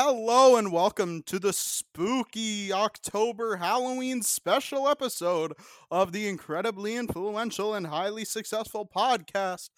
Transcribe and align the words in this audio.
Hello 0.00 0.54
and 0.54 0.70
welcome 0.70 1.22
to 1.24 1.40
the 1.40 1.52
spooky 1.52 2.72
October 2.72 3.56
Halloween 3.56 4.22
special 4.22 4.86
episode 4.88 5.54
of 5.90 6.12
the 6.12 6.28
incredibly 6.28 6.94
influential 6.94 7.74
and 7.74 7.84
highly 7.84 8.24
successful 8.24 8.88
podcast. 8.88 9.70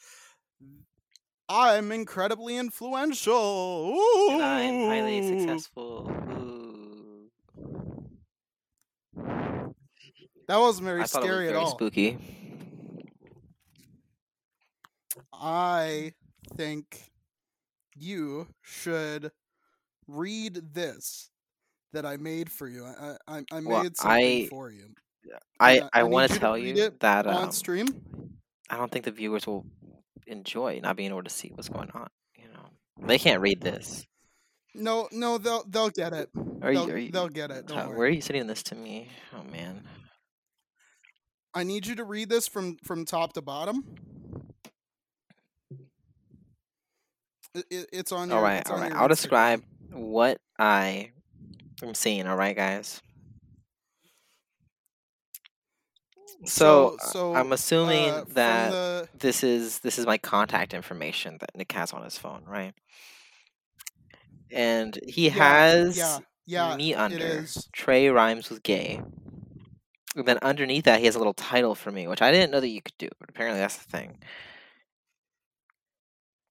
I'm 1.48 1.90
incredibly 1.90 2.58
influential. 2.58 3.98
And 4.32 4.42
I'm 4.42 4.88
highly 4.88 5.26
successful. 5.26 6.12
Ooh. 9.16 9.74
That 10.48 10.58
wasn't 10.58 10.84
very 10.84 10.98
I 10.98 11.04
it 11.04 11.04
was 11.04 11.12
scary 11.12 11.48
at 11.48 11.56
all. 11.56 11.70
spooky. 11.70 12.18
I 15.32 16.12
think 16.58 17.10
you 17.96 18.48
should 18.60 19.32
read 20.10 20.60
this 20.74 21.30
that 21.92 22.06
I 22.06 22.16
made 22.16 22.50
for 22.50 22.68
you. 22.68 22.84
I 22.84 23.16
I, 23.26 23.44
I 23.50 23.60
made 23.60 23.66
Well, 23.66 23.84
something 23.94 24.44
I- 24.44 24.46
for 24.48 24.70
you 24.70 24.94
I, 25.58 25.72
Yeah, 25.76 25.88
I 25.92 26.00
I 26.00 26.02
want 26.04 26.32
to 26.32 26.38
tell 26.38 26.56
you 26.56 26.90
that 27.00 27.26
on 27.26 27.44
um, 27.44 27.52
stream. 27.52 27.88
I 28.68 28.76
don't 28.76 28.90
think 28.90 29.04
the 29.04 29.10
viewers 29.10 29.46
will 29.46 29.66
enjoy 30.26 30.80
not 30.82 30.96
being 30.96 31.10
able 31.10 31.24
to 31.24 31.30
see 31.30 31.50
what's 31.54 31.68
going 31.68 31.90
on. 31.90 32.08
You 32.36 32.48
know, 32.48 33.06
they 33.06 33.18
can't 33.18 33.40
read 33.40 33.60
this. 33.60 34.06
No, 34.74 35.08
no, 35.10 35.36
they'll 35.38 35.64
they'll 35.68 35.90
get 35.90 36.12
it. 36.12 36.30
Are 36.62 36.72
they'll, 36.72 36.86
you? 36.86 36.94
Are 36.94 36.98
you 36.98 37.10
they'll 37.10 37.28
get 37.28 37.50
it. 37.50 37.70
Uh, 37.70 37.86
where 37.88 38.06
are 38.06 38.10
you 38.10 38.20
sending 38.20 38.46
this 38.46 38.62
to 38.64 38.74
me? 38.74 39.08
Oh 39.36 39.42
man. 39.50 39.82
I 41.52 41.64
need 41.64 41.86
you 41.86 41.96
to 41.96 42.04
read 42.04 42.28
this 42.28 42.46
from 42.46 42.76
from 42.84 43.04
top 43.04 43.32
to 43.32 43.42
bottom. 43.42 43.84
It, 47.54 47.64
it, 47.70 47.86
it's 47.92 48.12
on. 48.12 48.28
Your, 48.28 48.38
All 48.38 48.42
right, 48.44 48.68
all 48.70 48.78
right. 48.78 48.92
I'll 48.92 49.08
describe 49.08 49.64
what 49.92 50.40
I 50.58 51.10
am 51.82 51.94
seeing. 51.94 52.26
All 52.26 52.36
right, 52.36 52.56
guys. 52.56 53.00
So, 56.46 56.96
uh, 57.00 57.06
so 57.06 57.34
I'm 57.34 57.52
assuming 57.52 58.08
uh, 58.10 58.24
that 58.30 58.70
the, 58.70 59.08
this 59.18 59.44
is 59.44 59.80
this 59.80 59.98
is 59.98 60.06
my 60.06 60.16
contact 60.16 60.72
information 60.72 61.36
that 61.40 61.50
Nick 61.54 61.72
has 61.72 61.92
on 61.92 62.02
his 62.02 62.16
phone, 62.16 62.44
right? 62.46 62.72
And 64.50 64.98
he 65.06 65.26
yeah, 65.26 65.32
has 65.32 65.96
yeah, 65.98 66.18
yeah, 66.46 66.76
me 66.76 66.94
under. 66.94 67.44
Trey 67.72 68.08
rhymes 68.08 68.48
with 68.48 68.62
gay. 68.62 69.02
And 70.16 70.26
then 70.26 70.38
underneath 70.42 70.84
that, 70.84 70.98
he 70.98 71.06
has 71.06 71.14
a 71.14 71.18
little 71.18 71.34
title 71.34 71.74
for 71.74 71.92
me, 71.92 72.08
which 72.08 72.20
I 72.20 72.32
didn't 72.32 72.50
know 72.50 72.58
that 72.60 72.68
you 72.68 72.82
could 72.82 72.98
do, 72.98 73.08
but 73.20 73.28
apparently 73.28 73.60
that's 73.60 73.76
the 73.76 73.84
thing. 73.84 74.18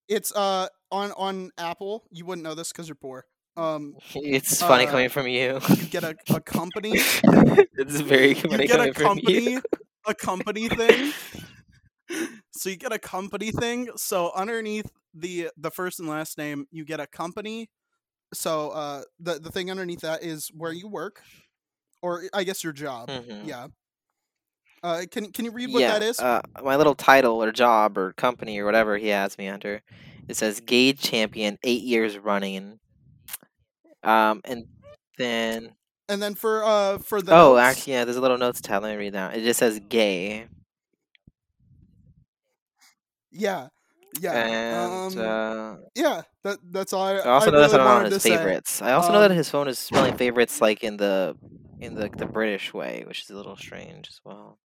It's 0.07 0.31
uh 0.31 0.67
on 0.91 1.11
on 1.13 1.51
Apple. 1.57 2.05
You 2.11 2.25
wouldn't 2.25 2.43
know 2.43 2.55
this 2.55 2.71
because 2.71 2.87
you're 2.87 2.95
poor. 2.95 3.25
Um, 3.59 3.95
It's 4.15 4.61
funny 4.61 4.85
Uh, 4.85 4.91
coming 4.91 5.09
from 5.09 5.27
you. 5.27 5.59
you 5.73 5.87
get 5.87 6.03
a, 6.03 6.15
a 6.33 6.41
company. 6.41 7.03
it's 7.77 7.99
very 8.01 8.33
you 8.49 8.59
funny 8.59 8.67
get 8.67 8.79
coming 8.79 8.93
a 8.93 8.93
from 8.93 9.19
you. 9.21 9.41
company 9.41 9.61
a 10.07 10.13
company 10.15 10.69
thing 10.69 11.13
so 12.51 12.69
you 12.69 12.75
get 12.77 12.93
a 12.93 12.99
company 12.99 13.51
thing 13.51 13.89
so 13.95 14.31
underneath 14.35 14.89
the 15.13 15.49
the 15.57 15.71
first 15.71 15.99
and 15.99 16.09
last 16.09 16.37
name 16.37 16.65
you 16.71 16.85
get 16.85 16.99
a 16.99 17.07
company 17.07 17.69
so 18.33 18.69
uh 18.71 19.01
the 19.19 19.39
the 19.39 19.51
thing 19.51 19.69
underneath 19.71 20.01
that 20.01 20.23
is 20.23 20.49
where 20.55 20.71
you 20.73 20.87
work 20.87 21.21
or 22.01 22.23
i 22.33 22.43
guess 22.43 22.63
your 22.63 22.73
job 22.73 23.09
Mhm. 23.09 23.47
yeah 23.47 23.67
uh 24.83 25.01
can 25.11 25.31
can 25.31 25.45
you 25.45 25.51
read 25.51 25.71
what 25.71 25.81
yeah, 25.81 25.93
that 25.93 26.01
is 26.03 26.19
Uh, 26.19 26.41
my 26.63 26.75
little 26.75 26.95
title 26.95 27.43
or 27.43 27.51
job 27.51 27.97
or 27.97 28.13
company 28.13 28.59
or 28.59 28.65
whatever 28.65 28.97
he 28.97 29.07
has 29.09 29.37
me 29.37 29.47
under. 29.47 29.81
It 30.27 30.35
says 30.37 30.59
Gay 30.61 30.93
Champion, 30.93 31.57
eight 31.63 31.83
years 31.83 32.17
running. 32.17 32.79
Um, 34.03 34.41
and 34.45 34.65
then 35.17 35.75
and 36.07 36.21
then 36.21 36.35
for 36.35 36.63
uh 36.63 36.97
for 36.99 37.21
the 37.21 37.33
oh, 37.33 37.55
notes, 37.55 37.61
actually, 37.61 37.93
yeah, 37.93 38.05
there's 38.05 38.17
a 38.17 38.21
little 38.21 38.37
notes 38.37 38.61
tab. 38.61 38.83
Let 38.83 38.91
me 38.91 38.97
read 38.97 39.13
that. 39.13 39.35
It 39.35 39.43
just 39.43 39.59
says 39.59 39.79
gay, 39.89 40.47
yeah 43.31 43.67
yeah 44.19 44.33
and 44.33 45.19
um 45.19 45.19
uh, 45.19 45.75
yeah 45.95 46.23
that 46.43 46.57
that's 46.71 46.93
all 46.93 47.03
i, 47.03 47.13
I 47.13 47.29
also 47.29 47.49
I 47.49 47.53
noticed 47.53 47.73
really 47.75 47.85
that 47.85 47.95
on 47.95 48.05
his 48.05 48.13
to 48.15 48.19
say. 48.19 48.29
favorites. 48.35 48.81
I 48.81 48.93
also 48.93 49.13
know 49.13 49.21
that 49.21 49.29
Um, 49.29 49.37
his 49.37 49.49
phone 49.49 49.67
is 49.67 49.77
spelling 49.77 50.17
favorites 50.17 50.59
like 50.61 50.83
in 50.83 50.97
the 50.97 51.35
in 51.79 51.93
the 51.93 52.09
the 52.09 52.25
British 52.25 52.73
way, 52.73 53.03
which 53.07 53.21
is 53.23 53.29
a 53.29 53.35
little 53.35 53.55
strange 53.55 54.07
as 54.09 54.19
well. 54.25 54.57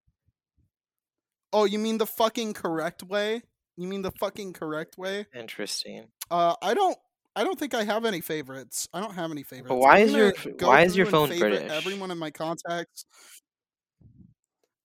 oh 1.52 1.64
you 1.66 1.78
mean 1.78 1.98
the 1.98 2.06
fucking 2.06 2.54
correct 2.54 3.02
way 3.02 3.42
you 3.76 3.86
mean 3.86 4.00
the 4.02 4.12
fucking 4.12 4.54
correct 4.54 4.96
way 4.96 5.26
Interesting. 5.34 6.06
Uh, 6.30 6.54
I 6.62 6.72
don't. 6.74 6.96
I 7.36 7.44
don't 7.44 7.58
think 7.58 7.74
I 7.74 7.84
have 7.84 8.04
any 8.04 8.20
favorites. 8.20 8.88
I 8.92 9.00
don't 9.00 9.14
have 9.14 9.30
any 9.30 9.42
favorites. 9.42 9.74
why 9.74 9.98
I'm 9.98 10.06
is 10.06 10.12
your 10.12 10.32
gonna 10.32 10.48
f- 10.50 10.56
go 10.56 10.66
why 10.68 10.82
is 10.82 10.96
your 10.96 11.06
phone 11.06 11.36
British? 11.36 11.70
Everyone 11.70 12.10
in 12.10 12.18
my 12.18 12.30
contacts. 12.30 13.04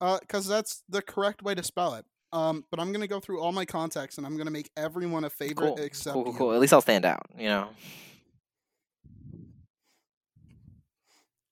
Uh, 0.02 0.18
because 0.22 0.48
that's 0.48 0.82
the 0.90 1.02
correct 1.02 1.44
way 1.44 1.54
to 1.54 1.64
spell 1.64 1.96
it. 1.96 2.06
Um, 2.32 2.64
but 2.72 2.80
I'm 2.80 2.92
gonna 2.92 3.08
go 3.08 3.20
through 3.20 3.42
all 3.42 3.52
my 3.52 3.66
contacts 3.66 4.18
and 4.18 4.26
I'm 4.26 4.38
gonna 4.38 4.52
make 4.52 4.70
everyone 4.78 5.24
a 5.26 5.30
favorite 5.30 5.76
Cool, 5.76 5.78
except 5.78 6.14
cool, 6.14 6.24
cool, 6.26 6.34
cool. 6.34 6.54
At 6.54 6.60
least 6.60 6.74
I'll 6.74 6.82
stand 6.82 7.06
out. 7.06 7.26
You 7.38 7.50
know. 7.50 7.70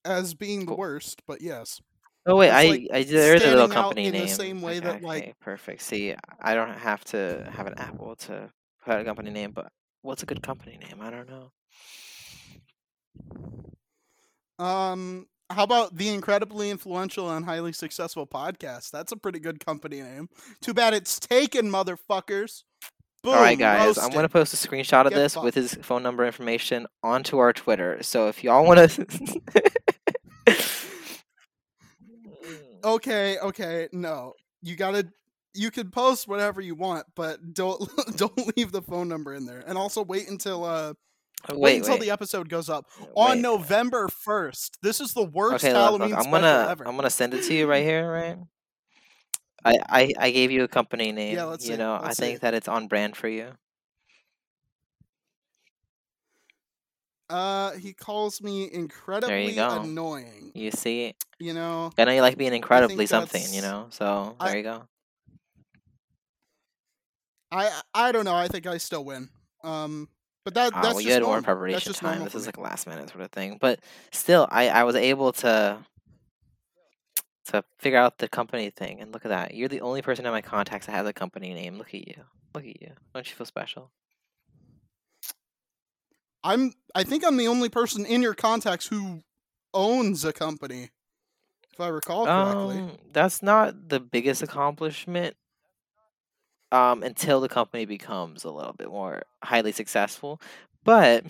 as 0.06 0.34
being 0.34 0.66
the 0.66 0.74
worst. 0.76 1.22
But 1.28 1.42
yes, 1.42 1.82
Oh 2.26 2.36
wait, 2.36 2.48
It's 2.48 2.56
I, 2.56 2.68
like 2.68 2.88
I 2.92 3.04
there's 3.04 3.44
a 3.44 3.48
little 3.48 3.70
company 3.70 4.08
in 4.08 4.14
the 4.14 4.20
name. 4.20 4.28
same 4.28 4.62
way 4.62 4.80
that, 4.80 5.04
okay, 5.04 5.34
perfect. 5.40 5.82
See, 5.82 6.14
I 6.42 6.56
don't 6.56 6.78
have 6.78 7.04
to 7.06 7.50
have 7.54 7.68
an 7.68 7.76
Apple 7.78 8.16
to 8.18 8.50
put 8.84 8.94
out 8.94 9.02
a 9.02 9.06
company 9.06 9.30
name, 9.32 9.52
but 9.52 9.72
what's 10.02 10.24
a 10.24 10.26
good 10.26 10.42
company 10.42 10.78
name? 10.78 11.00
I 11.02 11.10
don't 11.10 11.30
know. 11.30 11.52
um, 14.66 15.28
how 15.50 15.64
about 15.64 15.96
the 15.96 16.10
incredibly 16.10 16.70
influential 16.70 17.32
and 17.32 17.46
highly 17.46 17.74
successful 17.74 18.28
podcast? 18.28 18.92
That's 18.92 19.12
a 19.12 19.18
pretty 19.18 19.40
good 19.40 19.64
company 19.66 20.02
name. 20.02 20.30
Too 20.62 20.74
bad 20.74 20.94
it's 20.94 21.20
taken, 21.20 21.70
motherfuckers. 21.70 22.64
Boom, 23.24 23.34
All 23.34 23.42
right, 23.42 23.58
guys, 23.58 23.98
I'm 23.98 24.12
gonna 24.12 24.30
post 24.30 24.54
a 24.54 24.58
screenshot 24.68 25.06
of 25.06 25.10
Get 25.12 25.18
this 25.18 25.36
with 25.36 25.56
his 25.56 25.74
phone 25.82 26.04
number 26.04 26.26
information 26.26 26.86
onto 27.02 27.40
our 27.40 27.52
Twitter. 27.52 28.02
So 28.04 28.28
if 28.28 28.44
y'all 28.44 28.64
want 28.66 28.90
to. 28.92 29.42
okay, 32.84 33.38
okay, 33.40 33.90
no. 33.92 34.34
You 34.62 34.76
gotta 34.76 35.08
you 35.54 35.72
can 35.72 35.90
post 35.92 36.28
whatever 36.28 36.62
you 36.62 36.76
want, 36.76 37.06
but 37.16 37.54
don't 37.54 37.82
don't 38.18 38.58
leave 38.58 38.72
the 38.72 38.82
phone 38.82 39.08
number 39.08 39.34
in 39.34 39.46
there. 39.46 39.64
And 39.66 39.78
also 39.78 40.04
wait 40.04 40.30
until 40.30 40.64
uh 40.64 40.94
wait, 41.50 41.60
wait, 41.60 41.78
until 41.78 41.94
wait, 41.96 42.02
the 42.02 42.12
episode 42.12 42.50
goes 42.50 42.70
up 42.70 42.86
on. 43.16 43.42
November 43.42 44.08
first. 44.08 44.78
This 44.82 45.00
is 45.02 45.14
the 45.14 45.26
worst 45.26 45.64
Okay, 45.64 45.74
Halloween 45.74 46.10
look, 46.10 46.20
I'm 46.20 46.32
gonna 46.32 46.68
ever. 46.70 46.88
I'm 46.88 46.96
gonna 46.96 47.10
send 47.10 47.34
it 47.34 47.44
to 47.44 47.54
you 47.54 47.68
right 47.68 47.84
here, 47.92 48.10
right? 48.12 48.38
I, 49.66 49.80
I, 49.90 50.14
I 50.20 50.32
gave 50.32 50.52
you 50.52 50.64
a 50.64 50.68
company 50.68 51.12
name. 51.12 51.36
Yeah, 51.36 51.44
let's 51.46 51.66
you 51.66 51.74
see, 51.74 51.78
know, 51.78 51.96
I 51.96 52.08
let's 52.08 52.20
think 52.20 52.38
see. 52.38 52.42
that 52.42 52.54
it's 52.54 52.68
on 52.68 52.88
brand 52.88 53.18
for 53.18 53.28
you. 53.28 53.52
Uh 57.30 57.72
he 57.74 57.94
calls 57.94 58.42
me 58.42 58.70
incredibly 58.72 59.56
go. 59.56 59.82
annoying. 59.82 60.52
You 60.56 60.72
see, 60.72 61.14
You 61.40 61.54
know, 61.54 61.92
I 61.98 62.06
know 62.06 62.14
you 62.14 62.22
like 62.22 62.38
being 62.38 62.54
incredibly 62.54 63.06
something. 63.06 63.44
You 63.52 63.62
know, 63.62 63.88
so 63.90 64.36
I- 64.40 64.50
there 64.50 64.58
you 64.58 64.64
go. 64.64 64.88
I 67.52 67.82
I 67.94 68.12
don't 68.12 68.26
know. 68.26 68.36
I 68.36 68.48
think 68.48 68.68
I 68.68 68.78
still 68.78 69.04
win. 69.04 69.30
Um 69.64 70.10
but 70.48 70.54
that 70.54 70.72
Ah, 70.74 70.82
that's 70.82 70.94
well, 70.94 71.04
just 71.04 71.06
you 71.08 71.14
had 71.14 71.24
more 71.24 71.42
preparation 71.42 71.74
That's 71.76 71.86
just 71.86 72.00
time. 72.00 72.24
This 72.24 72.34
is 72.36 72.46
like 72.46 72.56
a 72.56 72.62
last 72.62 72.88
minute 72.88 73.10
sort 73.10 73.22
of 73.22 73.32
thing, 73.32 73.58
but 73.60 73.82
still, 74.12 74.48
I 74.50 74.70
I 74.70 74.84
was 74.86 74.96
able 74.96 75.34
to 75.34 75.86
to 77.48 77.64
figure 77.80 78.00
out 78.00 78.18
the 78.20 78.30
company 78.30 78.70
thing. 78.70 79.02
And 79.02 79.12
look 79.12 79.26
at 79.26 79.30
that, 79.30 79.56
you're 79.56 79.70
the 79.70 79.82
only 79.82 80.02
person 80.02 80.26
in 80.26 80.32
my 80.32 80.42
contacts 80.42 80.86
that 80.86 80.94
has 80.94 81.06
a 81.06 81.14
company 81.14 81.54
name. 81.54 81.78
Look 81.78 81.94
at 81.94 82.08
you, 82.08 82.24
look 82.56 82.64
at 82.64 82.82
you. 82.82 82.92
Don't 83.14 83.30
you 83.30 83.36
feel 83.36 83.46
special? 83.46 83.92
I'm 86.46 86.72
I 86.96 87.04
think 87.04 87.26
I'm 87.26 87.36
the 87.36 87.50
only 87.50 87.68
person 87.68 88.06
in 88.06 88.22
your 88.22 88.34
contacts 88.34 88.88
who 88.88 89.24
owns 89.74 90.24
a 90.24 90.32
company. 90.32 90.92
If 91.74 91.82
I 91.82 91.90
recall 91.90 92.26
correctly. 92.26 92.78
Um, 92.78 92.98
that's 93.12 93.44
not 93.44 93.90
the 93.90 94.00
biggest 94.00 94.42
accomplishment. 94.42 95.36
Um, 96.72 97.04
until 97.04 97.40
the 97.40 97.48
company 97.50 97.86
becomes 97.86 98.44
a 98.44 98.52
little 98.52 98.74
bit 98.74 98.90
more 98.90 99.24
highly 99.44 99.72
successful, 99.72 100.42
but 100.84 101.24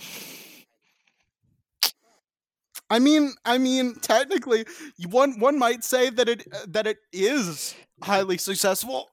I 2.90 2.98
mean, 2.98 3.32
I 3.44 3.58
mean, 3.58 3.94
technically, 3.96 4.64
one 5.08 5.38
one 5.40 5.58
might 5.58 5.84
say 5.84 6.10
that 6.10 6.28
it 6.28 6.46
uh, 6.52 6.66
that 6.68 6.86
it 6.86 6.98
is 7.12 7.74
highly 8.02 8.38
successful 8.38 9.10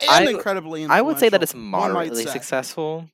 and 0.00 0.28
I- 0.28 0.30
incredibly. 0.30 0.84
I 0.86 1.02
would 1.02 1.18
say 1.18 1.28
that 1.28 1.42
it's 1.42 1.54
moderately 1.54 2.26
successful 2.26 3.08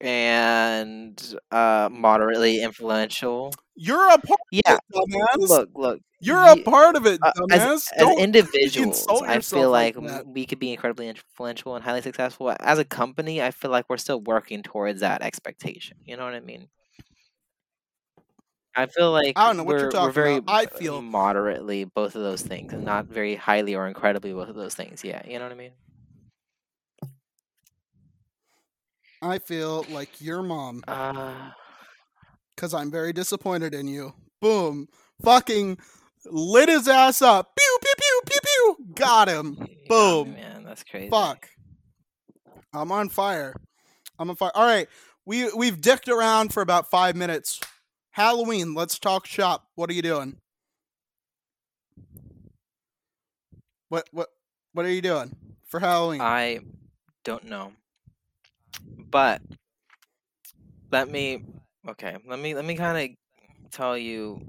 and 0.00 1.34
uh 1.50 1.88
moderately 1.90 2.62
influential. 2.62 3.52
You're 3.80 4.08
a 4.10 4.18
part 4.18 4.40
Yeah, 4.50 4.74
of 4.74 4.78
it, 4.90 5.10
dumbass. 5.12 5.48
look, 5.48 5.68
look. 5.74 6.00
You're 6.20 6.44
a 6.50 6.56
part 6.64 6.96
of 6.96 7.06
it, 7.06 7.20
uh, 7.22 7.30
dumbass. 7.36 7.52
as, 7.52 7.90
as 7.92 8.00
Don't 8.00 8.18
individuals, 8.18 9.06
I 9.24 9.38
feel 9.38 9.70
like 9.70 9.96
we 10.26 10.46
could 10.46 10.58
be 10.58 10.72
incredibly 10.72 11.08
influential 11.08 11.76
and 11.76 11.84
highly 11.84 12.02
successful. 12.02 12.54
As 12.58 12.78
a 12.80 12.84
company, 12.84 13.40
I 13.40 13.52
feel 13.52 13.70
like 13.70 13.86
we're 13.88 13.96
still 13.98 14.20
working 14.20 14.62
towards 14.64 15.00
that 15.00 15.22
expectation. 15.22 15.96
You 16.04 16.16
know 16.16 16.24
what 16.24 16.34
I 16.34 16.40
mean? 16.40 16.68
I 18.74 18.86
feel 18.86 19.10
like 19.12 19.36
I 19.36 19.46
don't 19.46 19.56
know 19.56 19.64
what 19.64 19.80
you're 19.80 19.88
talking 19.90 20.14
very 20.14 20.36
about. 20.36 20.44
I 20.48 20.66
feel 20.66 21.02
moderately 21.02 21.84
both 21.84 22.14
of 22.14 22.22
those 22.22 22.42
things, 22.42 22.72
and 22.72 22.84
not 22.84 23.06
very 23.06 23.34
highly 23.34 23.74
or 23.74 23.86
incredibly 23.86 24.32
both 24.32 24.48
of 24.48 24.54
those 24.56 24.74
things. 24.74 25.02
Yeah, 25.04 25.22
you 25.26 25.38
know 25.38 25.44
what 25.44 25.52
I 25.52 25.56
mean. 25.56 25.72
I 29.22 29.38
feel 29.38 29.84
like 29.88 30.20
your 30.20 30.42
mom 30.42 30.82
Uh, 30.86 31.50
because 32.58 32.74
I'm 32.74 32.90
very 32.90 33.12
disappointed 33.12 33.72
in 33.72 33.86
you. 33.86 34.14
Boom. 34.40 34.88
Fucking 35.22 35.78
lit 36.24 36.68
his 36.68 36.88
ass 36.88 37.22
up. 37.22 37.54
Pew 37.56 37.78
pew 37.80 37.92
pew 37.96 38.20
pew 38.26 38.40
pew. 38.42 38.94
Got 38.94 39.28
him. 39.28 39.56
yeah, 39.60 39.88
Boom. 39.88 40.32
man, 40.32 40.64
that's 40.64 40.82
crazy. 40.82 41.08
Fuck. 41.08 41.48
I'm 42.74 42.90
on 42.90 43.10
fire. 43.10 43.54
I'm 44.18 44.28
on 44.28 44.34
fire. 44.34 44.50
All 44.56 44.66
right. 44.66 44.88
We 45.24 45.52
we've 45.52 45.80
dicked 45.80 46.08
around 46.08 46.52
for 46.52 46.60
about 46.60 46.90
five 46.90 47.14
minutes. 47.14 47.60
Halloween. 48.10 48.74
Let's 48.74 48.98
talk 48.98 49.24
shop. 49.24 49.68
What 49.76 49.88
are 49.88 49.94
you 49.94 50.02
doing? 50.02 50.38
What 53.88 54.08
what 54.10 54.30
what 54.72 54.84
are 54.84 54.90
you 54.90 55.02
doing 55.02 55.36
for 55.68 55.78
Halloween? 55.78 56.20
I 56.20 56.58
don't 57.22 57.44
know, 57.44 57.72
but 58.98 59.42
let 60.90 61.08
me. 61.08 61.44
Okay, 61.88 62.16
let 62.26 62.38
me 62.38 62.54
let 62.54 62.64
me 62.64 62.76
kind 62.76 63.12
of 63.64 63.70
tell 63.72 63.96
you 63.98 64.40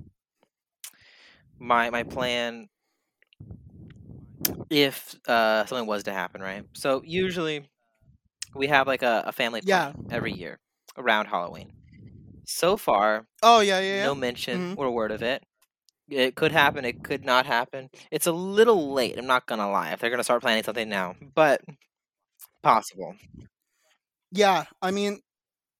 my 1.59 1.89
my 1.89 2.03
plan 2.03 2.69
if 4.69 5.15
uh 5.27 5.65
something 5.65 5.87
was 5.87 6.03
to 6.03 6.13
happen, 6.13 6.41
right? 6.41 6.65
So 6.75 7.01
usually 7.03 7.69
we 8.55 8.67
have 8.67 8.87
like 8.87 9.03
a, 9.03 9.23
a 9.27 9.33
family 9.33 9.61
yeah. 9.61 9.93
plan 9.95 10.07
every 10.11 10.33
year 10.33 10.59
around 10.97 11.27
Halloween. 11.27 11.73
So 12.45 12.77
far, 12.77 13.27
Oh 13.41 13.59
yeah 13.61 13.79
yeah 13.79 13.95
no 13.95 14.15
yeah. 14.15 14.15
mention 14.15 14.69
Mhm. 14.73 14.77
or 14.77 14.91
word 14.91 15.11
of 15.11 15.23
it. 15.23 15.43
It 16.09 16.35
could 16.35 16.51
happen, 16.51 16.85
it 16.85 17.03
could 17.03 17.25
not 17.25 17.45
happen. 17.45 17.89
It's 18.11 18.27
a 18.27 18.31
little 18.33 18.93
late, 18.93 19.17
I'm 19.17 19.27
not 19.27 19.47
gonna 19.47 19.71
lie, 19.71 19.91
if 19.93 19.99
they're 20.01 20.09
gonna 20.11 20.23
start 20.23 20.41
planning 20.41 20.63
something 20.63 20.89
now. 20.89 21.15
But 21.35 21.61
possible. 22.63 23.15
Yeah. 24.31 24.65
I 24.81 24.91
mean, 24.91 25.19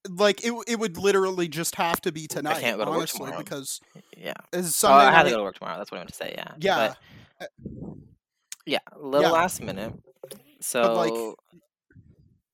like 0.07 0.44
it 0.46 0.54
it 0.68 0.80
would 0.80 0.98
literally 0.98 1.48
just 1.48 1.75
have 1.75 2.00
to 2.01 2.12
be 2.12 2.28
tonight. 2.28 2.57
I 2.57 2.62
can't 2.62 2.78
go 2.78 2.86
to 2.86 2.92
work 2.92 3.00
honestly, 3.00 3.25
tomorrow. 3.25 3.44
because 3.44 3.81
Yeah. 4.16 4.34
it's 4.54 4.84
Oh, 4.84 4.92
I 4.92 5.12
have 5.12 5.25
to 5.25 5.31
go 5.31 5.38
to 5.38 5.44
work 5.44 5.57
tomorrow. 5.57 5.78
That's 5.78 5.92
what 5.92 5.98
I 5.98 6.01
meant 6.01 6.10
to 6.10 6.16
say. 6.16 6.34
Yeah. 6.38 6.54
Yeah. 6.60 6.94
But 7.40 7.48
uh, 7.68 7.94
yeah, 8.66 8.80
a 8.94 9.00
little 9.00 9.22
Yeah. 9.28 9.31
last 9.31 9.62
minute. 9.62 9.94
But 10.74 10.96
like 10.96 11.36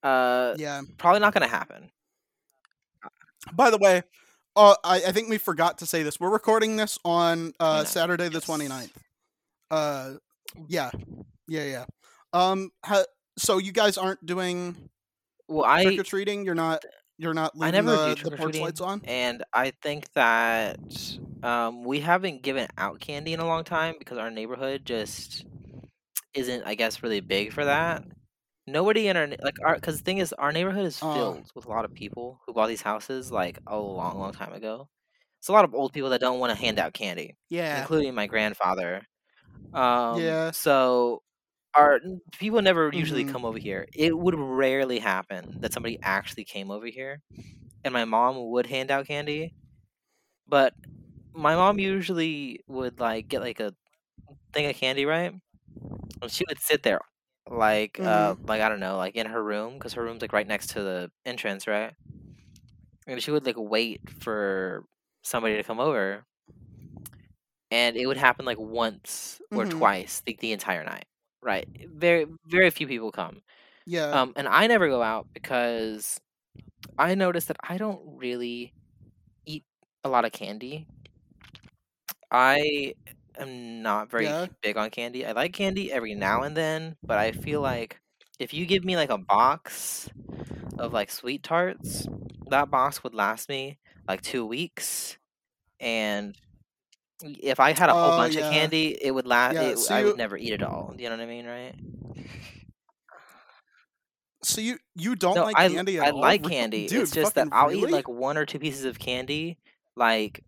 uh, 0.04 0.56
yeah. 0.58 0.82
probably 0.98 1.20
not 1.20 1.34
gonna 1.34 1.48
happen. 1.48 1.92
By 3.54 3.70
the 3.70 3.78
way, 3.78 4.02
uh, 4.56 4.76
I, 4.84 4.96
I 5.08 5.12
think 5.12 5.30
we 5.30 5.38
forgot 5.38 5.78
to 5.80 5.86
say 5.86 6.02
this. 6.04 6.20
We're 6.20 6.30
recording 6.32 6.78
this 6.78 6.98
on 7.06 7.54
uh, 7.60 7.82
29th. 7.84 7.88
Saturday 7.88 8.28
the 8.30 8.34
Yes. 8.36 8.46
29th. 8.46 8.92
Uh, 9.72 10.14
yeah, 10.68 10.90
yeah, 11.48 11.64
yeah. 11.64 11.86
Um, 12.34 12.72
ha- 12.84 13.04
so 13.38 13.58
you 13.60 13.72
guys 13.72 13.98
aren't 13.98 14.26
doing 14.26 14.90
Well, 15.48 15.64
trick 15.82 15.98
I 15.98 16.02
or 16.02 16.04
treating. 16.04 16.46
You're 16.46 16.56
not. 16.56 16.84
You're 17.18 17.34
not 17.34 17.54
I 17.62 17.72
never 17.72 17.96
do 17.96 18.10
the, 18.10 18.16
trick 18.16 18.32
the 18.32 18.38
porch 18.38 18.60
lights 18.60 18.82
on. 18.82 19.02
and 19.06 19.44
I 19.54 19.72
think 19.82 20.12
that 20.14 20.78
um, 21.44 21.84
we 21.84 22.00
haven't 22.02 22.42
given 22.42 22.68
out 22.78 23.00
candy 23.00 23.34
in 23.34 23.40
a 23.40 23.46
long 23.46 23.64
time 23.64 23.96
because 23.98 24.18
our 24.18 24.30
neighborhood 24.30 24.86
just 24.86 25.46
isn't, 26.34 26.64
I 26.66 26.76
guess, 26.76 27.02
really 27.04 27.22
big 27.22 27.54
for 27.54 27.66
that. 27.66 28.04
Nobody 28.68 29.08
in 29.08 29.16
our 29.16 29.28
like 29.28 29.58
our 29.64 29.76
because 29.76 30.00
the 30.00 30.04
thing 30.04 30.18
is, 30.18 30.34
our 30.34 30.52
neighborhood 30.52 30.86
is 30.86 31.00
Uh, 31.02 31.14
filled 31.14 31.52
with 31.56 31.66
a 31.66 31.70
lot 31.70 31.86
of 31.86 31.94
people 31.94 32.42
who 32.46 32.54
bought 32.54 32.68
these 32.68 32.82
houses 32.82 33.32
like 33.32 33.60
a 33.68 33.78
long, 33.80 34.18
long 34.20 34.34
time 34.34 34.54
ago. 34.54 34.90
It's 35.40 35.50
a 35.50 35.54
lot 35.54 35.66
of 35.66 35.76
old 35.76 35.94
people 35.94 36.10
that 36.10 36.20
don't 36.22 36.40
want 36.40 36.52
to 36.52 36.58
hand 36.60 36.80
out 36.80 36.94
candy, 36.94 37.38
yeah, 37.50 37.80
including 37.82 38.16
my 38.16 38.26
grandfather. 38.28 39.04
Um, 39.74 40.20
yeah. 40.20 40.52
so 40.52 41.22
n- 42.04 42.22
people 42.40 42.62
never 42.62 42.92
usually 42.94 43.24
hmm 43.24 43.26
come 43.26 43.46
over 43.46 43.58
here. 43.58 43.88
It 43.94 44.18
would 44.18 44.36
rarely 44.36 45.00
happen 45.00 45.58
that 45.62 45.74
somebody 45.74 45.98
actually 46.04 46.46
came 46.46 46.72
over 46.72 46.88
here, 46.88 47.22
and 47.84 47.94
my 47.94 48.06
mom 48.06 48.52
would 48.52 48.68
hand 48.68 48.92
out 48.92 49.08
candy. 49.08 49.54
But 50.48 50.76
my 51.36 51.56
mom 51.56 51.80
usually 51.80 52.62
would 52.68 53.00
like 53.00 53.30
get 53.30 53.42
like 53.42 53.60
a 53.60 53.76
thing 54.54 54.68
of 54.70 54.76
candy, 54.78 55.06
right? 55.06 55.34
And 56.22 56.32
she 56.32 56.46
would 56.50 56.60
sit 56.62 56.84
there, 56.84 57.02
like, 57.50 58.00
hmm 58.00 58.06
uh, 58.06 58.36
like 58.48 58.62
I 58.62 58.70
don't 58.70 58.80
know, 58.82 58.98
like 58.98 59.16
in 59.16 59.28
her 59.28 59.44
room, 59.44 59.76
because 59.76 59.94
her 59.96 60.04
room's 60.04 60.22
like 60.22 60.34
right 60.34 60.48
next 60.48 60.70
to 60.72 60.82
the 60.84 61.12
entrance, 61.26 61.68
right? 61.68 61.96
And 63.08 63.22
she 63.22 63.32
would 63.32 63.46
like 63.46 63.56
wait 63.58 64.02
for 64.10 64.86
somebody 65.24 65.56
to 65.58 65.64
come 65.64 65.80
over, 65.80 66.26
and 67.72 67.96
it 67.98 68.06
would 68.08 68.18
happen 68.18 68.46
like 68.46 68.60
once 68.60 69.42
or 69.54 69.66
hmm 69.66 69.66
twice 69.66 70.22
like, 70.28 70.40
the 70.40 70.52
entire 70.52 70.84
night, 70.84 71.06
right? 71.46 71.68
Very, 71.94 72.28
very 72.48 72.72
few 72.72 72.88
people 72.88 73.12
come. 73.12 73.44
Yeah. 73.86 74.18
Um, 74.18 74.34
and 74.36 74.48
I 74.48 74.68
never 74.68 74.90
go 74.90 75.04
out 75.04 75.28
because 75.34 76.20
I 76.98 77.16
notice 77.16 77.46
that 77.46 77.58
I 77.68 77.78
don't 77.78 78.02
really 78.18 78.74
eat 79.46 79.66
a 80.04 80.10
lot 80.10 80.26
of 80.26 80.32
candy. 80.34 80.88
I 82.32 82.94
am 83.38 83.82
not 83.82 84.10
very 84.10 84.26
Yeah. 84.26 84.48
big 84.62 84.78
on 84.78 84.90
candy. 84.90 85.26
I 85.26 85.32
like 85.32 85.54
candy 85.54 85.92
every 85.92 86.16
now 86.16 86.44
and 86.44 86.56
then, 86.56 86.98
but 87.04 87.18
I 87.18 87.32
feel 87.32 87.62
like 87.62 88.00
if 88.40 88.54
you 88.54 88.66
give 88.66 88.84
me 88.84 88.96
like 88.96 89.10
a 89.10 89.18
box 89.18 90.10
of 90.78 90.94
like 90.94 91.10
SweeTarts, 91.10 92.08
that 92.50 92.70
box 92.72 93.04
would 93.04 93.16
last 93.16 93.50
me 93.50 93.80
like 94.08 94.22
two 94.22 94.46
weeks. 94.46 95.18
And 95.80 96.38
if 97.24 97.60
I 97.60 97.74
had 97.74 97.90
a 97.90 97.96
whole 97.96 98.12
Oh 98.12 98.18
bunch 98.18 98.36
of 98.36 98.44
candy, 98.44 98.98
it 99.02 99.12
would 99.12 99.28
last. 99.28 99.56
Yeah. 99.56 99.62
It, 99.62 99.80
So 99.80 99.96
I 99.96 100.04
would 100.04 100.16
never 100.16 100.38
eat 100.38 100.54
it 100.54 100.64
all. 100.64 100.94
You 100.98 101.10
know 101.10 101.16
what 101.18 101.24
I 101.24 101.28
mean, 101.28 101.46
right? 101.46 101.76
So 104.44 104.62
you 104.62 104.78
you 104.94 105.16
don't 105.16 105.36
No, 105.36 105.44
like 105.44 105.58
I 105.58 105.70
candy 105.70 105.98
at 106.00 106.08
all? 106.08 106.08
I 106.08 106.12
all, 106.12 106.22
like 106.22 106.44
candy. 106.44 106.88
dude? 106.88 107.02
It's 107.02 107.12
just 107.12 107.36
that 107.36 107.48
I'll 107.52 107.72
eat 107.72 107.90
like 107.90 108.08
one 108.08 108.38
or 108.38 108.46
two 108.46 108.60
pieces 108.60 108.86
of 108.86 109.00
candy 109.00 109.58
like 109.96 110.44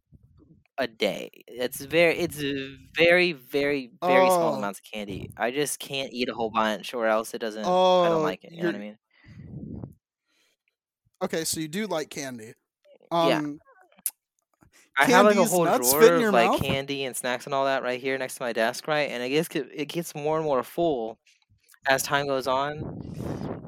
a 0.78 0.88
day. 0.88 1.30
It's 1.48 1.82
very 1.82 2.18
it's 2.18 2.46
very 2.96 3.34
very 3.34 3.92
very 4.04 4.32
small 4.32 4.54
Oh. 4.54 4.56
amounts 4.56 4.80
of 4.80 4.84
candy. 4.92 5.32
I 5.38 5.52
just 5.52 5.80
can't 5.80 6.12
eat 6.14 6.30
a 6.30 6.34
whole 6.36 6.52
bunch 6.52 6.94
or 6.94 7.08
else 7.08 7.34
it 7.34 7.40
doesn't 7.40 7.82
I 8.02 8.10
don't 8.10 8.22
Oh, 8.22 8.22
like 8.22 8.44
it. 8.44 8.54
You 8.54 8.64
know 8.64 8.70
what 8.70 8.76
I 8.76 8.80
mean? 8.80 8.98
okay. 11.22 11.44
So 11.46 11.60
you 11.60 11.68
do 11.68 11.88
like 11.88 12.10
candy. 12.10 12.54
Yeah. 13.22 13.42
Um, 13.42 13.62
I 14.98 15.06
have 15.06 15.26
like 15.26 15.38
a 15.38 15.46
whole 15.46 15.66
nuts 15.66 15.92
drawer 15.92 16.16
of 16.16 16.34
like 16.34 16.52
mouth. 16.52 16.62
candy 16.62 17.06
and 17.06 17.16
snacks 17.16 17.46
and 17.46 17.54
all 17.54 17.66
that 17.66 17.84
right 17.84 18.00
here 18.02 18.18
next 18.18 18.36
to 18.36 18.44
my 18.44 18.54
desk, 18.54 18.88
right? 18.88 19.10
And 19.12 19.22
it 19.24 19.30
gets 19.30 19.50
it 19.56 19.88
gets 19.88 20.16
more 20.16 20.38
and 20.38 20.46
more 20.46 20.64
full 20.64 21.20
as 21.88 22.04
time 22.04 22.28
goes 22.28 22.48
on. 22.48 22.86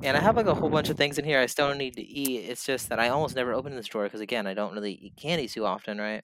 And 0.03 0.15
I 0.17 0.21
have 0.21 0.35
like 0.37 0.47
a 0.47 0.55
whole 0.55 0.69
bunch 0.69 0.89
of 0.89 0.97
things 0.97 1.17
in 1.19 1.25
here 1.25 1.39
I 1.39 1.45
still 1.45 1.73
need 1.75 1.95
to 1.95 2.01
eat. 2.01 2.49
It's 2.49 2.65
just 2.65 2.89
that 2.89 2.99
I 2.99 3.09
almost 3.09 3.35
never 3.35 3.53
open 3.53 3.75
this 3.75 3.87
drawer 3.87 4.05
because 4.05 4.21
again, 4.21 4.47
I 4.47 4.53
don't 4.53 4.73
really 4.73 4.93
eat 4.93 5.15
candy 5.17 5.47
too 5.47 5.65
often, 5.65 5.97
right? 5.99 6.23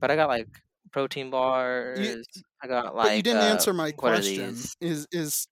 But 0.00 0.10
I 0.10 0.16
got 0.16 0.28
like 0.28 0.48
protein 0.92 1.26
You, 1.26 1.32
bars. 1.32 2.26
I 2.62 2.66
got 2.68 2.94
like. 2.94 3.06
but 3.08 3.16
you 3.16 3.22
didn't 3.22 3.42
uh 3.42 3.46
answer 3.46 3.72
my 3.72 3.92
question. 3.92 4.56
these? 4.80 5.06
Is 5.12 5.46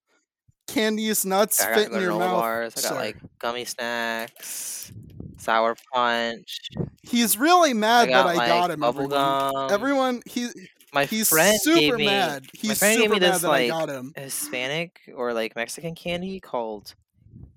candy 0.66 1.06
is 1.08 1.24
nuts 1.24 1.60
I 1.62 1.70
got 1.70 1.74
fit 1.78 1.92
in 1.92 2.00
your 2.00 2.12
mouth, 2.18 2.32
bars. 2.32 2.74
I 2.76 2.88
got 2.88 2.96
like 2.96 3.16
gummy 3.38 3.64
snacks, 3.64 4.92
sour 5.38 5.76
punch. 5.92 6.58
He's 7.02 7.38
really 7.38 7.70
I 7.70 7.74
mad 7.74 8.08
that 8.10 8.26
I 8.26 8.34
like 8.34 8.48
got 8.48 8.70
him. 8.70 8.82
Everyone, 8.84 9.70
everyone, 9.70 10.22
he 10.26 10.48
My 10.92 11.04
he's 11.06 11.28
friend 11.28 11.58
gave 11.72 11.94
super 11.94 11.98
me 11.98 12.06
mad. 12.06 12.42
my 12.44 12.48
He's 12.60 12.78
friend 12.78 12.98
gave 13.00 13.10
me 13.10 13.16
super 13.16 13.20
mad 13.20 13.32
this 13.34 13.42
that 13.42 13.48
I 13.48 13.50
like 13.50 13.70
got 13.70 13.88
him. 13.88 14.12
Hispanic 14.16 15.00
or 15.14 15.32
like 15.32 15.56
Mexican 15.56 15.94
candy 15.94 16.40
called 16.40 16.94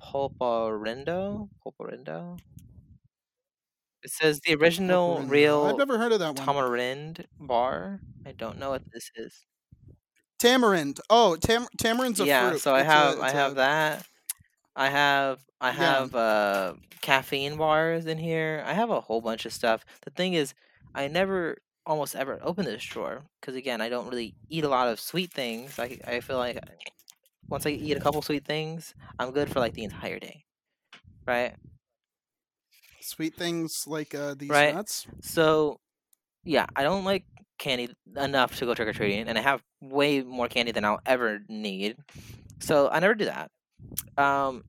Pulparindo. 0.02 1.50
Pulparindo. 1.66 2.40
It 4.04 4.12
says 4.12 4.40
the 4.42 4.56
original 4.56 5.18
Pulparindo. 5.18 5.70
I've 5.72 5.78
never 5.78 5.98
heard 5.98 6.12
of 6.12 6.20
that 6.20 6.36
one. 6.36 6.36
tamarind 6.36 7.26
bar. 7.40 8.00
I 8.26 8.32
don't 8.32 8.58
know 8.58 8.70
what 8.72 8.84
this 8.92 9.12
is. 9.16 9.46
Tamarind. 10.40 11.00
Oh, 11.10 11.36
tam- 11.36 11.68
tamarind's 11.78 12.20
a 12.20 12.26
Yeah, 12.26 12.50
fruit. 12.50 12.62
so 12.62 12.74
I 12.74 12.80
It's 12.82 12.90
have 12.90 13.20
a 13.20 13.22
I 13.22 13.32
have 13.32 13.52
a 13.52 13.56
that. 13.56 14.06
I 14.76 14.90
have 14.90 15.46
I 15.60 15.72
yeah. 15.76 16.06
have 16.06 16.16
uh 16.16 16.76
caffeine 17.02 17.58
bars 17.58 18.06
in 18.06 18.18
here. 18.18 18.64
I 18.66 18.74
have 18.74 18.90
a 18.90 19.02
whole 19.02 19.22
bunch 19.22 19.46
of 19.46 19.54
stuff. 19.54 19.86
The 20.04 20.12
thing 20.12 20.34
is, 20.34 20.54
I 20.96 21.08
never 21.08 21.58
almost 21.86 22.16
ever 22.16 22.40
open 22.44 22.66
this 22.66 22.84
drawer 22.86 23.26
because 23.40 23.56
again, 23.56 23.82
I 23.82 23.90
don't 23.90 24.08
really 24.10 24.36
eat 24.50 24.64
a 24.64 24.70
lot 24.70 24.88
of 24.88 25.00
sweet 25.00 25.34
things. 25.34 25.80
I 25.80 26.00
I 26.06 26.20
feel 26.22 26.38
like 26.38 26.60
once 27.50 27.66
I 27.66 27.72
eat 27.72 27.98
a 27.98 28.02
couple 28.02 28.22
sweet 28.22 28.46
things, 28.46 28.96
I'm 29.20 29.32
good 29.32 29.52
for 29.52 29.60
like 29.60 29.74
the 29.76 29.84
entire 29.84 30.20
day, 30.20 30.46
right? 31.28 31.56
Sweet 33.02 33.36
things 33.36 33.86
like 33.86 34.16
uh, 34.16 34.34
these 34.34 34.64
Right. 34.64 34.66
nuts. 34.66 35.08
So 35.22 35.80
yeah, 36.46 36.68
I 36.76 36.84
don't 36.84 37.06
like 37.06 37.26
candy 37.60 37.96
enough 38.18 38.58
to 38.58 38.66
go 38.66 38.76
trick 38.76 38.88
or 38.90 38.94
treating, 38.94 39.28
and 39.28 39.38
I 39.38 39.42
have 39.42 39.64
way 39.82 40.24
more 40.24 40.48
candy 40.48 40.72
than 40.72 40.86
I'll 40.86 41.02
ever 41.06 41.42
need. 41.50 41.98
So 42.60 42.90
I 42.90 43.00
never 43.00 43.16
do 43.16 43.26
that. 43.26 43.52
Um, 44.18 44.64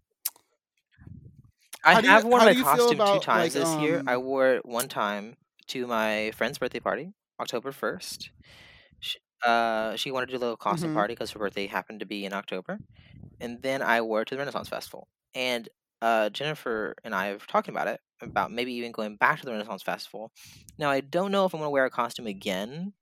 I 1.85 1.95
you 2.09 2.17
have 2.17 2.25
worn 2.25 2.45
my 2.45 2.55
do 2.55 2.57
you 2.57 2.65
feel 2.65 2.95
costume 2.95 3.03
two 3.03 3.19
times 3.19 3.53
like 3.53 3.55
this 3.55 3.79
year. 3.79 4.03
I 4.07 4.17
um 4.17 4.19
wore 4.19 4.55
it 4.55 4.67
one 4.67 4.89
time 4.89 5.37
to 5.69 5.87
my 5.87 6.31
friend's 6.33 6.59
birthday 6.59 6.81
party, 6.81 7.13
October 7.41 7.73
first. 7.73 8.31
She, 9.01 9.19
uh, 9.45 9.97
she 9.97 10.11
wanted 10.11 10.27
to 10.29 10.33
do 10.33 10.39
a 10.39 10.41
little 10.41 10.57
costume 10.57 10.93
Mhm. 10.93 10.93
party 10.93 11.15
because 11.15 11.33
her 11.33 11.41
birthday 11.41 11.67
happened 11.67 12.01
to 12.01 12.07
be 12.07 12.25
in 12.27 12.33
October, 12.35 12.81
and 13.41 13.63
then 13.63 13.83
I 13.83 14.03
wore 14.03 14.23
it 14.23 14.27
to 14.29 14.37
the 14.37 14.41
Renaissance 14.41 14.69
Festival. 14.69 15.09
And 15.35 15.69
uh, 16.03 16.31
Jennifer 16.31 16.95
and 17.05 17.15
I 17.15 17.33
were 17.35 17.39
talking 17.41 17.75
about 17.75 17.89
it 17.89 18.01
about 18.23 18.53
maybe 18.53 18.75
even 18.75 18.93
going 18.93 19.17
back 19.17 19.41
to 19.41 19.47
the 19.47 19.53
Renaissance 19.53 19.83
Festival. 19.83 20.33
Now 20.79 20.91
I 20.91 21.01
don't 21.01 21.33
know 21.33 21.47
if 21.47 21.55
I'm 21.55 21.61
gonna 21.61 21.71
wear 21.71 21.87
a 21.87 21.91
costume 21.91 22.27
again, 22.27 22.95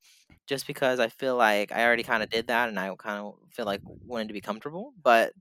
just 0.46 0.66
because 0.66 1.00
I 1.00 1.08
feel 1.08 1.36
like 1.36 1.72
I 1.72 1.84
already 1.84 2.02
kind 2.04 2.22
of 2.22 2.30
did 2.30 2.48
that, 2.48 2.68
and 2.68 2.78
I 2.80 2.94
kind 2.96 3.20
of 3.20 3.34
feel 3.52 3.66
like 3.66 3.82
wanting 3.84 4.28
to 4.28 4.34
be 4.34 4.40
comfortable. 4.40 4.94
But 5.02 5.32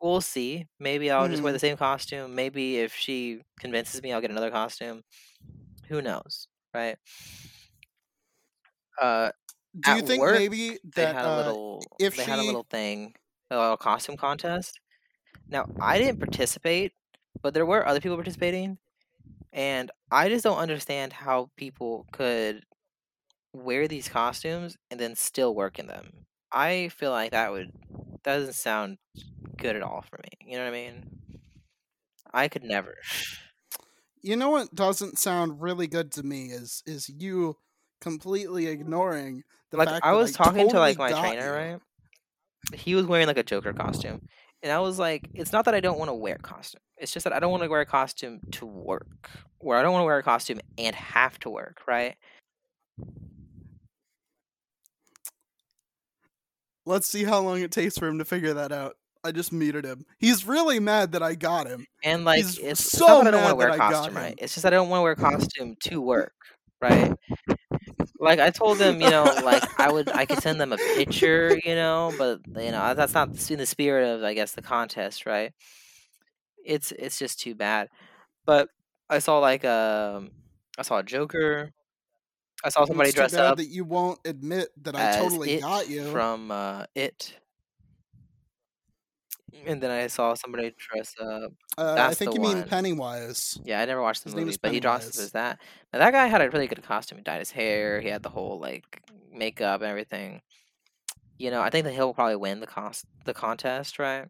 we'll 0.00 0.20
see. 0.20 0.68
Maybe 0.78 1.10
I'll 1.10 1.28
just 1.28 1.42
wear 1.42 1.52
the 1.52 1.58
same 1.58 1.76
costume. 1.76 2.34
Maybe 2.34 2.78
if 2.78 2.94
she 2.94 3.42
convinces 3.60 4.02
me, 4.02 4.12
I'll 4.12 4.20
get 4.20 4.30
another 4.30 4.50
costume. 4.50 5.02
Who 5.88 6.02
knows, 6.02 6.48
right? 6.74 6.98
Uh, 9.00 9.32
Do 9.80 9.92
you 9.92 10.02
think 10.02 10.26
work, 10.26 10.30
maybe 10.30 10.78
they 10.96 11.06
that 11.06 11.08
had 11.08 11.24
a 11.26 11.28
uh, 11.28 11.30
little 11.30 11.98
if 11.98 12.16
they 12.16 12.24
had 12.24 12.38
a 12.38 12.44
little 12.44 12.64
thing, 12.70 13.14
a 13.50 13.58
little 13.58 13.76
costume 13.76 14.16
contest. 14.16 14.80
Now 15.48 15.66
I 15.80 15.98
didn't 15.98 16.20
participate, 16.20 16.94
but 17.42 17.54
there 17.54 17.66
were 17.66 17.86
other 17.86 18.00
people 18.00 18.16
participating, 18.16 18.78
and 19.52 19.90
I 20.10 20.28
just 20.30 20.44
don't 20.44 20.58
understand 20.58 21.12
how 21.14 21.50
people 21.56 22.06
could 22.12 22.64
wear 23.54 23.88
these 23.88 24.08
costumes 24.08 24.76
and 24.90 25.00
then 25.00 25.16
still 25.16 25.54
work 25.54 25.78
in 25.78 25.86
them. 25.88 26.26
I 26.52 26.88
feel 26.88 27.10
like 27.10 27.32
that 27.32 27.52
would 27.52 27.72
that 28.24 28.36
doesn't 28.38 28.54
sound 28.54 28.98
good 29.56 29.76
at 29.76 29.82
all 29.82 30.02
for 30.08 30.18
me. 30.22 30.30
You 30.50 30.58
know 30.58 30.64
what 30.64 30.70
I 30.70 30.72
mean? 30.72 31.04
I 32.32 32.48
could 32.48 32.64
never. 32.64 32.96
you 34.22 34.36
know 34.36 34.50
what 34.50 34.74
doesn't 34.74 35.18
sound 35.18 35.60
really 35.60 35.86
good 35.86 36.10
to 36.12 36.22
me 36.22 36.46
is 36.46 36.82
is 36.86 37.08
you 37.08 37.56
completely 38.00 38.66
ignoring 38.66 39.42
the 39.70 39.76
like 39.76 39.88
fact 39.88 40.04
I 40.04 40.12
that 40.12 40.18
was 40.18 40.38
I 40.38 40.44
talking 40.44 40.68
to 40.70 40.78
like 40.78 40.98
my 40.98 41.10
trainer, 41.10 41.46
you. 41.46 41.52
right? 41.52 41.80
He 42.72 42.94
was 42.94 43.06
wearing 43.06 43.26
like 43.26 43.38
a 43.38 43.42
Joker 43.42 43.72
costume. 43.72 44.22
And 44.62 44.72
I 44.72 44.80
was 44.80 44.98
like, 44.98 45.28
it's 45.34 45.52
not 45.52 45.66
that 45.66 45.74
I 45.74 45.80
don't 45.80 45.98
want 45.98 46.08
to 46.08 46.14
wear 46.14 46.36
a 46.36 46.38
costume. 46.38 46.80
It's 46.96 47.12
just 47.12 47.24
that 47.24 47.34
I 47.34 47.38
don't 47.38 47.50
want 47.50 47.62
to 47.62 47.68
wear 47.68 47.82
a 47.82 47.86
costume 47.86 48.40
to 48.52 48.64
work. 48.64 49.28
Where 49.58 49.76
I 49.76 49.82
don't 49.82 49.92
want 49.92 50.02
to 50.02 50.06
wear 50.06 50.16
a 50.16 50.22
costume 50.22 50.60
and 50.78 50.96
have 50.96 51.38
to 51.40 51.50
work, 51.50 51.82
right? 51.86 52.16
Let's 56.86 57.06
see 57.06 57.24
how 57.24 57.40
long 57.40 57.60
it 57.60 57.70
takes 57.70 57.96
for 57.96 58.06
him 58.06 58.18
to 58.18 58.24
figure 58.24 58.54
that 58.54 58.72
out. 58.72 58.96
I 59.24 59.32
just 59.32 59.52
muted 59.52 59.86
him. 59.86 60.04
He's 60.18 60.46
really 60.46 60.78
mad 60.78 61.12
that 61.12 61.22
I 61.22 61.34
got 61.34 61.66
him. 61.66 61.86
And 62.02 62.26
like 62.26 62.38
He's 62.38 62.58
it's, 62.58 62.84
so 62.84 63.06
not 63.06 63.24
that 63.24 63.28
I 63.28 63.30
don't 63.30 63.42
want 63.42 63.52
to 63.52 63.56
wear 63.56 63.76
costume, 63.78 64.14
right? 64.14 64.34
It's 64.36 64.52
just 64.52 64.66
I 64.66 64.70
don't 64.70 64.90
want 64.90 64.98
to 64.98 65.02
wear 65.02 65.12
a 65.12 65.16
costume 65.16 65.76
to 65.84 66.00
work, 66.00 66.34
right? 66.82 67.14
Like 68.20 68.38
I 68.38 68.50
told 68.50 68.78
them, 68.78 69.00
you 69.00 69.10
know, 69.10 69.24
like 69.42 69.80
I 69.80 69.90
would, 69.90 70.10
I 70.10 70.26
could 70.26 70.42
send 70.42 70.60
them 70.60 70.72
a 70.72 70.76
picture, 70.76 71.58
you 71.64 71.74
know, 71.74 72.12
but 72.18 72.40
you 72.62 72.70
know 72.70 72.94
that's 72.94 73.14
not 73.14 73.50
in 73.50 73.58
the 73.58 73.66
spirit 73.66 74.08
of, 74.14 74.22
I 74.22 74.34
guess, 74.34 74.52
the 74.52 74.62
contest, 74.62 75.24
right? 75.24 75.52
It's 76.64 76.92
it's 76.92 77.18
just 77.18 77.40
too 77.40 77.54
bad. 77.54 77.88
But 78.44 78.68
I 79.08 79.20
saw 79.20 79.38
like 79.38 79.64
um, 79.64 80.30
I 80.78 80.82
saw 80.82 80.98
a 80.98 81.02
Joker. 81.02 81.72
I 82.64 82.70
saw 82.70 82.86
somebody 82.86 83.10
it's 83.10 83.16
dress 83.16 83.32
bad 83.32 83.44
up 83.44 83.56
that 83.58 83.68
you 83.68 83.84
won't 83.84 84.18
admit 84.24 84.68
that 84.82 84.96
I 84.96 85.18
totally 85.18 85.60
got 85.60 85.88
you. 85.88 86.10
from 86.10 86.50
uh, 86.50 86.86
it, 86.94 87.34
and 89.66 89.82
then 89.82 89.90
I 89.90 90.06
saw 90.06 90.32
somebody 90.32 90.74
dress 90.78 91.14
up. 91.20 91.52
uh, 91.76 91.96
I 91.98 92.14
think 92.14 92.34
you 92.34 92.40
mean. 92.40 92.62
Pennywise. 92.64 93.58
Yeah, 93.64 93.80
I 93.80 93.84
never 93.84 94.00
watched 94.00 94.24
the 94.24 94.30
His 94.30 94.36
movie, 94.36 94.56
but 94.60 94.72
he 94.72 94.80
dressed 94.80 95.18
up 95.18 95.24
as 95.24 95.32
that. 95.32 95.58
Now 95.92 95.98
that 95.98 96.12
guy 96.12 96.26
had 96.26 96.40
a 96.40 96.48
really 96.48 96.66
good 96.66 96.82
costume. 96.82 97.18
He 97.18 97.24
dyed 97.24 97.40
his 97.40 97.50
hair. 97.50 98.00
He 98.00 98.08
had 98.08 98.22
the 98.22 98.30
whole 98.30 98.58
like 98.58 99.02
makeup 99.30 99.82
and 99.82 99.90
everything. 99.90 100.40
You 101.36 101.50
know, 101.50 101.60
I 101.60 101.68
think 101.68 101.84
that 101.84 101.92
he'll 101.92 102.14
probably 102.14 102.36
win 102.36 102.60
the 102.60 102.66
cost 102.66 103.04
the 103.26 103.34
contest, 103.34 103.98
right? 103.98 104.28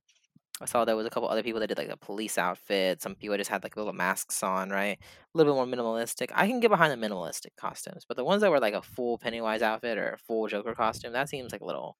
I 0.60 0.66
saw 0.66 0.84
there 0.84 0.96
was 0.96 1.06
a 1.06 1.10
couple 1.10 1.28
other 1.28 1.42
people 1.42 1.60
that 1.60 1.66
did 1.66 1.78
like 1.78 1.88
a 1.88 1.96
police 1.96 2.38
outfit. 2.38 3.02
Some 3.02 3.16
people 3.16 3.36
just 3.36 3.50
had 3.50 3.64
like 3.64 3.76
little 3.76 3.92
masks 3.92 4.42
on, 4.42 4.70
right? 4.70 4.98
A 5.00 5.36
little 5.38 5.52
bit 5.52 5.56
more 5.56 5.66
minimalistic. 5.66 6.30
I 6.34 6.46
can 6.46 6.60
get 6.60 6.70
behind 6.70 6.92
the 6.92 7.06
minimalistic 7.08 7.56
costumes, 7.56 8.04
but 8.06 8.16
the 8.16 8.24
ones 8.24 8.40
that 8.42 8.50
were 8.50 8.60
like 8.60 8.74
a 8.74 8.82
full 8.82 9.18
Pennywise 9.18 9.62
outfit 9.62 9.98
or 9.98 10.10
a 10.10 10.18
full 10.18 10.46
Joker 10.46 10.74
costume, 10.74 11.12
that 11.12 11.28
seems 11.28 11.52
like 11.52 11.60
a 11.60 11.66
little 11.66 11.96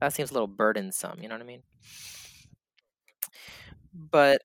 that 0.00 0.12
seems 0.14 0.30
a 0.30 0.34
little 0.34 0.48
burdensome. 0.48 1.22
You 1.22 1.28
know 1.28 1.34
what 1.36 1.42
I 1.42 1.46
mean? 1.46 1.62
But 3.92 4.42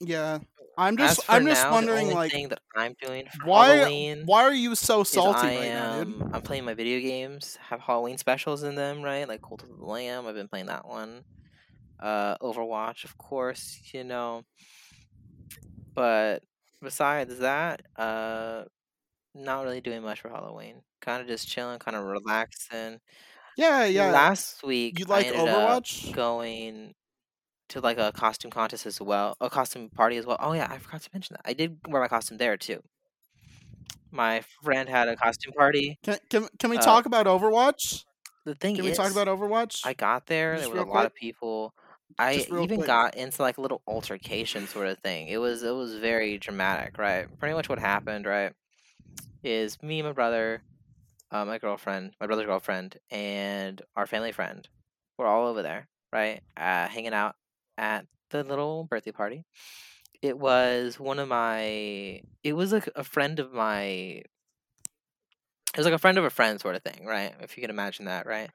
Yeah, 0.00 0.40
I'm 0.76 0.96
just 0.98 1.20
I'm 1.28 1.46
just 1.46 1.68
now, 1.68 1.70
wondering 1.70 2.10
only 2.10 2.14
like 2.14 2.32
thing 2.32 2.48
that 2.50 2.60
I'm 2.74 2.94
doing 3.00 3.28
for 3.28 3.48
why 3.48 3.66
Halloween 3.66 4.24
why 4.24 4.42
are 4.44 4.52
you 4.54 4.74
so 4.74 5.04
salty 5.04 5.48
I 5.48 5.54
right 5.54 5.72
now, 5.72 5.92
dude? 5.92 6.08
am 6.14 6.30
I'm 6.32 6.42
playing 6.42 6.64
my 6.64 6.74
video 6.74 7.00
games, 7.00 7.56
have 7.68 7.80
Halloween 7.80 8.18
specials 8.18 8.62
in 8.62 8.74
them, 8.74 9.02
right? 9.02 9.28
Like 9.28 9.42
Cult 9.42 9.62
of 9.62 9.70
the 9.78 9.84
Lamb, 9.84 10.26
I've 10.26 10.34
been 10.34 10.48
playing 10.48 10.66
that 10.66 10.86
one. 10.86 11.24
Uh 12.04 12.36
Overwatch, 12.38 13.04
of 13.04 13.18
course, 13.18 13.80
you 13.94 14.04
know. 14.04 14.44
But 15.94 16.44
besides 16.82 17.38
that, 17.38 17.82
uh 17.96 18.64
not 19.34 19.64
really 19.64 19.80
doing 19.82 20.02
much 20.02 20.20
for 20.22 20.30
Halloween. 20.30 20.82
Kind 21.00 21.22
of 21.22 21.28
just 21.28 21.48
chilling, 21.48 21.78
kind 21.80 21.96
of 21.96 22.04
relaxing. 22.04 23.00
Yeah, 23.56 23.84
yeah. 23.84 24.12
Last 24.12 24.62
week 24.64 25.00
You 25.00 25.04
I 25.10 25.30
like 25.30 25.30
Overwatch? 25.30 26.12
going 26.12 26.94
to 27.70 27.80
like 27.80 27.98
a 27.98 28.12
costume 28.12 28.50
contest 28.52 28.86
as 28.86 29.00
well, 29.00 29.36
a 29.40 29.50
costume 29.50 29.90
party 29.90 30.16
as 30.18 30.26
well. 30.26 30.38
Oh 30.40 30.54
yeah, 30.54 30.68
I 30.70 30.78
forgot 30.78 31.02
to 31.02 31.10
mention 31.14 31.34
that. 31.36 31.48
I 31.48 31.54
did 31.54 31.80
wear 31.88 32.02
my 32.02 32.08
costume 32.08 32.38
there 32.38 32.56
too. 32.58 32.82
My 34.10 34.40
friend 34.62 34.88
had 34.88 35.08
a 35.08 35.16
costume 35.16 35.52
party. 35.52 35.98
Can 36.02 36.18
can 36.30 36.48
can 36.58 36.70
we 36.70 36.76
Uh, 36.76 36.82
talk 36.84 37.06
about 37.06 37.26
Overwatch? 37.26 38.04
The 38.44 38.54
thing 38.54 38.76
Can 38.76 38.84
is, 38.84 38.84
we 38.84 38.92
talk 38.92 39.10
about 39.12 39.28
Overwatch? 39.28 39.82
I 39.84 39.94
got 39.94 40.26
there. 40.26 40.60
There 40.60 40.68
were 40.68 40.80
a 40.80 40.84
real 40.84 40.86
lot 40.86 41.06
of 41.06 41.14
people. 41.14 41.74
I 42.18 42.46
even 42.50 42.76
quick. 42.76 42.86
got 42.86 43.16
into 43.16 43.42
like 43.42 43.58
a 43.58 43.60
little 43.60 43.82
altercation 43.86 44.68
sort 44.68 44.88
of 44.88 44.98
thing. 44.98 45.28
It 45.28 45.38
was 45.38 45.62
it 45.62 45.74
was 45.74 45.96
very 45.96 46.38
dramatic, 46.38 46.98
right? 46.98 47.26
Pretty 47.38 47.54
much 47.54 47.68
what 47.68 47.78
happened, 47.78 48.26
right, 48.26 48.52
is 49.42 49.82
me, 49.82 50.02
my 50.02 50.12
brother, 50.12 50.62
uh, 51.30 51.44
my 51.44 51.58
girlfriend, 51.58 52.12
my 52.20 52.26
brother's 52.26 52.46
girlfriend, 52.46 52.96
and 53.10 53.82
our 53.96 54.06
family 54.06 54.32
friend. 54.32 54.68
We're 55.18 55.26
all 55.26 55.46
over 55.46 55.62
there, 55.62 55.88
right? 56.12 56.40
Uh, 56.56 56.88
hanging 56.88 57.14
out 57.14 57.36
at 57.78 58.06
the 58.30 58.42
little 58.42 58.84
birthday 58.84 59.12
party. 59.12 59.44
It 60.22 60.38
was 60.38 60.98
one 60.98 61.18
of 61.18 61.28
my. 61.28 62.22
It 62.42 62.54
was 62.54 62.72
like 62.72 62.88
a 62.96 63.04
friend 63.04 63.38
of 63.38 63.52
my. 63.52 63.84
It 65.74 65.78
was 65.78 65.86
like 65.86 65.94
a 65.94 65.98
friend 65.98 66.18
of 66.18 66.24
a 66.24 66.30
friend 66.30 66.60
sort 66.60 66.76
of 66.76 66.82
thing, 66.82 67.04
right? 67.04 67.34
If 67.40 67.56
you 67.56 67.60
can 67.60 67.70
imagine 67.70 68.04
that, 68.04 68.26
right? 68.26 68.50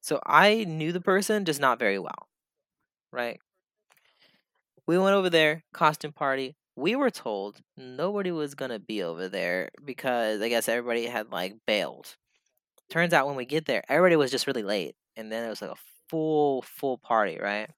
So 0.00 0.20
I 0.26 0.64
knew 0.64 0.90
the 0.90 1.00
person, 1.00 1.44
just 1.44 1.60
not 1.60 1.78
very 1.78 1.98
well, 2.00 2.28
right? 3.12 3.40
We 4.86 4.98
went 4.98 5.14
over 5.14 5.30
there, 5.30 5.64
costume 5.72 6.12
party. 6.12 6.56
We 6.76 6.96
were 6.96 7.10
told 7.10 7.60
nobody 7.76 8.30
was 8.30 8.54
gonna 8.54 8.78
be 8.78 9.02
over 9.02 9.28
there 9.28 9.70
because 9.84 10.40
I 10.40 10.48
guess 10.48 10.68
everybody 10.68 11.06
had 11.06 11.30
like 11.30 11.56
bailed. 11.66 12.16
Turns 12.90 13.12
out 13.12 13.26
when 13.26 13.36
we 13.36 13.44
get 13.46 13.66
there, 13.66 13.84
everybody 13.88 14.16
was 14.16 14.30
just 14.30 14.46
really 14.46 14.62
late, 14.62 14.96
and 15.16 15.30
then 15.32 15.44
it 15.44 15.48
was 15.50 15.62
like 15.62 15.70
a 15.72 15.76
full 16.08 16.62
full 16.62 16.98
party, 16.98 17.38
right? 17.40 17.70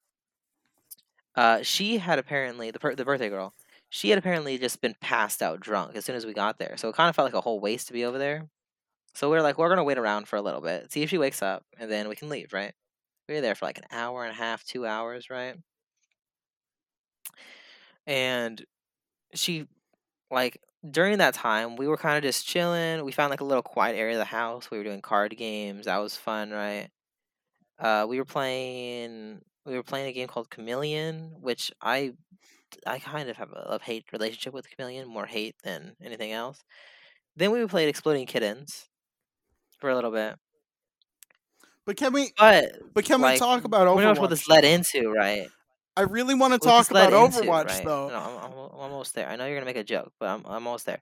Uh, 1.35 1.63
she 1.63 1.99
had 1.99 2.19
apparently 2.19 2.71
the 2.71 2.79
per- 2.79 2.95
the 2.95 3.05
birthday 3.05 3.29
girl. 3.29 3.55
She 3.91 4.11
had 4.11 4.19
apparently 4.19 4.59
just 4.59 4.81
been 4.81 4.95
passed 5.01 5.43
out 5.43 5.61
drunk 5.61 5.95
as 5.97 6.05
soon 6.05 6.17
as 6.17 6.27
we 6.27 6.33
got 6.35 6.59
there, 6.59 6.77
so 6.77 6.89
it 6.89 6.97
kind 6.97 7.09
of 7.09 7.17
felt 7.17 7.27
like 7.27 7.35
a 7.35 7.41
whole 7.41 7.61
waste 7.61 7.89
to 7.89 7.93
be 7.93 8.05
over 8.05 8.19
there. 8.19 8.49
So 9.15 9.31
we 9.31 9.37
are 9.39 9.43
like, 9.43 9.59
we're 9.59 9.69
gonna 9.69 9.85
wait 9.85 9.99
around 9.99 10.29
for 10.29 10.37
a 10.37 10.43
little 10.43 10.61
bit, 10.61 10.93
see 10.93 11.03
if 11.03 11.11
she 11.11 11.19
wakes 11.19 11.43
up, 11.43 11.65
and 11.79 11.91
then 11.91 12.09
we 12.09 12.17
can 12.17 12.29
leave, 12.29 12.53
right? 12.53 12.75
We 13.29 13.35
were 13.35 13.41
there 13.41 13.55
for 13.55 13.67
like 13.67 13.79
an 13.79 13.85
hour 13.91 14.25
and 14.25 14.33
a 14.33 14.37
half, 14.37 14.65
two 14.65 14.87
hours, 14.87 15.31
right? 15.31 15.57
And 18.07 18.65
she, 19.35 19.69
like, 20.31 20.61
during 20.91 21.19
that 21.19 21.35
time, 21.35 21.77
we 21.77 21.89
were 21.89 21.99
kind 21.99 22.19
of 22.19 22.25
just 22.25 22.47
chilling. 22.47 23.05
We 23.05 23.13
found 23.13 23.31
like 23.31 23.41
a 23.43 23.45
little 23.45 23.63
quiet 23.63 23.97
area 23.97 24.15
of 24.17 24.21
the 24.21 24.27
house. 24.27 24.71
We 24.71 24.79
were 24.79 24.85
doing 24.85 25.03
card 25.03 25.37
games. 25.37 25.87
That 25.87 25.99
was 25.99 26.17
fun, 26.17 26.51
right? 26.51 26.91
Uh, 27.79 28.07
we 28.09 28.19
were 28.19 28.25
playing. 28.25 29.43
We 29.67 29.75
were 29.77 29.83
playing 29.83 30.09
a 30.09 30.13
game 30.13 30.29
called 30.29 30.51
Chameleon, 30.51 31.37
which 31.41 31.73
I, 31.83 32.15
I 32.87 32.99
kind 33.01 33.29
of 33.31 33.37
have 33.39 33.53
a 33.53 33.71
love 33.71 33.83
hate 33.83 34.07
relationship 34.13 34.55
with 34.55 34.69
Chameleon, 34.71 35.09
more 35.09 35.27
hate 35.27 35.57
than 35.65 35.97
anything 36.03 36.33
else. 36.33 36.65
Then 37.37 37.53
we 37.53 37.67
played 37.67 37.89
Exploding 37.89 38.27
Kittens 38.27 38.89
for 39.79 39.91
a 39.91 39.95
little 39.97 40.13
bit. 40.13 40.37
But 41.87 41.97
can 41.97 42.13
we 42.13 42.33
But 42.39 42.95
but 42.95 43.05
can 43.05 43.21
like, 43.21 43.35
we 43.35 43.39
talk 43.39 43.65
about 43.65 43.93
pretty 43.95 44.09
much 44.09 44.19
what 44.19 44.31
this 44.31 44.49
led 44.49 44.65
into, 44.65 45.11
right? 45.11 45.49
I 45.97 46.03
really 46.03 46.35
want 46.35 46.53
to 46.53 46.57
What 46.67 46.71
talk 46.71 46.89
this 46.89 46.91
about 46.91 47.13
into, 47.13 47.41
Overwatch 47.49 47.69
right? 47.69 47.85
though. 47.85 48.09
No, 48.09 48.15
I'm, 48.17 48.53
I'm, 48.53 48.53
almost 48.59 49.15
there. 49.15 49.29
I 49.29 49.37
know 49.37 49.47
you're 49.47 49.55
gonna 49.55 49.67
make 49.67 49.77
a 49.77 49.85
joke, 49.85 50.13
but 50.19 50.29
I'm, 50.29 50.41
I'm 50.47 50.67
almost 50.67 50.87
there. 50.87 51.01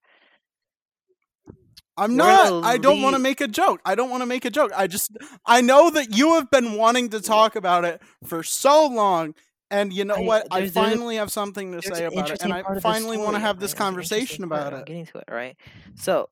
I'm 1.96 2.16
not. 2.16 2.64
I 2.64 2.78
don't 2.78 3.02
want 3.02 3.14
to 3.16 3.18
make 3.20 3.40
a 3.40 3.48
joke. 3.48 3.80
I 3.84 3.94
don't 3.94 4.08
want 4.10 4.22
to 4.22 4.26
make 4.26 4.44
a 4.44 4.50
joke. 4.50 4.72
I 4.74 4.86
just 4.86 5.16
I 5.46 5.60
know 5.60 5.90
that 5.90 6.16
you 6.16 6.34
have 6.34 6.50
been 6.50 6.74
wanting 6.74 7.10
to 7.10 7.20
talk 7.20 7.54
about 7.54 7.84
it 7.84 8.00
for 8.24 8.42
so 8.42 8.86
long, 8.86 9.34
And 9.70 9.92
you 9.92 10.04
know 10.04 10.16
I- 10.16 10.20
what? 10.20 10.46
I 10.50 10.60
there's- 10.60 10.74
there's 10.74 10.86
a- 10.86 10.90
finally 10.90 11.16
have 11.16 11.30
something 11.32 11.72
to 11.72 11.82
say 11.82 12.04
about 12.06 12.30
it, 12.30 12.42
and 12.42 12.52
I 12.52 12.62
part 12.62 12.76
of 12.76 12.82
the 12.82 12.88
finally 12.88 13.16
want 13.18 13.34
to 13.36 13.40
have 13.40 13.58
this 13.60 13.72
right? 13.72 13.80
An 13.80 13.84
conversation 13.86 14.44
about 14.44 14.72
I'm 14.74 14.80
it. 14.80 14.86
getting 14.86 15.06
to 15.06 15.18
it, 15.18 15.24
right? 15.30 15.56
So, 15.96 16.28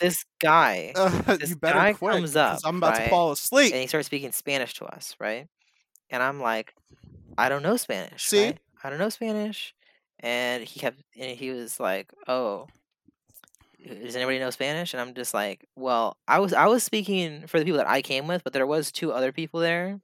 this 0.00 0.24
guy, 0.40 0.92
Uh, 0.96 1.08
this 1.36 1.50
you 1.50 1.56
better 1.56 1.78
guy 1.78 1.92
quit 1.92 2.12
comes 2.14 2.36
up, 2.36 2.60
I'm 2.64 2.76
about 2.78 2.90
right? 2.92 3.04
to 3.04 3.10
fall 3.10 3.32
asleep. 3.32 3.72
and 3.72 3.80
he 3.82 3.86
starts 3.86 4.06
speaking 4.06 4.32
Spanish 4.32 4.74
to 4.74 4.84
us, 4.86 5.14
right? 5.20 5.46
And 6.10 6.22
I'm 6.22 6.40
like, 6.40 6.74
I 7.38 7.48
don't 7.48 7.62
know 7.62 7.76
Spanish, 7.76 8.28
See? 8.28 8.46
right? 8.46 8.58
I 8.82 8.90
don't 8.90 8.98
know 8.98 9.08
Spanish. 9.08 9.74
And 10.20 10.64
he 10.64 10.80
kept, 10.80 11.00
and 11.18 11.36
he 11.36 11.50
was 11.50 11.80
like, 11.80 12.12
oh, 12.28 12.66
does 13.84 14.16
anybody 14.16 14.38
know 14.38 14.50
Spanish? 14.50 14.94
And 14.94 15.00
I'm 15.00 15.14
just 15.14 15.34
like, 15.34 15.66
well, 15.76 16.16
I 16.26 16.38
was, 16.38 16.52
I 16.52 16.66
was 16.66 16.82
speaking 16.82 17.46
for 17.46 17.58
the 17.58 17.64
people 17.64 17.78
that 17.78 17.88
I 17.88 18.02
came 18.02 18.26
with, 18.26 18.42
but 18.44 18.52
there 18.52 18.66
was 18.66 18.90
two 18.90 19.12
other 19.12 19.32
people 19.32 19.60
there. 19.60 20.00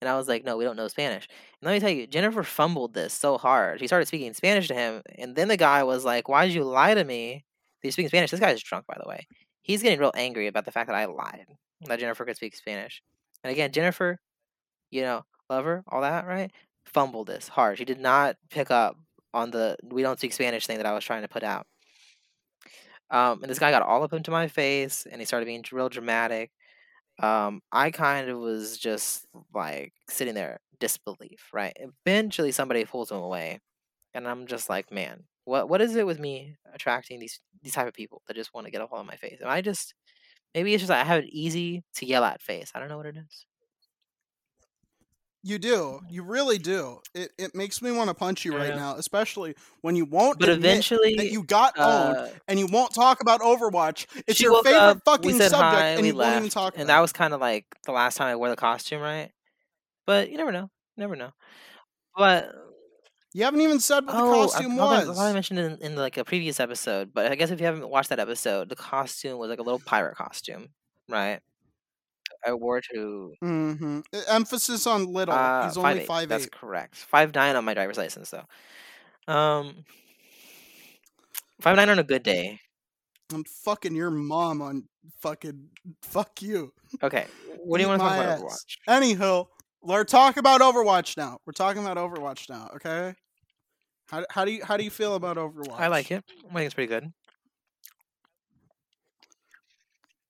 And 0.00 0.08
I 0.08 0.16
was 0.16 0.28
like, 0.28 0.44
no, 0.44 0.56
we 0.56 0.64
don't 0.64 0.76
know 0.76 0.88
Spanish. 0.88 1.28
And 1.60 1.66
let 1.68 1.72
me 1.74 1.80
tell 1.80 1.90
you, 1.90 2.06
Jennifer 2.06 2.42
fumbled 2.42 2.94
this 2.94 3.12
so 3.14 3.38
hard. 3.38 3.80
She 3.80 3.86
started 3.86 4.06
speaking 4.06 4.32
Spanish 4.34 4.68
to 4.68 4.74
him. 4.74 5.02
And 5.18 5.36
then 5.36 5.48
the 5.48 5.56
guy 5.56 5.82
was 5.84 6.04
like, 6.04 6.28
why 6.28 6.46
did 6.46 6.54
you 6.54 6.64
lie 6.64 6.94
to 6.94 7.04
me? 7.04 7.44
He's 7.82 7.94
speaking 7.94 8.08
Spanish. 8.08 8.30
This 8.30 8.40
guy's 8.40 8.62
drunk, 8.62 8.86
by 8.86 8.96
the 9.02 9.08
way. 9.08 9.26
He's 9.62 9.82
getting 9.82 9.98
real 9.98 10.12
angry 10.14 10.46
about 10.46 10.64
the 10.64 10.72
fact 10.72 10.88
that 10.88 10.96
I 10.96 11.06
lied, 11.06 11.46
that 11.86 11.98
Jennifer 11.98 12.24
could 12.24 12.36
speak 12.36 12.56
Spanish. 12.56 13.02
And 13.44 13.50
again, 13.50 13.72
Jennifer, 13.72 14.18
you 14.90 15.02
know, 15.02 15.24
lover, 15.48 15.82
all 15.88 16.02
that, 16.02 16.26
right? 16.26 16.50
Fumbled 16.86 17.28
this 17.28 17.48
hard. 17.48 17.78
She 17.78 17.84
did 17.84 18.00
not 18.00 18.36
pick 18.50 18.70
up 18.70 18.96
on 19.32 19.50
the 19.50 19.76
we 19.84 20.02
don't 20.02 20.18
speak 20.18 20.32
Spanish 20.32 20.66
thing 20.66 20.78
that 20.78 20.86
I 20.86 20.92
was 20.92 21.04
trying 21.04 21.22
to 21.22 21.28
put 21.28 21.42
out. 21.42 21.66
Um, 23.10 23.42
and 23.42 23.50
this 23.50 23.58
guy 23.58 23.70
got 23.70 23.82
all 23.82 24.02
up 24.02 24.12
into 24.12 24.30
my 24.30 24.48
face 24.48 25.06
and 25.10 25.20
he 25.20 25.24
started 25.24 25.46
being 25.46 25.64
real 25.72 25.88
dramatic. 25.88 26.50
Um, 27.20 27.60
I 27.72 27.90
kind 27.90 28.28
of 28.28 28.38
was 28.38 28.78
just 28.78 29.26
like 29.54 29.92
sitting 30.08 30.34
there, 30.34 30.60
disbelief, 30.78 31.48
right? 31.52 31.76
Eventually 32.06 32.52
somebody 32.52 32.84
pulls 32.84 33.10
him 33.10 33.18
away. 33.18 33.60
And 34.14 34.26
I'm 34.26 34.46
just 34.46 34.68
like, 34.68 34.90
man, 34.90 35.24
what 35.50 35.68
what 35.68 35.80
is 35.80 35.96
it 35.96 36.06
with 36.06 36.20
me 36.20 36.56
attracting 36.72 37.18
these 37.18 37.40
these 37.60 37.72
type 37.72 37.88
of 37.88 37.92
people 37.92 38.22
that 38.26 38.36
just 38.36 38.54
want 38.54 38.66
to 38.66 38.70
get 38.70 38.80
up 38.80 38.92
on 38.92 39.04
my 39.06 39.16
face? 39.16 39.38
And 39.40 39.50
I 39.50 39.60
just 39.60 39.94
maybe 40.54 40.72
it's 40.72 40.82
just 40.82 40.92
I 40.92 41.02
have 41.02 41.24
an 41.24 41.28
easy 41.30 41.82
to 41.96 42.06
yell 42.06 42.24
at 42.24 42.40
face. 42.40 42.70
I 42.72 42.78
don't 42.78 42.88
know 42.88 42.96
what 42.96 43.06
it 43.06 43.16
is. 43.16 43.46
You 45.42 45.58
do. 45.58 46.00
You 46.08 46.22
really 46.22 46.58
do. 46.58 47.00
It 47.14 47.32
it 47.36 47.54
makes 47.54 47.82
me 47.82 47.90
want 47.90 48.08
to 48.08 48.14
punch 48.14 48.44
you 48.44 48.56
right 48.56 48.76
now, 48.76 48.94
especially 48.94 49.56
when 49.80 49.96
you 49.96 50.04
won't 50.04 50.38
But 50.38 50.50
eventually 50.50 51.16
that 51.16 51.32
you 51.32 51.42
got 51.42 51.76
owned 51.78 52.16
uh, 52.16 52.28
and 52.46 52.58
you 52.58 52.66
won't 52.66 52.94
talk 52.94 53.20
about 53.20 53.40
Overwatch. 53.40 54.06
It's 54.28 54.40
your 54.40 54.62
favorite 54.62 54.78
up, 54.78 55.04
fucking 55.04 55.32
subject, 55.32 55.52
hi, 55.56 55.86
and 55.88 56.06
you 56.06 56.14
won't 56.14 56.36
even 56.36 56.50
talk 56.50 56.74
and 56.76 56.88
that 56.90 57.00
was 57.00 57.12
kind 57.12 57.34
of 57.34 57.40
like 57.40 57.64
the 57.86 57.92
last 57.92 58.16
time 58.16 58.28
I 58.28 58.36
wore 58.36 58.50
the 58.50 58.56
costume, 58.56 59.00
right? 59.00 59.30
But 60.06 60.30
you 60.30 60.36
never 60.36 60.52
know, 60.52 60.70
never 60.96 61.16
know. 61.16 61.30
But 62.14 62.54
You 63.32 63.44
haven't 63.44 63.60
even 63.60 63.78
said 63.78 64.06
what 64.06 64.16
the 64.16 64.22
oh, 64.22 64.32
I 64.42 64.46
costume 64.46 64.80
I, 64.80 64.84
I 64.84 65.04
was. 65.06 65.18
I 65.18 65.32
mentioned 65.32 65.58
it 65.60 65.80
in, 65.80 65.92
in 65.92 65.96
like 65.96 66.16
a 66.16 66.24
previous 66.24 66.58
episode. 66.58 67.12
But 67.14 67.30
I 67.30 67.36
guess 67.36 67.50
if 67.50 67.60
you 67.60 67.66
haven't 67.66 67.88
watched 67.88 68.08
that 68.10 68.18
episode, 68.18 68.68
the 68.68 68.76
costume 68.76 69.38
was 69.38 69.50
like 69.50 69.60
a 69.60 69.62
little 69.62 69.80
pirate 69.84 70.16
costume, 70.16 70.68
right? 71.08 71.40
I 72.44 72.54
wore 72.54 72.80
to 72.94 73.34
hmm 73.40 74.00
Emphasis 74.28 74.86
on 74.86 75.12
little. 75.12 75.34
uh 75.34 75.64
He's 75.64 75.76
five 75.76 75.84
only 75.84 76.00
eight. 76.00 76.06
five 76.06 76.28
That's 76.28 76.44
eight. 76.44 76.52
correct. 76.52 76.96
Five 76.96 77.34
nine 77.34 77.54
on 77.54 77.64
my 77.64 77.74
driver's 77.74 77.98
license 77.98 78.30
though. 78.30 79.32
Um, 79.32 79.84
five 81.60 81.76
nine 81.76 81.88
on 81.88 81.98
a 81.98 82.04
good 82.04 82.22
day. 82.22 82.58
I'm 83.32 83.44
fucking 83.44 83.94
your 83.94 84.10
mom 84.10 84.60
on 84.60 84.84
fucking 85.20 85.68
fuck 86.02 86.42
you. 86.42 86.72
Okay, 87.02 87.26
what 87.58 87.78
do 87.78 87.82
you 87.84 87.88
want 87.88 88.00
to 88.00 88.08
talk 88.08 88.14
about 88.18 88.26
ass. 88.26 88.40
Overwatch? 88.40 88.76
Anywho, 88.88 89.46
we're 89.82 90.04
talking 90.04 90.40
about 90.40 90.60
Overwatch 90.60 91.16
now. 91.16 91.38
We're 91.46 91.52
talking 91.52 91.84
about 91.84 91.96
Overwatch 91.96 92.48
now. 92.48 92.70
Okay. 92.76 93.14
How, 94.08 94.24
how 94.30 94.44
do 94.44 94.50
you 94.50 94.64
how 94.64 94.76
do 94.76 94.84
you 94.84 94.90
feel 94.90 95.14
about 95.14 95.36
Overwatch? 95.36 95.78
I 95.78 95.86
like 95.86 96.10
it. 96.10 96.24
I 96.48 96.52
think 96.54 96.66
it's 96.66 96.74
pretty 96.74 96.88
good. 96.88 97.12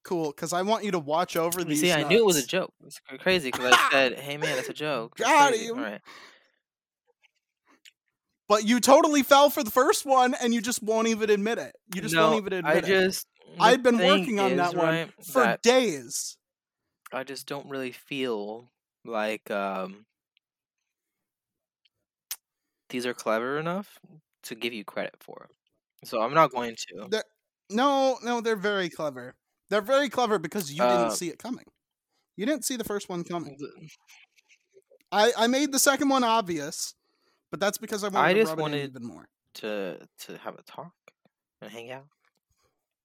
Cool, 0.03 0.31
because 0.31 0.53
I 0.53 0.63
want 0.63 0.85
you 0.85 0.91
to 0.93 0.99
watch 0.99 1.37
over 1.37 1.61
You 1.61 1.67
these. 1.67 1.81
see, 1.83 1.93
I 1.93 2.03
knew 2.03 2.19
it 2.19 2.25
was 2.25 2.37
a 2.37 2.47
joke. 2.47 2.73
It's 2.85 3.01
crazy 3.21 3.51
because 3.51 3.73
I 3.73 3.89
said, 3.93 4.19
"Hey, 4.19 4.37
man, 4.37 4.59
it's 4.59 4.69
a 4.69 4.73
joke." 4.73 5.13
It's 5.19 5.29
Got 5.29 5.51
crazy. 5.51 5.67
him. 5.67 5.79
All 5.79 5.85
right. 5.85 6.01
But 8.49 8.67
you 8.67 8.81
totally 8.81 9.23
fell 9.23 9.49
for 9.49 9.63
the 9.63 9.71
first 9.71 10.05
one, 10.05 10.35
and 10.43 10.53
you 10.53 10.61
just 10.61 10.83
won't 10.83 11.07
even 11.07 11.31
admit 11.31 11.59
it. 11.59 11.73
You 11.95 12.01
just 12.01 12.15
no, 12.15 12.31
won't 12.31 12.41
even 12.47 12.53
admit 12.55 12.75
I 12.75 12.79
it. 12.79 12.85
just. 12.87 13.27
the 13.57 13.63
I've 13.63 13.83
been 13.83 13.99
working 13.99 14.41
on 14.41 14.53
is, 14.53 14.57
that 14.57 14.75
one 14.75 14.87
right, 14.87 15.11
for 15.25 15.43
that 15.45 15.63
days. 15.63 16.37
I 17.13 17.23
just 17.23 17.47
don't 17.47 17.69
really 17.69 17.93
feel 17.93 18.73
like 19.05 19.51
um 19.51 20.07
these 22.89 23.07
are 23.07 23.15
clever 23.15 23.59
enough 23.59 23.99
to 24.45 24.55
give 24.55 24.73
you 24.73 24.85
credit 24.85 25.15
for. 25.21 25.49
So 26.05 26.21
I'm 26.23 26.35
not 26.35 26.51
going 26.53 26.75
to. 26.89 27.09
They're, 27.11 27.25
no, 27.71 28.19
no, 28.23 28.41
they're 28.41 28.57
very 28.57 28.89
clever. 28.89 29.35
They're 29.69 29.81
very 29.83 30.09
clever 30.09 30.39
because 30.39 30.73
you 30.73 30.83
Uh, 30.83 30.87
didn't 30.87 31.13
see 31.13 31.29
it 31.29 31.39
coming. 31.39 31.67
You 32.37 32.47
didn't 32.47 32.65
see 32.65 32.77
the 32.77 32.85
first 32.85 33.09
one 33.09 33.25
coming. 33.25 33.57
I, 35.13 35.33
I 35.37 35.47
made 35.47 35.73
the 35.73 35.79
second 35.79 36.09
one 36.09 36.25
obvious, 36.25 36.95
but 37.51 37.61
that's 37.61 37.79
because 37.79 38.05
I 38.05 38.09
wanted 38.09 38.31
I 38.31 38.35
to 38.35 38.41
just 38.41 38.57
rub 38.57 38.61
it 38.61 38.67
in 38.69 38.73
wanted 38.73 38.83
even 38.83 39.05
more. 39.07 39.29
to 39.55 40.07
to 40.21 40.39
have 40.39 40.59
a 40.59 40.63
talk 40.63 40.95
and 41.63 41.71
hang 41.71 41.91
out, 41.91 42.09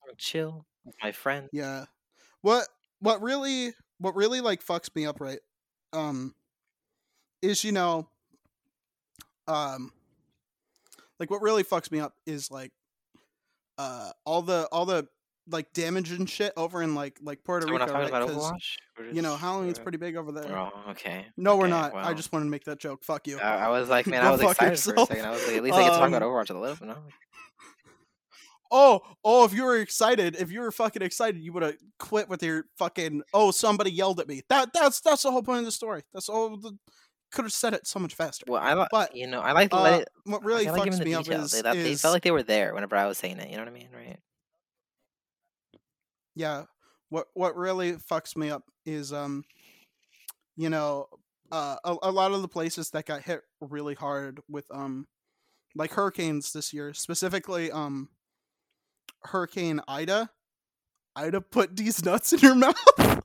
and 0.07 0.17
chill 0.17 0.65
with 0.83 0.95
my 1.01 1.11
friend. 1.11 1.49
Yeah. 1.51 1.85
What 2.41 2.67
what 2.99 3.21
really 3.21 3.73
what 3.99 4.15
really 4.15 4.41
like 4.41 4.63
fucks 4.65 4.93
me 4.95 5.05
up 5.05 5.19
right 5.19 5.39
um 5.95 6.35
is 7.41 7.63
you 7.63 7.71
know 7.71 8.07
um 9.47 9.91
like 11.19 11.29
what 11.31 11.41
really 11.41 11.63
fucks 11.63 11.91
me 11.91 11.99
up 11.99 12.13
is 12.25 12.51
like 12.51 12.71
uh 13.77 14.11
all 14.25 14.41
the 14.41 14.67
all 14.71 14.85
the 14.85 15.07
like 15.49 15.71
damage 15.73 16.11
and 16.11 16.29
shit 16.29 16.53
over 16.57 16.81
in 16.81 16.95
like 16.95 17.19
like 17.21 17.43
Puerto 17.43 17.67
So 17.67 17.73
we're 17.73 17.79
Rico 17.79 17.93
right? 17.93 18.11
Overwatch. 18.11 18.77
We're 18.97 19.11
you 19.11 19.21
know 19.21 19.35
Halloween's 19.35 19.77
pretty 19.77 19.97
big 19.97 20.15
over 20.15 20.31
there. 20.31 20.57
Oh, 20.57 20.71
okay. 20.89 21.27
No, 21.37 21.55
we're 21.55 21.65
okay, 21.65 21.71
not. 21.71 21.95
I 21.95 22.13
just 22.13 22.31
wanted 22.33 22.45
to 22.45 22.51
make 22.51 22.63
that 22.63 22.79
joke. 22.79 23.03
Fuck 23.03 23.27
you. 23.27 23.39
I, 23.39 23.65
I 23.65 23.69
was 23.69 23.87
like, 23.87 24.07
man, 24.07 24.25
I 24.25 24.31
was 24.31 24.41
excited 24.41 24.79
for 24.79 24.95
a 24.95 25.05
second. 25.05 25.25
I 25.25 25.29
was 25.31 25.45
like, 25.45 25.57
at 25.57 25.63
least 25.63 25.75
I 25.75 25.83
get 25.83 25.91
to 25.93 25.97
talk 25.99 26.07
about 26.07 26.23
Um, 26.23 26.29
Overwatch 26.29 26.49
a 26.49 26.53
little 26.57 26.75
bit. 26.75 26.87
No? 26.87 26.97
Oh, 28.71 29.01
oh, 29.23 29.45
if 29.45 29.53
you 29.53 29.63
were 29.63 29.77
excited, 29.77 30.35
if 30.37 30.51
you 30.51 30.61
were 30.61 30.71
fucking 30.71 31.01
excited, 31.01 31.41
you 31.41 31.53
would 31.53 31.63
have 31.63 31.75
quit 31.99 32.27
with 32.29 32.41
your 32.43 32.65
fucking 32.77 33.21
oh, 33.33 33.51
somebody 33.51 33.91
yelled 33.91 34.19
at 34.19 34.27
me. 34.27 34.41
That 34.49 34.73
that's 34.73 35.01
that's 35.01 35.23
the 35.23 35.31
whole 35.31 35.43
point 35.43 35.59
of 35.59 35.65
the 35.65 35.71
story. 35.71 36.03
That's 36.13 36.29
all 36.29 36.57
the 36.57 36.77
could 37.31 37.45
have 37.45 37.53
said 37.53 37.73
it 37.73 37.85
so 37.85 37.99
much 37.99 38.15
faster. 38.15 38.45
Well, 38.47 38.61
I 38.61 38.73
like, 38.73 38.87
But, 38.91 39.15
you 39.15 39.27
know, 39.27 39.41
I 39.41 39.51
like 39.51 39.69
to 39.71 39.79
let 39.79 39.93
Uh, 39.93 39.97
it. 39.97 40.09
what 40.23 40.43
really 40.43 40.67
I 40.67 40.71
like 40.71 40.91
fucks 40.91 41.03
me 41.03 41.13
up 41.13 41.27
is, 41.27 41.51
they, 41.51 41.61
that, 41.61 41.73
they 41.73 41.95
felt 41.95 42.13
like 42.13 42.23
they 42.23 42.31
were 42.31 42.43
there 42.43 42.73
whenever 42.73 42.95
I 42.95 43.07
was 43.07 43.17
saying 43.17 43.39
it. 43.39 43.49
You 43.49 43.57
know 43.57 43.63
what 43.63 43.69
I 43.69 43.71
mean, 43.71 43.89
right? 43.93 44.19
yeah, 46.35 46.63
what 47.09 47.27
what 47.33 47.55
really 47.55 47.93
fucks 47.93 48.35
me 48.35 48.49
up 48.49 48.63
is 48.85 49.11
um, 49.13 49.43
you 50.55 50.69
know, 50.69 51.07
uh, 51.51 51.77
a, 51.83 51.95
a 52.03 52.11
lot 52.11 52.31
of 52.31 52.41
the 52.41 52.47
places 52.47 52.89
that 52.91 53.05
got 53.05 53.21
hit 53.21 53.41
really 53.61 53.95
hard 53.95 54.39
with 54.49 54.65
um, 54.71 55.07
like 55.75 55.91
hurricanes 55.91 56.53
this 56.53 56.73
year, 56.73 56.93
specifically 56.93 57.71
um, 57.71 58.09
Hurricane 59.25 59.81
Ida. 59.87 60.29
Ida 61.15 61.41
put 61.41 61.75
these 61.75 62.03
nuts 62.03 62.33
in 62.33 62.39
your 62.39 62.55
mouth. 62.55 62.75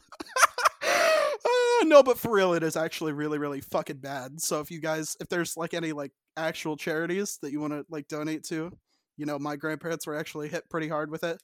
Uh, 1.80 1.84
no, 1.84 2.02
but 2.02 2.18
for 2.18 2.30
real, 2.30 2.52
it 2.52 2.62
is 2.62 2.76
actually 2.76 3.12
really, 3.12 3.38
really 3.38 3.60
fucking 3.60 3.96
bad. 3.98 4.40
So 4.40 4.60
if 4.60 4.70
you 4.70 4.80
guys, 4.80 5.16
if 5.20 5.28
there's 5.28 5.56
like 5.56 5.72
any 5.72 5.92
like 5.92 6.12
actual 6.36 6.76
charities 6.76 7.38
that 7.42 7.52
you 7.52 7.60
want 7.60 7.72
to 7.72 7.84
like 7.88 8.06
donate 8.08 8.44
to, 8.44 8.70
you 9.16 9.26
know, 9.26 9.38
my 9.38 9.56
grandparents 9.56 10.06
were 10.06 10.16
actually 10.16 10.48
hit 10.48 10.68
pretty 10.68 10.88
hard 10.88 11.10
with 11.10 11.24
it. 11.24 11.40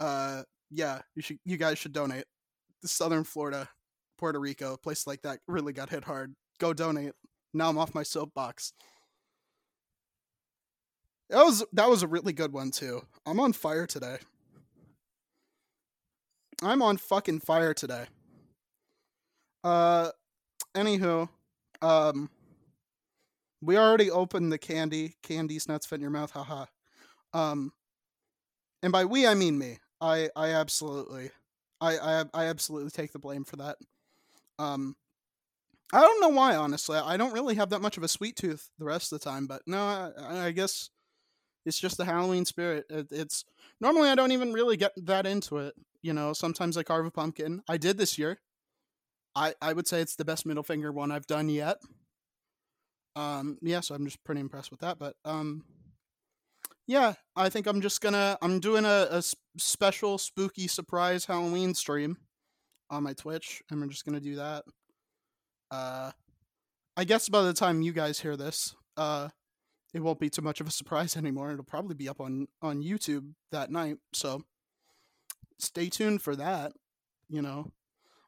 Uh, 0.00 0.42
yeah, 0.70 1.00
you 1.14 1.22
should, 1.22 1.38
you 1.44 1.56
guys 1.56 1.78
should 1.78 1.92
donate. 1.92 2.24
The 2.82 2.88
Southern 2.88 3.24
Florida, 3.24 3.68
Puerto 4.18 4.38
Rico, 4.38 4.76
place 4.76 5.06
like 5.06 5.22
that 5.22 5.40
really 5.48 5.72
got 5.72 5.90
hit 5.90 6.04
hard. 6.04 6.34
Go 6.60 6.72
donate. 6.72 7.12
Now 7.54 7.70
I'm 7.70 7.78
off 7.78 7.94
my 7.94 8.02
soapbox. 8.02 8.72
That 11.30 11.44
was 11.44 11.64
that 11.72 11.88
was 11.88 12.02
a 12.02 12.08
really 12.08 12.32
good 12.32 12.52
one 12.52 12.70
too. 12.70 13.02
I'm 13.26 13.40
on 13.40 13.52
fire 13.52 13.86
today. 13.86 14.18
I'm 16.62 16.82
on 16.82 16.96
fucking 16.96 17.40
fire 17.40 17.74
today. 17.74 18.06
Uh, 19.62 20.10
anywho, 20.74 21.28
um, 21.82 22.30
we 23.60 23.76
already 23.76 24.10
opened 24.10 24.52
the 24.52 24.58
candy. 24.58 25.16
Candy's 25.22 25.68
nuts 25.68 25.86
fit 25.86 25.96
in 25.96 26.00
your 26.00 26.10
mouth. 26.10 26.30
Haha. 26.30 26.66
Um, 27.32 27.72
and 28.82 28.92
by 28.92 29.04
we 29.04 29.26
I 29.26 29.34
mean 29.34 29.58
me. 29.58 29.78
I 30.00 30.30
I 30.34 30.50
absolutely, 30.50 31.30
I 31.80 31.98
I 31.98 32.24
I 32.32 32.44
absolutely 32.46 32.90
take 32.90 33.12
the 33.12 33.18
blame 33.18 33.44
for 33.44 33.56
that. 33.56 33.76
Um, 34.58 34.96
I 35.92 36.00
don't 36.00 36.20
know 36.20 36.28
why. 36.28 36.56
Honestly, 36.56 36.98
I 36.98 37.16
don't 37.16 37.32
really 37.32 37.56
have 37.56 37.70
that 37.70 37.82
much 37.82 37.96
of 37.96 38.02
a 38.02 38.08
sweet 38.08 38.36
tooth 38.36 38.70
the 38.78 38.84
rest 38.84 39.12
of 39.12 39.20
the 39.20 39.24
time. 39.24 39.46
But 39.46 39.62
no, 39.66 39.78
I, 40.18 40.46
I 40.46 40.50
guess 40.52 40.90
it's 41.68 41.78
just 41.78 41.98
the 41.98 42.04
Halloween 42.04 42.44
spirit. 42.44 42.86
It, 42.88 43.08
it's 43.10 43.44
normally 43.80 44.08
I 44.08 44.14
don't 44.14 44.32
even 44.32 44.52
really 44.52 44.76
get 44.76 44.92
that 45.06 45.26
into 45.26 45.58
it. 45.58 45.74
You 46.02 46.14
know, 46.14 46.32
sometimes 46.32 46.76
I 46.76 46.82
carve 46.82 47.06
a 47.06 47.10
pumpkin. 47.10 47.62
I 47.68 47.76
did 47.76 47.98
this 47.98 48.18
year. 48.18 48.38
I 49.36 49.54
I 49.60 49.74
would 49.74 49.86
say 49.86 50.00
it's 50.00 50.16
the 50.16 50.24
best 50.24 50.46
middle 50.46 50.62
finger 50.62 50.90
one 50.90 51.12
I've 51.12 51.26
done 51.26 51.48
yet. 51.48 51.76
Um, 53.14 53.58
yeah, 53.60 53.80
so 53.80 53.94
I'm 53.94 54.04
just 54.04 54.22
pretty 54.24 54.40
impressed 54.40 54.70
with 54.70 54.80
that. 54.80 54.98
But 54.98 55.16
um, 55.24 55.64
yeah, 56.86 57.14
I 57.36 57.50
think 57.50 57.66
I'm 57.66 57.82
just 57.82 58.00
gonna 58.00 58.38
I'm 58.40 58.60
doing 58.60 58.84
a 58.84 59.22
special 59.58 60.18
spooky 60.18 60.68
surprise 60.68 61.26
Halloween 61.26 61.74
stream 61.74 62.16
on 62.90 63.02
my 63.02 63.12
Twitch, 63.12 63.62
and 63.70 63.80
we're 63.80 63.88
just 63.88 64.06
gonna 64.06 64.20
do 64.20 64.36
that. 64.36 64.64
Uh, 65.70 66.12
I 66.96 67.04
guess 67.04 67.28
by 67.28 67.42
the 67.42 67.52
time 67.52 67.82
you 67.82 67.92
guys 67.92 68.18
hear 68.18 68.36
this, 68.36 68.74
uh, 68.96 69.28
it 69.94 70.00
won't 70.00 70.20
be 70.20 70.28
too 70.30 70.42
much 70.42 70.60
of 70.60 70.66
a 70.66 70.70
surprise 70.70 71.16
anymore. 71.16 71.52
It'll 71.52 71.64
probably 71.64 71.94
be 71.94 72.08
up 72.08 72.20
on 72.20 72.48
on 72.62 72.82
YouTube 72.82 73.32
that 73.52 73.70
night. 73.70 73.98
So 74.12 74.42
stay 75.58 75.88
tuned 75.88 76.22
for 76.22 76.36
that. 76.36 76.72
You 77.28 77.42
know, 77.42 77.72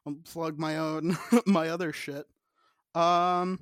I'll 0.05 0.15
plug 0.31 0.59
my 0.59 0.77
own 0.77 1.17
my 1.45 1.69
other 1.69 1.91
shit. 1.93 2.25
Um, 2.95 3.59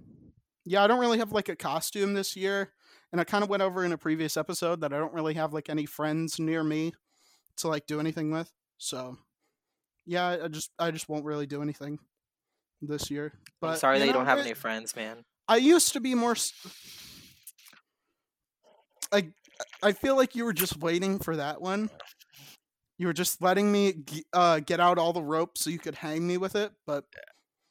yeah, 0.65 0.83
I 0.83 0.87
don't 0.87 0.99
really 0.99 1.19
have 1.19 1.31
like 1.31 1.49
a 1.49 1.55
costume 1.55 2.13
this 2.13 2.35
year, 2.35 2.73
and 3.11 3.21
I 3.21 3.23
kind 3.23 3.43
of 3.43 3.49
went 3.49 3.63
over 3.63 3.83
in 3.85 3.91
a 3.91 3.97
previous 3.97 4.37
episode 4.37 4.81
that 4.81 4.93
I 4.93 4.97
don't 4.97 5.13
really 5.13 5.35
have 5.35 5.53
like 5.53 5.69
any 5.69 5.85
friends 5.85 6.39
near 6.39 6.63
me 6.63 6.93
to 7.57 7.67
like 7.67 7.85
do 7.87 7.99
anything 7.99 8.31
with. 8.31 8.51
So 8.77 9.17
yeah, 10.05 10.37
I- 10.43 10.47
just 10.47 10.71
I 10.79 10.91
just 10.91 11.07
won't 11.09 11.25
really 11.25 11.45
do 11.45 11.61
anything 11.61 11.99
this 12.81 13.11
year. 13.11 13.33
But 13.61 13.71
I'm 13.71 13.77
sorry 13.77 13.99
that 13.99 14.07
you 14.07 14.13
don't 14.13 14.25
have 14.25 14.39
any 14.39 14.53
friends, 14.53 14.95
man. 14.95 15.25
I 15.47 15.57
used 15.57 15.93
to 15.93 15.99
be 15.99 16.15
more. 16.15 16.31
s- 16.31 16.53
I 19.11 19.29
I 19.83 19.91
feel 19.91 20.15
like 20.15 20.35
you 20.35 20.45
were 20.45 20.53
just 20.53 20.77
waiting 20.77 21.19
for 21.19 21.35
that 21.35 21.61
one. 21.61 21.89
You 22.97 23.07
were 23.07 23.13
just 23.13 23.41
letting 23.41 23.71
me 23.71 23.93
uh, 24.33 24.59
get 24.59 24.79
out 24.79 24.97
all 24.97 25.13
the 25.13 25.23
rope 25.23 25.57
so 25.57 25.69
you 25.69 25.79
could 25.79 25.95
hang 25.95 26.27
me 26.27 26.37
with 26.37 26.55
it, 26.55 26.71
but 26.85 27.05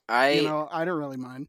I 0.08 0.32
you 0.32 0.42
know 0.42 0.68
I 0.70 0.84
don't 0.84 0.98
really 0.98 1.18
mind 1.18 1.48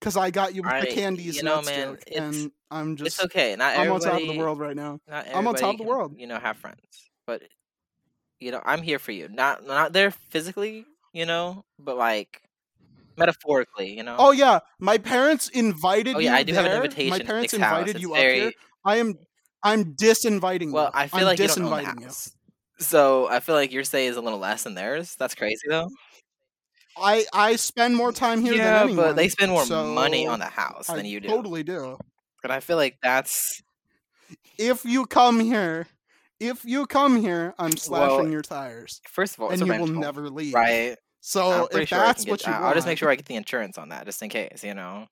because 0.00 0.16
I 0.16 0.30
got 0.30 0.54
you 0.54 0.62
with 0.62 0.72
I- 0.72 0.80
the 0.80 0.86
candies 0.86 1.36
you 1.36 1.42
know, 1.42 1.60
man, 1.62 1.88
joke, 1.88 2.02
and 2.16 2.50
I'm 2.70 2.96
just 2.96 3.18
it's 3.18 3.24
okay. 3.24 3.56
Not 3.56 3.76
I'm 3.76 3.92
on 3.92 4.00
top 4.00 4.20
of 4.20 4.26
the 4.26 4.34
world 4.34 4.58
right 4.58 4.76
now. 4.76 5.00
Not 5.08 5.26
I'm 5.34 5.46
on 5.46 5.54
top 5.54 5.72
of 5.74 5.78
the 5.78 5.84
can, 5.84 5.88
world. 5.88 6.14
You 6.16 6.26
know, 6.26 6.38
have 6.38 6.56
friends, 6.56 7.10
but 7.26 7.42
you 8.40 8.50
know, 8.50 8.62
I'm 8.64 8.82
here 8.82 8.98
for 8.98 9.12
you. 9.12 9.28
Not 9.28 9.66
not 9.66 9.92
there 9.92 10.10
physically, 10.10 10.86
you 11.12 11.26
know, 11.26 11.64
but 11.78 11.96
like 11.96 12.42
metaphorically, 13.18 13.94
you 13.94 14.02
know. 14.02 14.16
Oh 14.18 14.30
yeah, 14.32 14.60
my 14.80 14.96
parents 14.98 15.50
invited 15.50 16.16
Oh, 16.16 16.20
yeah, 16.20 16.32
you 16.32 16.38
I 16.38 16.42
do 16.42 16.54
have 16.54 16.64
an 16.64 16.72
invitation. 16.72 17.10
My 17.10 17.18
parents 17.18 17.52
Nick's 17.52 17.62
house. 17.62 17.80
invited 17.80 17.96
It's 17.96 18.02
you 18.02 18.14
very, 18.14 18.40
up 18.40 18.44
here. 18.44 18.52
I 18.84 18.96
am 18.96 19.14
I'm 19.62 19.94
disinviting 19.94 20.72
Well, 20.72 20.86
you. 20.86 20.90
I 20.94 21.06
feel 21.08 21.20
I'm 21.20 21.26
like 21.26 21.38
you 21.40 21.48
don't 21.48 21.62
own 21.62 21.76
the 21.76 21.82
disinviting 21.82 22.00
you. 22.00 22.06
house, 22.06 22.30
so 22.78 23.28
I 23.28 23.40
feel 23.40 23.54
like 23.54 23.72
your 23.72 23.84
say 23.84 24.06
is 24.06 24.16
a 24.16 24.20
little 24.20 24.38
less 24.38 24.64
than 24.64 24.74
theirs. 24.74 25.16
That's 25.18 25.34
crazy 25.34 25.66
though. 25.68 25.88
I 26.96 27.24
I 27.32 27.56
spend 27.56 27.96
more 27.96 28.12
time 28.12 28.40
here 28.42 28.56
yeah, 28.56 28.72
than 28.84 28.90
anyone. 28.90 29.14
but 29.14 29.16
they 29.16 29.28
spend 29.28 29.50
more 29.52 29.66
money 29.66 30.26
on 30.26 30.38
the 30.38 30.46
house 30.46 30.88
I 30.88 30.96
than 30.96 31.04
you 31.06 31.20
do, 31.20 31.28
totally 31.28 31.62
do. 31.62 31.98
and 32.42 32.52
I 32.52 32.60
feel 32.60 32.76
like 32.76 32.98
that's 33.02 33.62
If 34.58 34.84
you 34.84 35.06
come 35.06 35.40
here, 35.40 35.86
if 36.38 36.64
you 36.64 36.86
come 36.86 37.16
here, 37.20 37.54
I'm 37.58 37.76
slashing 37.76 38.24
Well, 38.24 38.32
your 38.32 38.42
tires, 38.42 39.00
first 39.08 39.34
of 39.34 39.40
all, 39.40 39.50
and 39.50 39.64
you 39.64 39.74
will 39.74 39.86
never 39.86 40.28
leave. 40.30 40.54
right? 40.54 40.96
So 41.20 41.68
if 41.72 41.88
sure 41.88 41.98
that's 41.98 42.26
what 42.26 42.46
you 42.46 42.52
want, 42.52 42.64
I'll 42.64 42.74
just 42.74 42.86
make 42.86 42.98
sure 42.98 43.10
I 43.10 43.14
get 43.16 43.26
the 43.26 43.36
insurance 43.36 43.78
on 43.78 43.90
that, 43.90 44.06
just 44.06 44.22
in 44.22 44.28
case. 44.30 44.64
You 44.64 44.74
know. 44.74 45.06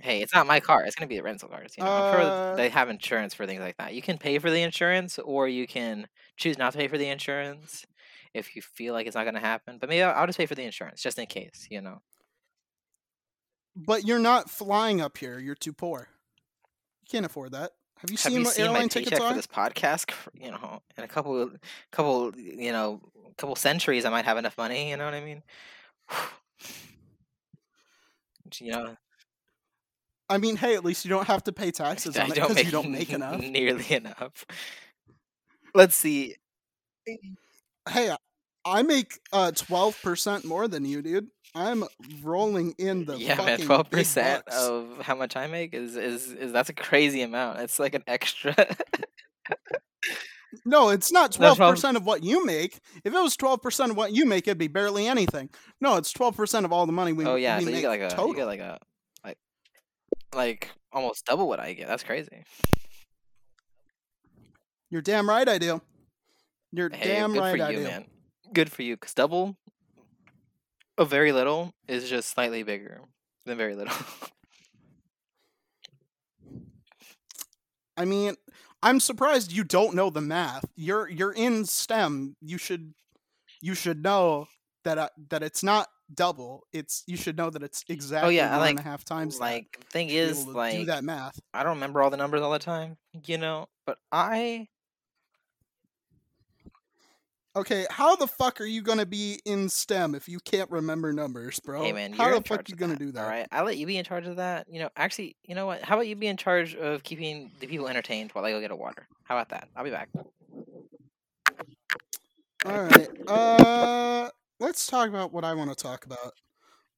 Hey, 0.00 0.22
it's 0.22 0.32
not 0.34 0.46
my 0.46 0.60
car. 0.60 0.84
It's 0.84 0.94
gonna 0.94 1.08
be 1.08 1.16
the 1.16 1.22
rental 1.24 1.48
cars. 1.48 1.74
You 1.76 1.84
know, 1.84 1.92
I'm 1.92 2.04
sure 2.04 2.20
Uh, 2.20 2.54
they 2.54 2.68
have 2.68 2.88
insurance 2.88 3.34
for 3.34 3.46
things 3.46 3.60
like 3.60 3.76
that. 3.78 3.94
You 3.94 4.02
can 4.02 4.16
pay 4.18 4.38
for 4.38 4.50
the 4.50 4.62
insurance, 4.62 5.18
or 5.18 5.48
you 5.48 5.66
can 5.66 6.08
choose 6.36 6.56
not 6.58 6.72
to 6.72 6.78
pay 6.78 6.88
for 6.88 6.98
the 6.98 7.08
insurance 7.08 7.84
if 8.34 8.54
you 8.54 8.62
feel 8.62 8.94
like 8.94 9.06
it's 9.06 9.16
not 9.16 9.24
gonna 9.24 9.40
happen. 9.40 9.78
But 9.78 9.88
maybe 9.88 10.02
I'll, 10.02 10.14
I'll 10.20 10.26
just 10.26 10.38
pay 10.38 10.46
for 10.46 10.54
the 10.54 10.62
insurance 10.64 11.02
just 11.02 11.18
in 11.18 11.26
case. 11.26 11.66
You 11.70 11.80
know. 11.80 12.00
but 13.76 14.04
you're 14.04 14.18
not 14.18 14.50
flying 14.50 15.00
up 15.00 15.18
here. 15.18 15.38
You're 15.38 15.54
too 15.54 15.72
poor. 15.72 16.08
You 17.02 17.08
can't 17.10 17.26
afford 17.26 17.52
that. 17.52 17.72
Have 17.98 18.10
you 18.10 18.18
Have 18.22 18.32
seen 18.32 18.40
you 18.40 18.44
what 18.44 18.54
seen 18.54 18.72
my 18.72 18.80
airline 18.80 18.88
tickets 18.88 19.18
paycheck 19.18 19.20
are? 19.20 19.28
for 19.28 19.34
this 19.34 19.46
podcast? 19.46 20.06
cr- 20.08 20.30
You 20.34 20.50
know, 20.52 20.82
in 20.96 21.04
a 21.04 21.08
couple, 21.08 21.50
couple, 21.92 22.32
you 22.36 22.72
know, 22.72 23.00
couple 23.36 23.56
centuries, 23.56 24.04
I 24.04 24.10
might 24.10 24.24
have 24.24 24.36
enough 24.38 24.56
money. 24.58 24.90
You 24.90 24.96
know 24.96 25.04
what 25.04 25.14
I 25.14 25.24
mean? 25.24 25.42
You 28.60 28.72
know, 28.72 28.96
I 30.30 30.38
mean, 30.38 30.56
hey, 30.56 30.74
at 30.74 30.84
least 30.84 31.04
you 31.04 31.08
don't 31.08 31.26
have 31.26 31.44
to 31.44 31.52
pay 31.52 31.70
taxes 31.70 32.16
I 32.18 32.24
on 32.24 32.30
it 32.30 32.34
because 32.34 32.64
you 32.64 32.70
don't 32.70 32.90
make 32.90 33.10
enough. 33.10 33.40
nearly 33.40 33.92
enough. 33.92 34.44
Let's 35.74 35.94
see. 35.94 36.36
Hey, 37.88 38.14
I 38.64 38.82
make 38.82 39.18
uh 39.32 39.52
twelve 39.52 40.00
percent 40.02 40.44
more 40.44 40.68
than 40.68 40.84
you, 40.84 41.02
dude. 41.02 41.28
I'm 41.54 41.84
rolling 42.22 42.74
in 42.78 43.06
the 43.06 43.16
yeah, 43.16 43.34
man, 43.36 43.36
fucking 43.36 43.66
Twelve 43.66 43.90
percent 43.90 44.46
of 44.48 45.00
how 45.00 45.14
much 45.14 45.36
I 45.36 45.46
make 45.46 45.74
is, 45.74 45.96
is 45.96 46.30
is 46.32 46.52
that's 46.52 46.68
a 46.68 46.74
crazy 46.74 47.22
amount. 47.22 47.60
It's 47.60 47.78
like 47.78 47.94
an 47.94 48.04
extra. 48.06 48.54
No, 50.64 50.90
it's 50.90 51.10
not 51.10 51.32
twelve 51.32 51.58
percent 51.58 51.96
of 51.96 52.04
what 52.04 52.22
you 52.22 52.44
make. 52.44 52.78
If 53.04 53.14
it 53.14 53.22
was 53.22 53.36
twelve 53.36 53.62
percent 53.62 53.90
of 53.90 53.96
what 53.96 54.12
you 54.12 54.26
make, 54.26 54.46
it'd 54.46 54.58
be 54.58 54.68
barely 54.68 55.06
anything. 55.06 55.48
No, 55.80 55.96
it's 55.96 56.12
twelve 56.12 56.36
percent 56.36 56.66
of 56.66 56.72
all 56.72 56.86
the 56.86 56.92
money 56.92 57.12
we. 57.12 57.24
Make. 57.24 57.32
Oh 57.32 57.36
yeah, 57.36 57.58
we 57.58 57.64
so 57.64 57.70
you 57.70 57.80
get 57.80 57.88
like 57.88 58.00
a 58.00 58.10
total. 58.10 58.28
you 58.28 58.36
get 58.36 58.46
like 58.46 58.60
a 58.60 58.78
like 60.34 60.70
almost 60.92 61.24
double 61.26 61.48
what 61.48 61.60
I 61.60 61.72
get. 61.74 61.88
That's 61.88 62.02
crazy. 62.02 62.44
You're 64.90 65.02
damn 65.02 65.28
right, 65.28 65.48
I 65.48 65.58
do. 65.58 65.80
You're 66.72 66.90
Hey, 66.90 67.08
damn 67.08 67.32
good 67.32 67.40
right, 67.40 67.58
for 67.58 67.64
I 67.64 67.70
you, 67.70 67.76
do. 67.78 67.84
man. 67.84 68.06
Good 68.52 68.70
for 68.72 68.82
you. 68.82 68.96
Cause 68.96 69.14
double 69.14 69.56
of 70.96 71.10
very 71.10 71.32
little 71.32 71.72
is 71.86 72.08
just 72.08 72.30
slightly 72.30 72.62
bigger 72.62 73.00
than 73.46 73.56
very 73.58 73.74
little. 73.74 73.94
I 77.96 78.04
mean, 78.04 78.34
I'm 78.82 79.00
surprised 79.00 79.52
you 79.52 79.64
don't 79.64 79.94
know 79.94 80.10
the 80.10 80.20
math. 80.20 80.64
You're 80.76 81.08
you're 81.08 81.32
in 81.32 81.64
STEM. 81.64 82.36
You 82.40 82.58
should 82.58 82.94
you 83.60 83.74
should 83.74 84.02
know 84.02 84.46
that 84.84 84.98
uh, 84.98 85.08
that 85.30 85.42
it's 85.42 85.62
not 85.62 85.88
double. 86.14 86.66
It's 86.72 87.04
you 87.06 87.16
should 87.16 87.36
know 87.36 87.50
that 87.50 87.62
it's 87.62 87.84
exactly 87.88 88.26
Oh, 88.26 88.30
yeah, 88.30 88.54
I 88.54 88.58
one 88.58 88.68
and 88.68 88.76
like- 88.78 88.84
a 88.86 88.88
half 88.88 89.04
times. 89.04 89.36
that 89.38 89.44
like 89.44 89.78
thing 89.90 90.08
is 90.10 90.46
like 90.46 90.74
do 90.76 90.84
that 90.86 91.04
math. 91.04 91.38
I 91.54 91.62
don't 91.62 91.74
remember 91.74 92.02
all 92.02 92.10
the 92.10 92.16
numbers 92.16 92.40
all 92.40 92.52
the 92.52 92.58
time, 92.58 92.96
you 93.26 93.38
know, 93.38 93.66
but 93.86 93.98
I 94.12 94.68
Okay, 97.56 97.86
how 97.90 98.14
the 98.14 98.26
fuck 98.28 98.60
are 98.60 98.64
you 98.66 98.82
gonna 98.82 99.06
be 99.06 99.40
in 99.44 99.68
STEM 99.68 100.14
if 100.14 100.28
you 100.28 100.38
can't 100.38 100.70
remember 100.70 101.12
numbers, 101.12 101.58
bro? 101.58 101.82
hey 101.82 101.92
man, 101.92 102.12
how 102.12 102.28
the 102.28 102.36
fuck 102.36 102.44
charge 102.44 102.70
you 102.70 102.76
gonna 102.76 102.92
that, 102.92 102.98
do 103.00 103.10
that? 103.12 103.24
All 103.24 103.28
right, 103.28 103.48
I'll 103.50 103.64
let 103.64 103.76
you 103.78 103.86
be 103.86 103.96
in 103.96 104.04
charge 104.04 104.26
of 104.26 104.36
that. 104.36 104.66
You 104.70 104.78
know, 104.80 104.90
actually, 104.96 105.34
you 105.42 105.56
know 105.56 105.66
what? 105.66 105.82
How 105.82 105.96
about 105.96 106.06
you 106.06 106.14
be 106.14 106.28
in 106.28 106.36
charge 106.36 106.76
of 106.76 107.02
keeping 107.02 107.50
the 107.58 107.66
people 107.66 107.88
entertained 107.88 108.30
while 108.32 108.44
I 108.44 108.50
go 108.52 108.60
get 108.60 108.70
a 108.70 108.76
water? 108.76 109.08
How 109.24 109.34
about 109.36 109.48
that? 109.48 109.68
I'll 109.74 109.82
be 109.82 109.90
back. 109.90 110.08
All 112.64 112.82
right. 112.82 113.08
Uh, 113.26 114.30
let's 114.60 114.86
talk 114.86 115.08
about 115.08 115.32
what 115.32 115.44
I 115.44 115.54
want 115.54 115.70
to 115.70 115.76
talk 115.76 116.04
about. 116.06 116.32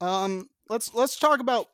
Um, 0.01 0.49
let's 0.69 0.95
let's 0.95 1.19
talk 1.19 1.41
about. 1.41 1.67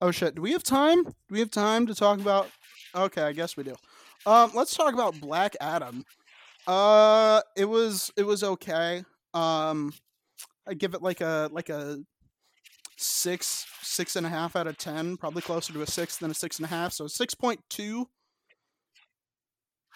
Oh 0.00 0.10
shit! 0.10 0.34
Do 0.34 0.42
we 0.42 0.52
have 0.52 0.62
time? 0.62 1.04
Do 1.04 1.12
we 1.30 1.40
have 1.40 1.50
time 1.50 1.86
to 1.86 1.94
talk 1.94 2.20
about? 2.20 2.48
Okay, 2.94 3.22
I 3.22 3.32
guess 3.32 3.56
we 3.56 3.64
do. 3.64 3.74
Um, 4.26 4.50
let's 4.54 4.74
talk 4.74 4.94
about 4.94 5.20
Black 5.20 5.56
Adam. 5.60 6.04
Uh, 6.66 7.40
it 7.56 7.64
was 7.64 8.10
it 8.16 8.24
was 8.24 8.42
okay. 8.42 9.04
Um, 9.34 9.92
I 10.66 10.74
give 10.74 10.94
it 10.94 11.02
like 11.02 11.20
a 11.20 11.48
like 11.52 11.68
a 11.68 11.98
six 12.96 13.66
six 13.82 14.16
and 14.16 14.26
a 14.26 14.28
half 14.28 14.56
out 14.56 14.66
of 14.66 14.78
ten. 14.78 15.16
Probably 15.16 15.42
closer 15.42 15.72
to 15.72 15.82
a 15.82 15.86
six 15.86 16.18
than 16.18 16.30
a 16.30 16.34
six 16.34 16.58
and 16.58 16.66
a 16.66 16.68
half. 16.68 16.92
So 16.92 17.06
six 17.06 17.34
point 17.34 17.60
two. 17.68 18.08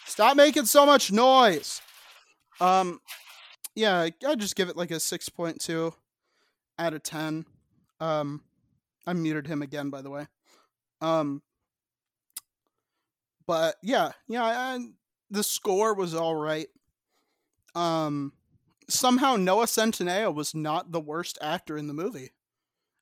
Stop 0.05 0.37
making 0.37 0.65
so 0.65 0.85
much 0.85 1.11
noise. 1.11 1.81
Um, 2.61 2.99
yeah, 3.75 4.09
I- 4.25 4.35
just 4.35 4.55
give 4.55 4.69
it 4.69 4.77
like 4.77 4.91
a 4.91 4.99
six 4.99 5.29
point 5.29 5.59
two 5.61 5.93
out 6.79 6.93
of 6.93 7.03
ten. 7.03 7.45
Um, 7.99 8.41
I 9.07 9.13
muted 9.13 9.47
him 9.47 9.61
again, 9.61 9.89
by 9.89 10.01
the 10.01 10.09
way. 10.09 10.27
Um, 11.01 11.41
but 13.47 13.75
yeah, 13.83 14.11
yeah, 14.27 14.43
I, 14.43 14.79
the 15.29 15.43
score 15.43 15.93
was 15.93 16.15
all 16.15 16.35
right. 16.35 16.67
Um, 17.75 18.33
somehow 18.89 19.35
Noah 19.35 19.65
Centineo 19.65 20.33
was 20.33 20.55
not 20.55 20.91
the 20.91 20.99
worst 20.99 21.37
actor 21.41 21.77
in 21.77 21.87
the 21.87 21.93
movie. 21.93 22.31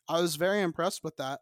I 0.08 0.20
was 0.22 0.36
very 0.36 0.62
impressed 0.62 1.04
with 1.04 1.18
that. 1.18 1.42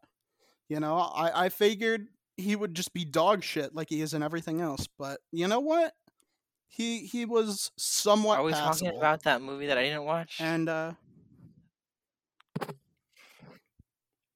You 0.69 0.79
know, 0.79 0.97
I 0.97 1.45
I 1.45 1.49
figured 1.49 2.07
he 2.37 2.55
would 2.55 2.73
just 2.75 2.93
be 2.93 3.05
dog 3.05 3.43
shit 3.43 3.75
like 3.75 3.89
he 3.89 4.01
is 4.01 4.13
in 4.13 4.23
everything 4.23 4.61
else, 4.61 4.87
but 4.97 5.19
you 5.31 5.47
know 5.47 5.59
what? 5.59 5.93
He 6.73 6.99
he 6.99 7.25
was 7.25 7.69
somewhat 7.77 8.39
Are 8.39 8.43
we 8.43 8.53
passable. 8.53 8.87
talking 8.87 8.97
about 8.97 9.23
that 9.23 9.41
movie 9.41 9.67
that 9.67 9.77
I 9.77 9.83
didn't 9.83 10.05
watch? 10.05 10.37
And 10.39 10.69
uh 10.69 10.93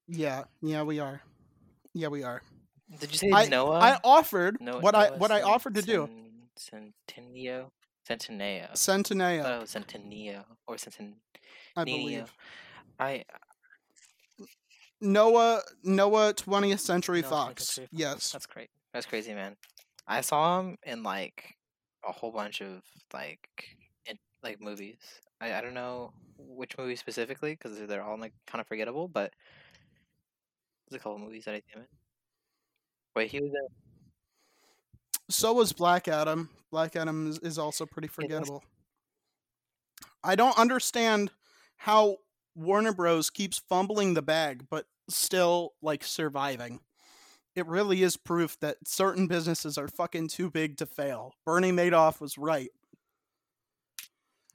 Yeah, 0.07 0.43
yeah, 0.61 0.83
we 0.83 0.99
are. 0.99 1.21
Yeah, 1.93 2.09
we 2.09 2.23
are. 2.23 2.41
Did 2.99 3.11
you 3.11 3.17
say 3.17 3.31
I 3.31 3.47
Noah? 3.47 3.79
I 3.79 3.97
offered 4.03 4.57
Noah 4.59 4.81
what 4.81 4.95
I 4.95 5.07
Noah 5.07 5.17
what 5.17 5.31
I 5.31 5.41
offered 5.43 5.75
to 5.75 5.81
do. 5.81 6.09
Cen- 6.57 6.93
Centennial? 7.07 7.71
Centeneo. 8.07 9.45
Oh, 9.45 9.61
or 10.67 10.77
Centennial. 10.77 11.17
I 11.77 11.83
believe. 11.85 12.33
I 12.99 13.23
Noah 14.99 15.61
Noah 15.83 16.33
20th 16.33 16.79
Century 16.79 17.21
No, 17.21 17.29
20th 17.29 17.59
Century 17.59 17.85
Fox. 17.85 17.91
Yes. 17.91 18.31
That's 18.33 18.45
great. 18.45 18.69
That's 18.93 19.05
crazy, 19.05 19.33
man. 19.33 19.55
I 20.05 20.21
saw 20.21 20.59
him 20.59 20.77
in 20.83 21.01
like 21.01 21.55
a 22.07 22.11
whole 22.11 22.31
bunch 22.31 22.61
of 22.61 22.81
like 23.13 23.77
in, 24.05 24.17
like 24.43 24.61
movies. 24.61 24.97
I, 25.41 25.53
I 25.53 25.61
don't 25.61 25.73
know 25.73 26.13
which 26.37 26.77
movie 26.77 26.95
specifically 26.95 27.51
because 27.51 27.79
they're 27.87 28.03
all 28.03 28.19
like 28.19 28.33
kind 28.47 28.61
of 28.61 28.67
forgettable, 28.67 29.07
but 29.07 29.33
there's 30.89 30.99
a 30.99 31.03
couple 31.03 31.19
movies 31.19 31.45
that 31.45 31.55
I 31.55 31.61
in. 31.75 31.85
Wait, 33.15 33.31
he 33.31 33.39
was 33.39 33.51
in. 33.51 33.67
So 35.29 35.53
was 35.53 35.73
Black 35.73 36.07
Adam. 36.07 36.49
Black 36.71 36.95
Adam 36.95 37.29
is, 37.29 37.39
is 37.39 37.57
also 37.57 37.85
pretty 37.85 38.07
forgettable. 38.07 38.63
I 40.23 40.35
don't 40.35 40.57
understand 40.57 41.31
how 41.77 42.17
Warner 42.55 42.93
Bros 42.93 43.29
keeps 43.29 43.61
fumbling 43.69 44.13
the 44.13 44.21
bag 44.21 44.65
but 44.69 44.85
still 45.09 45.73
like 45.81 46.03
surviving. 46.03 46.79
It 47.55 47.65
really 47.67 48.03
is 48.03 48.17
proof 48.17 48.59
that 48.59 48.77
certain 48.85 49.27
businesses 49.27 49.77
are 49.77 49.87
fucking 49.87 50.27
too 50.27 50.49
big 50.49 50.77
to 50.77 50.85
fail. 50.85 51.33
Bernie 51.45 51.71
Madoff 51.71 52.19
was 52.19 52.37
right. 52.37 52.69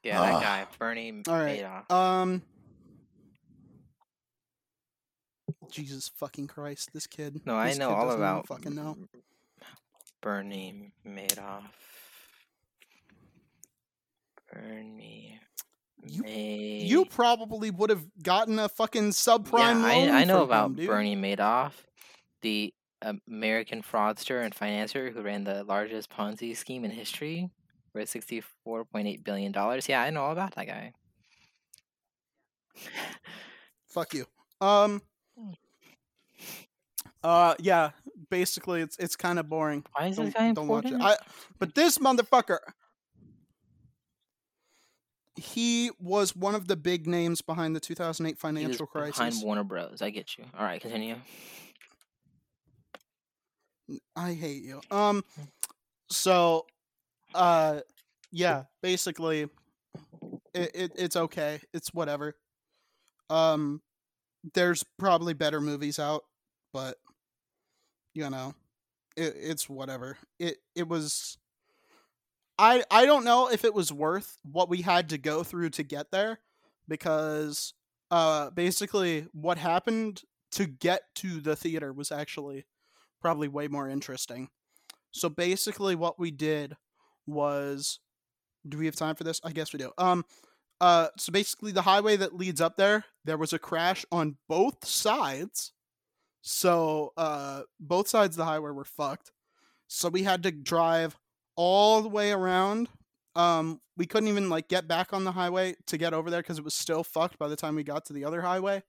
Yeah, 0.02 0.20
that 0.20 0.34
Ugh. 0.34 0.42
guy, 0.42 0.66
Bernie 0.78 1.22
All 1.28 1.34
right. 1.34 1.62
Madoff. 1.62 1.90
Um 1.94 2.42
Jesus 5.70 6.08
fucking 6.16 6.48
Christ, 6.48 6.90
this 6.92 7.06
kid. 7.06 7.40
No, 7.46 7.54
I 7.54 7.72
know 7.74 7.88
kid 7.88 7.94
all 7.94 8.10
about 8.10 8.46
fucking 8.48 8.74
know. 8.74 8.96
Bernie 10.20 10.92
Madoff. 11.06 11.62
Bernie. 14.52 15.38
You- 16.04 16.22
May- 16.22 16.82
You 16.84 17.04
probably 17.04 17.70
would 17.70 17.90
have 17.90 18.04
gotten 18.22 18.58
a 18.58 18.68
fucking 18.68 19.10
subprime 19.10 19.80
yeah, 19.82 19.94
loan. 19.94 20.08
I, 20.10 20.20
I 20.20 20.24
know 20.24 20.38
from 20.38 20.44
about 20.44 20.66
him, 20.70 20.74
dude. 20.76 20.86
Bernie 20.88 21.16
Madoff, 21.16 21.72
the 22.42 22.72
American 23.02 23.82
fraudster 23.82 24.44
and 24.44 24.54
financier 24.54 25.10
who 25.10 25.22
ran 25.22 25.44
the 25.44 25.64
largest 25.64 26.10
Ponzi 26.10 26.56
scheme 26.56 26.84
in 26.84 26.90
history 26.90 27.50
worth 27.94 28.08
sixty-four 28.08 28.84
point 28.84 29.08
eight 29.08 29.24
billion 29.24 29.52
dollars. 29.52 29.88
Yeah, 29.88 30.02
I 30.02 30.10
know 30.10 30.22
all 30.22 30.32
about 30.32 30.54
that 30.54 30.66
guy. 30.66 30.92
Fuck 33.88 34.14
you. 34.14 34.26
Um. 34.60 35.02
Uh. 37.22 37.54
Yeah. 37.58 37.90
Basically, 38.30 38.80
it's 38.80 38.96
it's 38.98 39.16
kind 39.16 39.38
of 39.38 39.48
boring. 39.48 39.84
Why 39.92 40.06
is 40.08 40.16
Don't, 40.16 40.26
this 40.26 40.34
guy 40.34 40.52
don't 40.52 40.68
watch 40.68 40.84
it. 40.84 40.92
important? 40.92 41.20
I. 41.20 41.24
But 41.58 41.74
this 41.74 41.98
motherfucker. 41.98 42.58
He 45.36 45.90
was 45.98 46.36
one 46.36 46.54
of 46.54 46.68
the 46.68 46.76
big 46.76 47.06
names 47.06 47.40
behind 47.40 47.74
the 47.74 47.80
2008 47.80 48.28
He 48.28 48.32
was 48.34 48.40
financial 48.40 48.88
behind 48.92 49.14
crisis. 49.14 49.42
Warner 49.42 49.64
Bros. 49.64 50.02
I 50.02 50.10
get 50.10 50.36
you. 50.36 50.44
All 50.58 50.64
right, 50.64 50.82
continue. 50.82 51.16
I 54.16 54.32
hate 54.32 54.62
you. 54.62 54.80
Um. 54.90 55.24
So, 56.10 56.66
uh, 57.34 57.80
yeah. 58.32 58.64
Basically, 58.82 59.48
it, 60.54 60.70
it 60.74 60.92
it's 60.96 61.16
okay. 61.16 61.60
It's 61.72 61.92
whatever. 61.94 62.34
Um, 63.28 63.82
there's 64.54 64.84
probably 64.98 65.34
better 65.34 65.60
movies 65.60 65.98
out, 65.98 66.24
but 66.72 66.96
you 68.14 68.28
know, 68.28 68.54
it, 69.16 69.34
it's 69.36 69.68
whatever. 69.68 70.16
It 70.38 70.56
it 70.74 70.88
was. 70.88 71.38
I 72.58 72.82
I 72.90 73.06
don't 73.06 73.24
know 73.24 73.48
if 73.50 73.64
it 73.64 73.72
was 73.74 73.92
worth 73.92 74.38
what 74.42 74.68
we 74.68 74.82
had 74.82 75.10
to 75.10 75.18
go 75.18 75.42
through 75.42 75.70
to 75.70 75.82
get 75.82 76.10
there, 76.10 76.40
because 76.88 77.72
uh, 78.10 78.50
basically 78.50 79.26
what 79.32 79.58
happened 79.58 80.22
to 80.52 80.66
get 80.66 81.02
to 81.14 81.40
the 81.40 81.54
theater 81.54 81.92
was 81.92 82.10
actually 82.10 82.66
probably 83.20 83.48
way 83.48 83.68
more 83.68 83.88
interesting. 83.88 84.48
So 85.12 85.28
basically, 85.28 85.94
what 85.94 86.18
we 86.18 86.30
did 86.30 86.76
was, 87.26 87.98
do 88.68 88.78
we 88.78 88.86
have 88.86 88.96
time 88.96 89.14
for 89.14 89.24
this? 89.24 89.40
I 89.44 89.52
guess 89.52 89.72
we 89.72 89.78
do. 89.78 89.92
Um, 89.98 90.24
uh, 90.80 91.08
so 91.18 91.32
basically, 91.32 91.72
the 91.72 91.82
highway 91.82 92.16
that 92.16 92.36
leads 92.36 92.60
up 92.60 92.76
there, 92.76 93.04
there 93.24 93.36
was 93.36 93.52
a 93.52 93.58
crash 93.58 94.04
on 94.10 94.36
both 94.48 94.84
sides. 94.84 95.72
So, 96.42 97.12
uh, 97.16 97.62
both 97.78 98.08
sides 98.08 98.36
of 98.36 98.38
the 98.38 98.44
highway 98.46 98.70
were 98.70 98.84
fucked. 98.84 99.30
So 99.88 100.08
we 100.08 100.22
had 100.22 100.44
to 100.44 100.52
drive 100.52 101.16
all 101.56 102.00
the 102.00 102.08
way 102.08 102.30
around. 102.30 102.88
Um, 103.34 103.80
we 103.96 104.06
couldn't 104.06 104.28
even 104.28 104.48
like 104.48 104.68
get 104.68 104.86
back 104.86 105.12
on 105.12 105.24
the 105.24 105.32
highway 105.32 105.74
to 105.88 105.98
get 105.98 106.14
over 106.14 106.30
there 106.30 106.40
because 106.40 106.58
it 106.58 106.64
was 106.64 106.74
still 106.74 107.02
fucked 107.02 107.38
by 107.38 107.48
the 107.48 107.56
time 107.56 107.74
we 107.74 107.82
got 107.82 108.04
to 108.06 108.12
the 108.12 108.24
other 108.24 108.40
highway. 108.40 108.82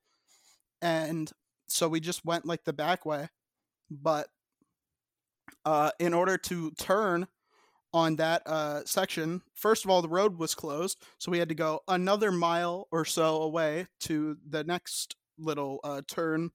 And 0.82 1.32
so 1.68 1.88
we 1.90 2.00
just 2.00 2.24
went 2.24 2.46
like 2.46 2.64
the 2.64 2.74
back 2.74 3.06
way. 3.06 3.30
But 3.92 4.30
uh, 5.66 5.92
in 6.00 6.14
order 6.14 6.38
to 6.38 6.72
turn 6.72 7.28
on 7.94 8.16
that 8.18 8.42
uh, 8.46 8.82
section, 8.86 9.42
first 9.54 9.86
of 9.86 9.92
all, 9.92 10.02
the 10.02 10.10
road 10.10 10.38
was 10.40 10.56
closed, 10.56 10.98
so 11.20 11.32
we 11.32 11.40
had 11.40 11.50
to 11.50 11.56
go 11.56 11.82
another 11.88 12.32
mile 12.32 12.88
or 12.92 13.06
so 13.06 13.42
away 13.44 13.88
to 14.02 14.38
the 14.50 14.64
next 14.64 15.16
little 15.38 15.80
uh, 15.84 16.02
turn 16.08 16.52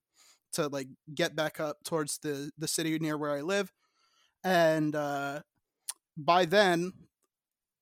to 0.53 0.69
like 0.69 0.89
get 1.15 1.37
back 1.37 1.61
up 1.61 1.79
towards 1.85 2.19
the 2.19 2.51
the 2.59 2.69
city 2.69 2.99
near 2.99 3.19
where 3.19 3.33
I 3.33 3.43
live, 3.43 3.73
and 4.45 4.97
uh, 4.97 5.41
by 6.17 6.47
then, 6.47 6.93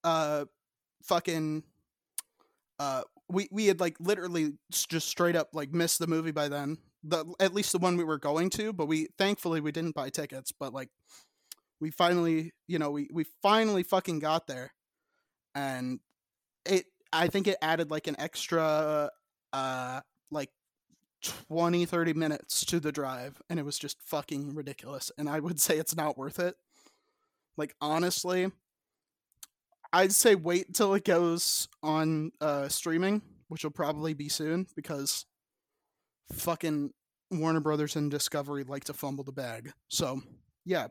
uh, 0.04 0.46
fucking, 1.04 1.64
uh, 2.78 3.02
we 3.28 3.48
we 3.50 3.66
had 3.66 3.80
like 3.80 3.96
literally 4.00 4.54
just 4.70 5.08
straight 5.08 5.36
up 5.36 5.50
like 5.52 5.72
missed 5.72 5.98
the 5.98 6.06
movie 6.06 6.32
by 6.32 6.48
then. 6.48 6.78
The 7.06 7.26
at 7.38 7.54
least 7.54 7.72
the 7.72 7.78
one 7.78 7.96
we 7.96 8.04
were 8.04 8.18
going 8.18 8.50
to, 8.50 8.72
but 8.72 8.86
we 8.86 9.08
thankfully 9.18 9.60
we 9.60 9.72
didn't 9.72 9.94
buy 9.94 10.08
tickets, 10.10 10.52
but 10.52 10.72
like 10.72 10.88
we 11.80 11.90
finally, 11.90 12.52
you 12.66 12.78
know, 12.78 12.90
we 12.90 13.08
we 13.12 13.24
finally 13.42 13.82
fucking 13.82 14.20
got 14.20 14.46
there, 14.46 14.72
and 15.54 16.00
it 16.64 16.86
I 17.12 17.28
think 17.28 17.46
it 17.46 17.58
added 17.62 17.90
like 17.90 18.06
an 18.06 18.16
extra 18.18 19.10
uh 19.52 20.00
like 20.30 20.50
20 21.22 21.86
30 21.86 22.12
minutes 22.12 22.64
to 22.66 22.80
the 22.80 22.92
drive 22.92 23.40
and 23.48 23.58
it 23.58 23.64
was 23.64 23.78
just 23.78 24.02
fucking 24.02 24.54
ridiculous 24.54 25.10
and 25.16 25.28
I 25.28 25.40
would 25.40 25.60
say 25.62 25.78
it's 25.78 25.96
not 25.96 26.18
worth 26.18 26.38
it. 26.38 26.56
Like 27.56 27.74
honestly, 27.80 28.50
I'd 29.92 30.12
say 30.12 30.34
wait 30.34 30.74
till 30.74 30.94
it 30.94 31.04
goes 31.04 31.68
on 31.82 32.32
uh 32.40 32.68
streaming, 32.68 33.22
which 33.48 33.64
will 33.64 33.70
probably 33.70 34.14
be 34.14 34.28
soon 34.28 34.66
because 34.74 35.26
fucking 36.32 36.92
Warner 37.30 37.60
Brothers 37.60 37.96
and 37.96 38.10
Discovery 38.10 38.64
like 38.64 38.84
to 38.84 38.92
fumble 38.92 39.24
the 39.24 39.32
bag. 39.32 39.72
So, 39.88 40.20
yeah. 40.64 40.88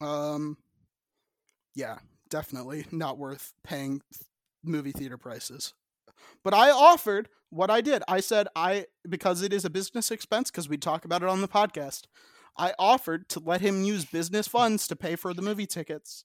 Um 0.00 0.56
yeah, 1.74 1.98
definitely 2.28 2.86
not 2.90 3.18
worth 3.18 3.52
paying 3.64 4.02
movie 4.64 4.92
theater 4.92 5.16
prices. 5.16 5.74
But 6.44 6.54
I 6.54 6.70
offered 6.70 7.28
what 7.50 7.70
I 7.70 7.80
did. 7.80 8.02
I 8.08 8.20
said 8.20 8.48
I 8.56 8.86
because 9.08 9.42
it 9.42 9.52
is 9.52 9.64
a 9.64 9.70
business 9.70 10.10
expense 10.10 10.50
because 10.50 10.68
we 10.68 10.76
talk 10.76 11.04
about 11.04 11.22
it 11.22 11.28
on 11.28 11.40
the 11.40 11.48
podcast. 11.48 12.02
I 12.56 12.74
offered 12.78 13.28
to 13.30 13.40
let 13.40 13.60
him 13.60 13.84
use 13.84 14.04
business 14.04 14.46
funds 14.48 14.86
to 14.88 14.96
pay 14.96 15.16
for 15.16 15.32
the 15.32 15.42
movie 15.42 15.66
tickets. 15.66 16.24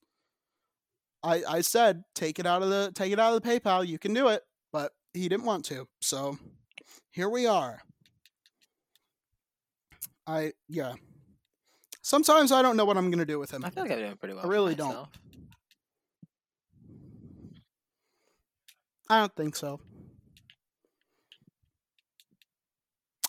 I 1.24 1.44
I 1.48 1.62
said 1.62 2.04
take 2.16 2.40
it 2.40 2.46
out 2.46 2.64
of 2.64 2.70
the 2.70 2.92
take 2.94 3.12
it 3.12 3.20
out 3.20 3.36
of 3.36 3.42
the 3.42 3.50
PayPal. 3.50 3.86
You 3.86 4.00
can 4.00 4.14
do 4.14 4.28
it, 4.28 4.44
but 4.72 4.92
he 5.14 5.28
didn't 5.30 5.46
want 5.46 5.66
to. 5.66 5.88
So 6.02 6.38
here 7.18 7.30
we 7.30 7.48
are. 7.48 7.80
I 10.28 10.54
yeah. 10.70 10.94
Sometimes 12.04 12.52
I 12.52 12.62
don't 12.62 12.78
know 12.78 12.86
what 12.86 12.96
I'm 12.96 13.10
gonna 13.10 13.26
do 13.26 13.40
with 13.40 13.50
him. 13.50 13.66
I 13.66 13.72
feel 13.72 13.84
like 13.84 13.92
I'm 13.92 13.98
doing 13.98 14.18
pretty 14.18 14.36
well. 14.36 14.44
for 14.44 14.50
really 14.50 14.76
don't. 14.76 15.08
I 19.10 19.20
don't 19.20 19.36
think 19.36 19.56
so. 19.56 19.80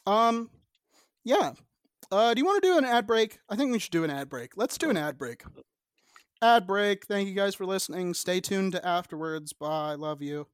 Um, 0.06 0.50
yeah. 1.24 1.52
Uh, 2.12 2.34
do 2.34 2.40
you 2.40 2.44
want 2.44 2.62
to 2.62 2.68
do 2.68 2.76
an 2.76 2.84
ad 2.84 3.06
break? 3.06 3.38
I 3.48 3.56
think 3.56 3.72
we 3.72 3.78
should 3.78 3.92
do 3.92 4.04
an 4.04 4.10
ad 4.10 4.28
break. 4.28 4.52
Let's 4.56 4.76
do 4.76 4.90
an 4.90 4.98
ad 4.98 5.16
break. 5.16 5.44
Ad 6.42 6.66
break. 6.66 7.06
Thank 7.06 7.28
you 7.28 7.34
guys 7.34 7.54
for 7.54 7.64
listening. 7.64 8.12
Stay 8.12 8.40
tuned 8.40 8.72
to 8.72 8.86
afterwards. 8.86 9.54
Bye. 9.54 9.94
Love 9.94 10.20
you. 10.20 10.46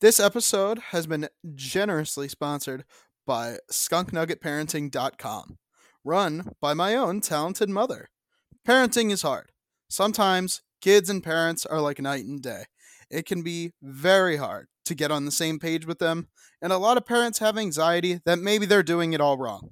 This 0.00 0.18
episode 0.18 0.80
has 0.90 1.06
been 1.06 1.28
generously 1.54 2.28
sponsored 2.28 2.84
by 3.26 3.58
skunknuggetparenting.com, 3.70 5.58
run 6.04 6.52
by 6.60 6.74
my 6.74 6.96
own 6.96 7.20
talented 7.20 7.70
mother. 7.70 8.10
Parenting 8.66 9.12
is 9.12 9.22
hard. 9.22 9.52
Sometimes 9.88 10.62
kids 10.80 11.08
and 11.08 11.22
parents 11.22 11.64
are 11.64 11.80
like 11.80 12.00
night 12.00 12.24
and 12.24 12.42
day. 12.42 12.64
It 13.08 13.24
can 13.24 13.42
be 13.42 13.72
very 13.80 14.36
hard 14.36 14.66
to 14.86 14.96
get 14.96 15.12
on 15.12 15.24
the 15.24 15.30
same 15.30 15.60
page 15.60 15.86
with 15.86 16.00
them, 16.00 16.26
and 16.60 16.72
a 16.72 16.78
lot 16.78 16.96
of 16.96 17.06
parents 17.06 17.38
have 17.38 17.56
anxiety 17.56 18.20
that 18.26 18.40
maybe 18.40 18.66
they're 18.66 18.82
doing 18.82 19.12
it 19.12 19.20
all 19.20 19.38
wrong. 19.38 19.70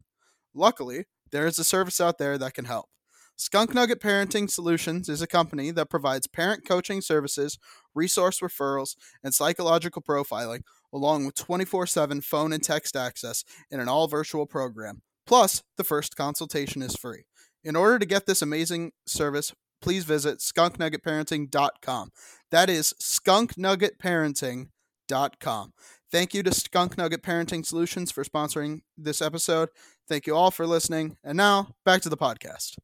Luckily, 0.54 1.06
there 1.32 1.46
is 1.46 1.58
a 1.58 1.64
service 1.64 2.00
out 2.00 2.18
there 2.18 2.38
that 2.38 2.54
can 2.54 2.66
help. 2.66 2.86
Skunk 3.36 3.74
Nugget 3.74 4.00
Parenting 4.00 4.50
Solutions 4.50 5.08
is 5.08 5.22
a 5.22 5.26
company 5.26 5.70
that 5.72 5.90
provides 5.90 6.26
parent 6.26 6.66
coaching 6.66 7.00
services, 7.00 7.58
resource 7.94 8.40
referrals, 8.40 8.96
and 9.22 9.34
psychological 9.34 10.02
profiling, 10.02 10.60
along 10.92 11.26
with 11.26 11.34
24 11.34 11.86
7 11.86 12.20
phone 12.20 12.52
and 12.52 12.62
text 12.62 12.96
access 12.96 13.44
in 13.70 13.80
an 13.80 13.88
all 13.88 14.08
virtual 14.08 14.46
program. 14.46 15.02
Plus, 15.26 15.62
the 15.76 15.84
first 15.84 16.16
consultation 16.16 16.82
is 16.82 16.96
free. 16.96 17.24
In 17.64 17.76
order 17.76 17.98
to 17.98 18.06
get 18.06 18.26
this 18.26 18.42
amazing 18.42 18.92
service, 19.06 19.52
please 19.80 20.04
visit 20.04 20.38
skunknuggetparenting.com. 20.38 22.10
That 22.50 22.68
is 22.70 22.94
skunknuggetparenting.com. 23.00 25.72
Thank 26.10 26.34
you 26.34 26.42
to 26.42 26.52
Skunk 26.52 26.98
Nugget 26.98 27.22
Parenting 27.22 27.64
Solutions 27.64 28.12
for 28.12 28.22
sponsoring 28.22 28.80
this 28.98 29.22
episode. 29.22 29.70
Thank 30.08 30.26
you 30.26 30.36
all 30.36 30.50
for 30.50 30.66
listening. 30.66 31.16
And 31.24 31.38
now, 31.38 31.68
back 31.86 32.02
to 32.02 32.10
the 32.10 32.18
podcast. 32.18 32.76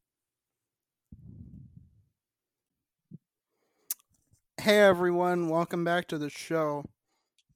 Hey 4.59 4.79
everyone, 4.79 5.47
welcome 5.47 5.85
back 5.85 6.09
to 6.09 6.17
the 6.17 6.29
show. 6.29 6.83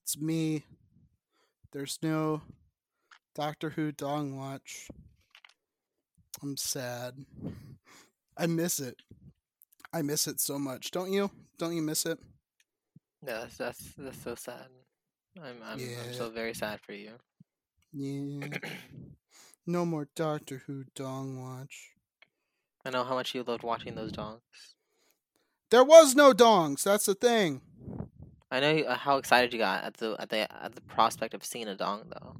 It's 0.02 0.18
me. 0.18 0.64
There's 1.74 2.00
no 2.02 2.44
Doctor 3.36 3.72
Who 3.72 3.92
Dong 3.92 4.38
Watch. 4.38 4.88
I'm 6.42 6.56
sad. 6.56 7.16
I 8.38 8.48
miss 8.48 8.80
it. 8.80 9.02
I 9.92 10.02
miss 10.02 10.28
it 10.28 10.40
so 10.40 10.58
much. 10.58 10.92
Don't 10.92 11.12
you? 11.12 11.30
Don't 11.60 11.76
you 11.76 11.82
miss 11.82 12.06
it? 12.06 12.20
Yeah, 13.22 13.40
that's 13.42 13.58
that's, 13.58 13.94
that's 13.98 14.24
so 14.24 14.36
sad. 14.36 14.68
I'm 15.44 15.58
I'm, 15.62 15.80
Yeah. 15.80 15.98
I'm 16.08 16.14
so 16.14 16.30
very 16.30 16.54
sad 16.54 16.80
for 16.86 16.94
you. 16.94 17.12
Yeah. 17.92 18.48
no 19.68 19.86
more 19.86 20.08
Doctor 20.16 20.64
Who 20.68 20.86
Dong 20.96 21.42
Watch. 21.42 21.90
I 22.86 22.92
know 22.92 23.04
how 23.04 23.16
much 23.16 23.36
you 23.36 23.44
loved 23.44 23.64
watching 23.64 23.94
those 23.94 24.14
dongs. 24.14 24.40
There 25.74 25.84
was 25.84 26.14
no 26.14 26.34
dongs. 26.34 26.84
That's 26.84 27.08
the 27.08 27.16
thing. 27.16 27.60
I 28.52 28.60
know 28.60 28.78
uh, 28.82 28.96
how 28.96 29.18
excited 29.18 29.52
you 29.54 29.58
got 29.58 29.84
at 29.84 29.96
the 29.96 30.16
at 30.20 30.30
the 30.30 30.64
at 30.64 30.76
the 30.76 30.82
prospect 30.82 31.34
of 31.34 31.44
seeing 31.44 31.68
a 31.68 31.76
dong 31.76 32.04
though. 32.12 32.36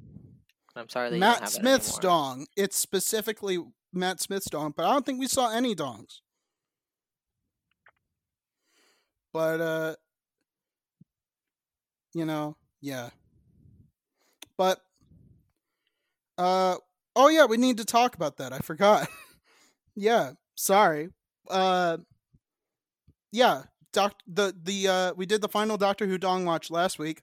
I'm 0.76 0.88
sorry 0.88 1.10
that 1.10 1.18
Matt 1.18 1.48
Smith's 1.48 1.98
anymore. 1.98 2.00
dong. 2.00 2.46
It's 2.56 2.78
specifically 2.78 3.58
Matt 3.92 4.20
Smith's 4.20 4.48
dong, 4.48 4.72
but 4.76 4.86
I 4.86 4.92
don't 4.92 5.04
think 5.04 5.18
we 5.18 5.26
saw 5.26 5.50
any 5.50 5.74
dongs. 5.74 6.20
But 9.32 9.60
uh 9.60 9.96
you 12.14 12.26
know, 12.26 12.56
yeah. 12.80 13.10
But 14.56 14.78
uh 16.38 16.76
oh 17.16 17.28
yeah, 17.30 17.46
we 17.46 17.56
need 17.56 17.78
to 17.78 17.84
talk 17.84 18.14
about 18.14 18.36
that. 18.36 18.52
I 18.52 18.58
forgot. 18.58 19.08
yeah, 19.96 20.34
sorry. 20.54 21.08
Uh 21.50 21.96
yeah, 23.34 23.62
doc 23.92 24.14
the 24.28 24.54
the 24.62 24.88
uh 24.88 25.14
we 25.14 25.26
did 25.26 25.40
the 25.40 25.48
final 25.48 25.76
Doctor 25.76 26.06
Who 26.06 26.18
Dong 26.18 26.44
watch 26.44 26.70
last 26.70 27.00
week. 27.00 27.22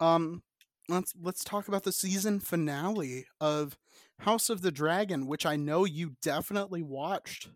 Um 0.00 0.42
let's 0.88 1.12
let's 1.20 1.44
talk 1.44 1.68
about 1.68 1.82
the 1.84 1.92
season 1.92 2.40
finale 2.40 3.26
of 3.40 3.76
House 4.20 4.48
of 4.48 4.62
the 4.62 4.72
Dragon, 4.72 5.26
which 5.26 5.44
I 5.44 5.56
know 5.56 5.84
you 5.84 6.16
definitely 6.22 6.82
watched. 6.82 7.50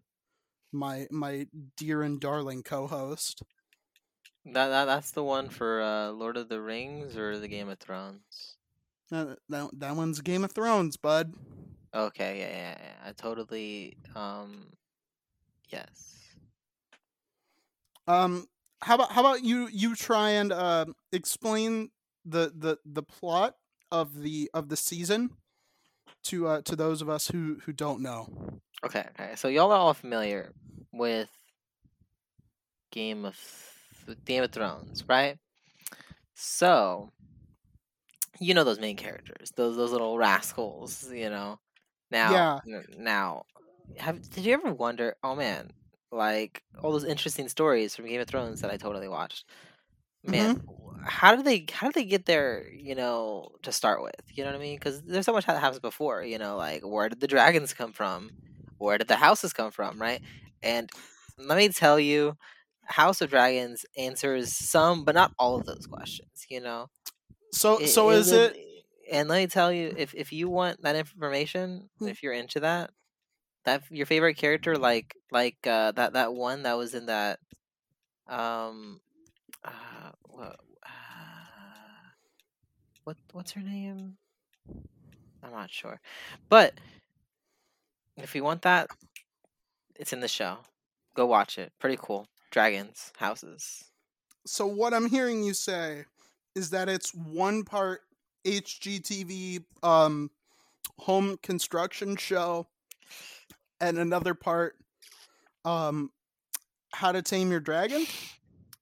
My 0.70 1.06
my 1.10 1.46
dear 1.78 2.02
and 2.02 2.20
darling 2.20 2.62
co-host. 2.62 3.42
That, 4.44 4.68
that 4.68 4.84
that's 4.84 5.12
the 5.12 5.24
one 5.24 5.48
for 5.48 5.80
uh, 5.80 6.10
Lord 6.10 6.36
of 6.36 6.50
the 6.50 6.60
Rings 6.60 7.16
or 7.16 7.38
the 7.38 7.48
Game 7.48 7.70
of 7.70 7.78
Thrones. 7.78 8.56
Uh, 9.10 9.36
that 9.48 9.70
that 9.78 9.96
one's 9.96 10.20
Game 10.20 10.44
of 10.44 10.52
Thrones, 10.52 10.98
bud. 10.98 11.32
Okay, 11.94 12.40
yeah, 12.40 12.50
yeah, 12.50 12.78
yeah. 12.78 13.08
I 13.08 13.12
totally 13.12 13.96
um 14.14 14.66
yes. 15.70 16.18
Um, 18.08 18.46
how 18.82 18.96
about 18.96 19.12
how 19.12 19.20
about 19.20 19.44
you 19.44 19.68
you 19.68 19.94
try 19.94 20.30
and 20.30 20.52
uh, 20.52 20.86
explain 21.12 21.90
the 22.24 22.52
the 22.56 22.78
the 22.84 23.02
plot 23.04 23.56
of 23.92 24.20
the 24.22 24.50
of 24.54 24.68
the 24.68 24.76
season 24.76 25.36
to 26.24 26.46
uh 26.46 26.62
to 26.62 26.76
those 26.76 27.02
of 27.02 27.08
us 27.08 27.28
who 27.28 27.58
who 27.64 27.72
don't 27.72 28.02
know. 28.02 28.60
Okay, 28.84 29.06
okay. 29.10 29.34
So 29.36 29.48
y'all 29.48 29.72
are 29.72 29.78
all 29.78 29.94
familiar 29.94 30.52
with 30.92 31.30
Game 32.90 33.24
of 33.24 33.38
Game 34.24 34.42
of 34.44 34.52
Thrones, 34.52 35.04
right? 35.08 35.38
So 36.34 37.12
you 38.40 38.54
know 38.54 38.64
those 38.64 38.78
main 38.78 38.96
characters, 38.96 39.52
those 39.56 39.76
those 39.76 39.92
little 39.92 40.18
rascals, 40.18 41.10
you 41.12 41.30
know. 41.30 41.58
Now, 42.10 42.46
n- 42.66 42.84
now, 42.96 43.44
have 43.98 44.28
did 44.30 44.44
you 44.44 44.54
ever 44.54 44.72
wonder? 44.72 45.16
Oh 45.22 45.34
man, 45.34 45.72
like 46.12 46.62
all 46.82 46.92
those 46.92 47.04
interesting 47.04 47.48
stories 47.48 47.94
from 47.96 48.06
Game 48.06 48.20
of 48.20 48.28
Thrones 48.28 48.60
that 48.60 48.70
I 48.70 48.76
totally 48.76 49.08
watched. 49.08 49.44
Man, 50.24 50.56
how 51.04 51.36
did 51.36 51.44
they 51.44 51.66
how 51.72 51.88
did 51.88 51.94
they 51.94 52.04
get 52.04 52.26
there? 52.26 52.68
You 52.72 52.94
know, 52.94 53.50
to 53.62 53.72
start 53.72 54.02
with, 54.02 54.14
you 54.34 54.44
know 54.44 54.50
what 54.50 54.56
I 54.58 54.62
mean? 54.62 54.76
Because 54.76 55.02
there's 55.02 55.26
so 55.26 55.32
much 55.32 55.46
that 55.46 55.60
happens 55.60 55.80
before. 55.80 56.22
You 56.24 56.38
know, 56.38 56.56
like 56.56 56.82
where 56.86 57.08
did 57.08 57.20
the 57.20 57.26
dragons 57.28 57.74
come 57.74 57.92
from? 57.92 58.30
Where 58.78 58.98
did 58.98 59.08
the 59.08 59.16
houses 59.16 59.52
come 59.52 59.70
from? 59.70 60.00
Right? 60.00 60.22
And 60.62 60.90
let 61.38 61.58
me 61.58 61.68
tell 61.70 62.00
you, 62.00 62.36
House 62.84 63.20
of 63.20 63.30
Dragons 63.30 63.86
answers 63.96 64.52
some, 64.52 65.04
but 65.04 65.14
not 65.14 65.32
all 65.38 65.56
of 65.56 65.66
those 65.66 65.86
questions. 65.86 66.46
You 66.50 66.60
know, 66.60 66.88
So 67.52 67.78
it- 67.78 67.88
so 67.88 68.10
is 68.10 68.32
would- 68.32 68.56
it 68.56 68.56
And 69.10 69.28
let 69.28 69.38
me 69.38 69.46
tell 69.46 69.72
you, 69.72 69.94
if 69.96 70.14
if 70.14 70.32
you 70.32 70.48
want 70.50 70.82
that 70.82 70.96
information, 70.96 71.90
Hmm. 71.98 72.08
if 72.08 72.22
you're 72.22 72.32
into 72.34 72.60
that, 72.60 72.90
that 73.68 73.82
your 73.90 74.06
favorite 74.06 74.36
character, 74.36 74.76
like 74.76 75.14
like 75.30 75.58
uh, 75.66 75.92
that 75.92 76.14
that 76.14 76.32
one 76.32 76.62
that 76.62 76.78
was 76.78 76.94
in 76.94 77.06
that, 77.06 77.38
um, 78.26 79.00
uh, 79.62 80.10
what, 80.24 80.56
uh, 80.82 82.08
what 83.04 83.16
what's 83.32 83.52
her 83.52 83.60
name? 83.60 84.16
I'm 85.42 85.52
not 85.52 85.70
sure, 85.70 86.00
but 86.48 86.74
if 88.16 88.34
you 88.34 88.42
want 88.42 88.62
that, 88.62 88.88
it's 89.96 90.12
in 90.12 90.20
the 90.20 90.28
show. 90.28 90.58
Go 91.14 91.26
watch 91.26 91.58
it. 91.58 91.72
Pretty 91.78 91.98
cool. 92.00 92.26
Dragons, 92.50 93.12
houses. 93.18 93.84
so 94.46 94.66
what 94.66 94.94
I'm 94.94 95.10
hearing 95.10 95.42
you 95.42 95.52
say 95.52 96.06
is 96.54 96.70
that 96.70 96.88
it's 96.88 97.14
one 97.14 97.62
part 97.64 98.00
HGTV 98.46 99.62
um 99.82 100.30
home 100.98 101.38
construction 101.42 102.16
show 102.16 102.66
and 103.80 103.98
another 103.98 104.34
part 104.34 104.76
um 105.64 106.10
how 106.92 107.12
to 107.12 107.22
tame 107.22 107.50
your 107.50 107.60
dragon? 107.60 108.06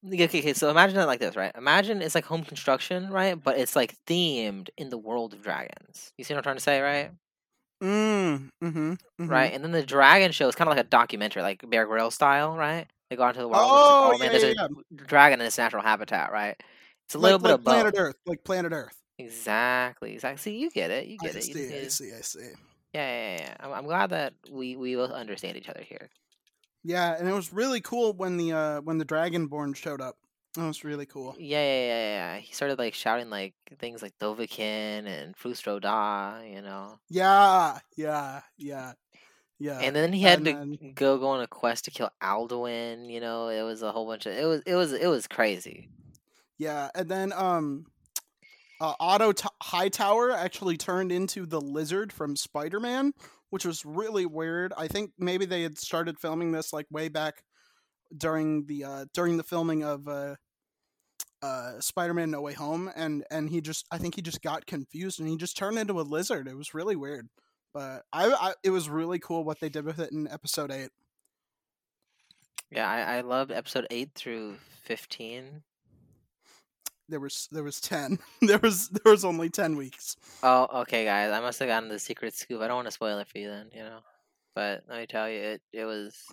Okay, 0.07 0.25
okay, 0.25 0.53
so 0.53 0.71
imagine 0.71 0.99
it 0.99 1.07
like 1.07 1.19
this, 1.19 1.35
right? 1.35 1.51
Imagine 1.57 2.01
it's 2.01 2.15
like 2.15 2.25
home 2.25 2.45
construction, 2.45 3.11
right? 3.11 3.43
But 3.43 3.59
it's 3.59 3.75
like 3.75 3.97
themed 4.07 4.69
in 4.77 4.89
the 4.89 4.99
world 4.99 5.35
of 5.35 5.43
dragons. 5.43 6.13
You 6.17 6.25
see 6.25 6.33
what 6.33 6.39
I'm 6.39 6.45
trying 6.45 6.57
to 6.57 6.63
say, 6.63 6.81
right? 6.81 7.11
Mm, 7.83 8.49
mm-hmm, 8.63 8.95
Right? 9.19 9.53
And 9.53 9.65
then 9.65 9.73
the 9.73 9.85
dragon 9.85 10.33
show 10.33 10.49
is 10.49 10.55
kind 10.55 10.69
of 10.71 10.77
like 10.77 10.87
a 10.87 10.89
documentary, 10.89 11.43
like 11.43 11.69
Bear 11.69 11.87
Grylls 11.87 12.15
style, 12.15 12.57
right? 12.57 12.87
They 13.11 13.17
go 13.17 13.25
out 13.25 13.31
into 13.31 13.41
the 13.41 13.49
wild. 13.49 13.71
Oh, 13.73 14.13
and 14.13 14.23
yeah, 14.23 14.29
there's 14.31 14.57
yeah, 14.57 14.67
a 14.67 14.95
dragon 14.95 15.41
in 15.41 15.47
its 15.47 15.59
natural 15.59 15.83
habitat, 15.83 16.33
right? 16.33 16.57
It's 17.07 17.15
a 17.15 17.19
little 17.19 17.39
like, 17.39 17.43
bit 17.43 17.51
like 17.51 17.59
of 17.59 17.65
both. 17.65 17.75
Planet 17.75 17.95
Earth, 17.99 18.17
like 18.27 18.45
Planet 18.45 18.73
Earth. 18.73 18.97
Exactly, 19.19 20.15
exactly. 20.15 20.39
See, 20.39 20.59
you 20.59 20.71
get 20.71 20.91
it. 20.91 21.07
You 21.07 21.19
I 21.21 21.27
get 21.27 21.37
it. 21.37 21.49
You 21.49 21.55
just 21.55 21.97
see, 21.97 22.07
I 22.11 22.13
see, 22.21 22.41
I 22.43 22.47
see. 22.47 22.55
Yeah, 22.97 23.37
yeah, 23.37 23.39
yeah. 23.41 23.55
I'm, 23.61 23.73
I'm 23.73 23.85
glad 23.85 24.11
that 24.11 24.33
we 24.51 24.77
we 24.77 24.97
both 24.97 25.11
understand 25.11 25.57
each 25.59 25.69
other 25.69 25.83
here. 25.83 26.09
Yeah, 26.83 27.15
and 27.19 27.29
it 27.29 27.33
was 27.33 27.53
really 27.53 27.81
cool 27.83 28.15
when 28.15 28.39
the 28.39 28.53
uh 28.53 28.81
when 28.81 28.97
the 28.97 29.05
Dragonborn 29.05 29.77
showed 29.77 30.01
up. 30.01 30.17
That 30.55 30.67
was 30.67 30.83
really 30.85 31.05
cool. 31.05 31.35
Yeah, 31.39 31.61
yeah, 31.61 31.87
yeah, 31.87 32.35
yeah. 32.35 32.37
He 32.39 32.55
started 32.55 32.79
like 32.79 32.95
shouting 32.95 33.29
like 33.29 33.53
things 33.79 34.01
like 34.01 34.19
Dovahkiin 34.19 35.07
and 35.07 35.37
Fus 35.37 35.67
Ro 35.67 35.79
Dah, 35.79 36.41
you 36.41 36.63
know. 36.63 36.99
Yeah, 37.11 37.79
yeah, 37.97 38.41
yeah, 38.57 38.93
yeah. 39.59 39.81
and 39.81 39.95
then 39.95 40.15
he 40.15 40.23
had 40.23 40.47
to 40.47 40.55
go 40.95 41.19
go 41.19 41.29
on 41.29 41.43
a 41.43 41.47
quest 41.47 41.85
to 41.85 41.91
kill 41.91 42.11
Alduin. 42.23 43.11
You 43.13 43.21
know, 43.21 43.49
it 43.49 43.63
was 43.63 43.83
a 43.83 43.93
whole 43.93 44.07
bunch 44.07 44.25
of 44.25 44.33
it 44.33 44.47
was 44.47 44.63
it 44.65 44.75
was 44.75 44.95
it 44.95 45.09
was 45.09 45.27
crazy. 45.27 45.91
Yeah, 46.57 46.89
and 46.95 47.11
then 47.11 47.35
um, 47.35 47.85
uh, 48.81 48.95
Otto 49.01 49.33
T- 49.33 49.49
Hightower 49.63 50.31
actually 50.31 50.77
turned 50.77 51.13
into 51.13 51.47
the 51.47 51.61
lizard 51.61 52.13
from 52.13 52.37
Spider 52.37 52.81
Man, 52.81 53.13
which 53.51 53.65
was 53.65 53.85
really 53.85 54.27
weird. 54.27 54.73
I 54.77 54.89
think 54.89 55.13
maybe 55.19 55.47
they 55.47 55.63
had 55.63 55.79
started 55.79 56.19
filming 56.19 56.53
this 56.53 56.73
like 56.73 56.87
way 56.91 57.09
back 57.09 57.43
during 58.17 58.67
the 58.67 58.85
uh, 58.85 59.05
during 59.15 59.37
the 59.37 59.43
filming 59.43 59.83
of 59.83 60.07
uh, 60.07 60.37
uh, 61.43 61.81
Spider 61.81 62.15
Man 62.15 62.31
No 62.31 62.41
Way 62.41 62.53
Home, 62.55 62.91
and 62.95 63.25
and 63.31 63.49
he 63.49 63.61
just 63.61 63.87
I 63.91 63.99
think 63.99 64.15
he 64.15 64.23
just 64.23 64.43
got 64.43 64.67
confused 64.67 65.21
and 65.21 65.29
he 65.29 65.37
just 65.37 65.57
turned 65.57 65.79
into 65.79 66.01
a 66.01 66.03
lizard. 66.03 66.49
It 66.49 66.57
was 66.57 66.75
really 66.75 66.97
weird, 66.97 67.29
but 67.73 68.03
I, 68.13 68.33
I 68.33 68.55
it 68.63 68.71
was 68.71 68.89
really 68.89 69.19
cool 69.19 69.45
what 69.45 69.61
they 69.61 69.69
did 69.69 69.85
with 69.85 69.99
it 69.99 70.13
in 70.13 70.29
episode 70.29 70.71
eight. 70.71 70.91
Yeah, 72.71 72.89
I, 72.89 73.19
I 73.19 73.21
loved 73.21 73.53
episode 73.53 73.87
eight 73.91 74.11
through 74.15 74.57
fifteen. 74.83 75.63
There 77.09 77.21
was 77.21 77.49
there 77.53 77.63
was 77.63 77.81
ten. 77.81 78.19
there 78.43 78.59
was 78.59 78.89
there 78.89 79.13
was 79.13 79.25
only 79.25 79.49
ten 79.49 79.77
weeks. 79.77 80.17
Oh, 80.43 80.81
okay, 80.83 81.05
guys. 81.05 81.33
I 81.33 81.41
must 81.41 81.59
have 81.61 81.69
gotten 81.69 81.89
the 81.89 81.99
secret 81.99 82.35
scoop. 82.35 82.61
I 82.61 82.67
don't 82.69 82.77
want 82.77 82.87
to 82.89 82.93
spoil 82.93 83.19
it 83.19 83.29
for 83.29 83.39
you, 83.39 83.49
then 83.49 83.71
you 83.73 83.83
know. 83.83 84.01
But 84.55 84.85
let 84.89 84.99
me 85.01 85.07
tell 85.07 85.29
you, 85.29 85.39
it 85.41 85.63
it 85.73 85.85
was 85.85 86.25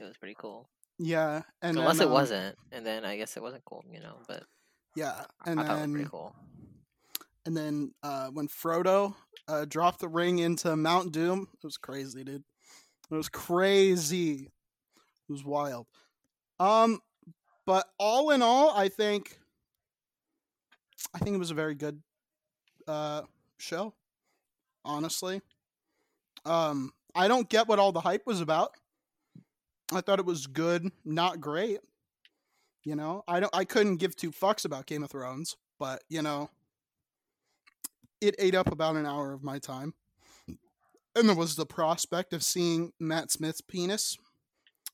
it 0.00 0.04
was 0.04 0.16
pretty 0.16 0.34
cool. 0.38 0.68
Yeah, 0.98 1.42
and 1.62 1.76
Unless 1.78 1.98
then, 1.98 2.06
it 2.06 2.08
um, 2.08 2.12
wasn't, 2.14 2.56
and 2.72 2.86
then 2.86 3.04
I 3.04 3.16
guess 3.18 3.36
it 3.36 3.42
wasn't 3.42 3.64
cool, 3.66 3.84
you 3.90 4.00
know. 4.00 4.16
But 4.26 4.44
Yeah, 4.94 5.24
I 5.44 5.50
and 5.50 5.60
thought 5.60 5.66
that 5.66 5.72
was 5.74 5.90
pretty 5.90 6.04
then 6.04 6.10
cool. 6.10 6.34
and 7.44 7.56
then 7.56 7.92
uh, 8.02 8.28
when 8.28 8.48
Frodo 8.48 9.14
uh, 9.46 9.66
dropped 9.66 10.00
the 10.00 10.08
ring 10.08 10.38
into 10.38 10.74
Mount 10.74 11.12
Doom, 11.12 11.48
it 11.52 11.62
was 11.64 11.76
crazy, 11.76 12.24
dude. 12.24 12.44
It 13.10 13.14
was 13.14 13.28
crazy. 13.28 14.50
It 15.28 15.32
was 15.32 15.44
wild. 15.44 15.86
Um, 16.58 17.00
but 17.66 17.86
all 17.98 18.30
in 18.30 18.40
all, 18.42 18.70
I 18.70 18.88
think 18.88 19.38
I 21.14 21.18
think 21.18 21.34
it 21.34 21.38
was 21.38 21.50
a 21.50 21.54
very 21.54 21.74
good 21.74 22.00
uh 22.88 23.22
show. 23.58 23.92
Honestly, 24.84 25.42
um, 26.44 26.92
I 27.14 27.28
don't 27.28 27.48
get 27.48 27.66
what 27.66 27.78
all 27.78 27.92
the 27.92 28.00
hype 28.00 28.26
was 28.26 28.40
about. 28.40 28.70
I 29.92 30.00
thought 30.00 30.18
it 30.20 30.26
was 30.26 30.46
good, 30.46 30.90
not 31.04 31.40
great. 31.40 31.80
You 32.84 32.94
know, 32.94 33.24
I 33.26 33.40
don't. 33.40 33.54
I 33.54 33.64
couldn't 33.64 33.96
give 33.96 34.14
two 34.14 34.30
fucks 34.30 34.64
about 34.64 34.86
Game 34.86 35.02
of 35.02 35.10
Thrones, 35.10 35.56
but 35.78 36.04
you 36.08 36.22
know, 36.22 36.50
it 38.20 38.36
ate 38.38 38.54
up 38.54 38.70
about 38.70 38.96
an 38.96 39.06
hour 39.06 39.32
of 39.32 39.42
my 39.42 39.58
time. 39.58 39.94
And 41.16 41.28
there 41.28 41.34
was 41.34 41.56
the 41.56 41.66
prospect 41.66 42.32
of 42.32 42.44
seeing 42.44 42.92
Matt 43.00 43.32
Smith's 43.32 43.60
penis. 43.60 44.18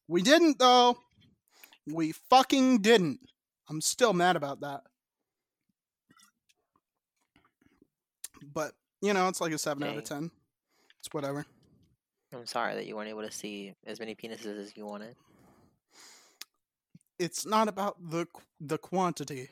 We 0.08 0.22
didn't 0.22 0.58
though. 0.58 0.96
We 1.86 2.12
fucking 2.30 2.78
didn't. 2.82 3.20
I'm 3.68 3.80
still 3.80 4.12
mad 4.12 4.36
about 4.36 4.60
that. 4.60 4.82
But 8.52 8.72
you 9.00 9.12
know, 9.12 9.28
it's 9.28 9.40
like 9.40 9.52
a 9.52 9.58
seven 9.58 9.82
out 9.84 9.96
of 9.96 10.04
ten. 10.04 10.30
It's 11.00 11.12
whatever. 11.12 11.44
I'm 12.32 12.46
sorry 12.46 12.74
that 12.76 12.86
you 12.86 12.96
weren't 12.96 13.10
able 13.10 13.22
to 13.22 13.30
see 13.30 13.74
as 13.86 14.00
many 14.00 14.14
penises 14.14 14.58
as 14.58 14.76
you 14.76 14.86
wanted. 14.86 15.14
It's 17.18 17.44
not 17.46 17.68
about 17.68 17.96
the 18.10 18.26
the 18.60 18.78
quantity. 18.78 19.48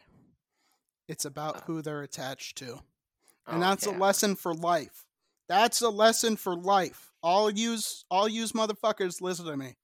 It's 1.09 1.25
about 1.25 1.57
Oh. 1.59 1.63
who 1.67 1.83
they're 1.83 2.03
attached 2.03 2.57
to. 2.59 2.75
Oh, 3.47 3.53
and 3.53 3.63
that's 3.63 3.87
a 3.87 3.91
lesson 3.91 4.37
for 4.37 4.55
life. 4.55 5.05
That's 5.49 5.81
a 5.81 5.91
lesson 5.91 6.37
for 6.37 6.55
life. 6.55 7.11
All 7.23 7.51
use 7.51 8.05
all 8.11 8.29
use 8.29 8.53
motherfuckers 8.53 9.21
listen 9.21 9.47
to 9.47 9.57
me. 9.57 9.77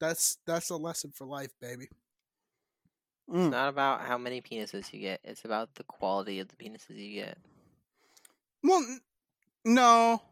That's 0.00 0.38
that's 0.46 0.70
a 0.70 0.76
lesson 0.76 1.12
for 1.12 1.26
life, 1.26 1.52
baby. 1.60 1.88
It's 3.32 3.46
Mm. 3.46 3.50
not 3.50 3.70
about 3.70 4.02
how 4.02 4.18
many 4.18 4.42
penises 4.42 4.92
you 4.92 5.00
get. 5.00 5.20
It's 5.24 5.44
about 5.44 5.74
the 5.76 5.84
quality 5.84 6.40
of 6.40 6.48
the 6.48 6.56
penises 6.56 6.96
you 6.96 7.14
get. 7.14 7.38
Well, 8.62 8.82
n- 8.84 9.00
no, 9.64 10.22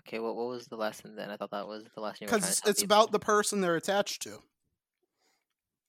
Okay, 0.00 0.18
what 0.18 0.34
what 0.36 0.48
was 0.48 0.66
the 0.68 0.76
lesson 0.76 1.14
then? 1.16 1.30
I 1.30 1.36
thought 1.36 1.50
that 1.50 1.68
was 1.68 1.84
the 1.94 2.00
lesson 2.00 2.24
you 2.24 2.28
were 2.28 2.34
trying 2.34 2.56
because 2.56 2.62
it's 2.64 2.82
people. 2.82 2.84
about 2.84 3.12
the 3.12 3.18
person 3.18 3.60
they're 3.60 3.76
attached 3.76 4.22
to. 4.22 4.42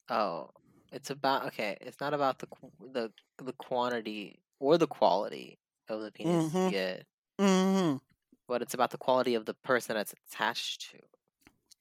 Oh, 0.10 0.50
it's 0.92 1.10
about 1.10 1.46
okay. 1.48 1.78
It's 1.82 2.00
not 2.00 2.14
about 2.14 2.40
the 2.40 2.48
the 2.80 3.14
the 3.38 3.54
quantity 3.54 4.42
or 4.60 4.78
the 4.78 4.88
quality 4.88 5.60
of 5.88 6.02
the 6.02 6.12
penis 6.12 6.54
Mhm. 6.54 6.64
you 6.64 6.70
get, 6.70 7.08
Mm-hmm. 7.40 7.98
but 8.48 8.62
it's 8.62 8.74
about 8.74 8.92
the 8.92 8.98
quality 8.98 9.36
of 9.36 9.46
the 9.46 9.54
person 9.54 9.96
that's 9.96 10.14
attached 10.14 10.92
to. 10.92 11.00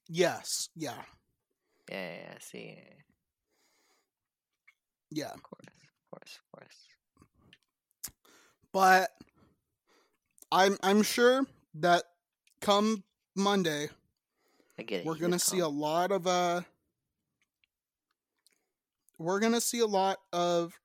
Yes. 0.08 0.68
Yeah. 0.74 0.94
Yeah, 1.90 2.12
yeah, 2.12 2.32
I 2.34 2.38
see. 2.40 2.78
Yeah. 5.10 5.30
Of 5.32 5.42
course, 5.42 5.66
of 5.66 6.10
course, 6.10 6.38
of 6.38 6.58
course. 6.60 6.76
But 8.72 9.10
I'm 10.52 10.76
I'm 10.82 11.02
sure 11.02 11.46
that 11.74 12.04
come 12.60 13.02
Monday 13.34 13.88
I 14.78 14.82
get 14.82 15.00
it. 15.00 15.06
we're 15.06 15.16
gonna 15.16 15.38
see 15.38 15.60
a 15.60 15.68
lot 15.68 16.10
of 16.10 16.26
uh 16.26 16.62
we're 19.18 19.40
gonna 19.40 19.60
see 19.60 19.80
a 19.80 19.86
lot 19.86 20.18
of 20.32 20.78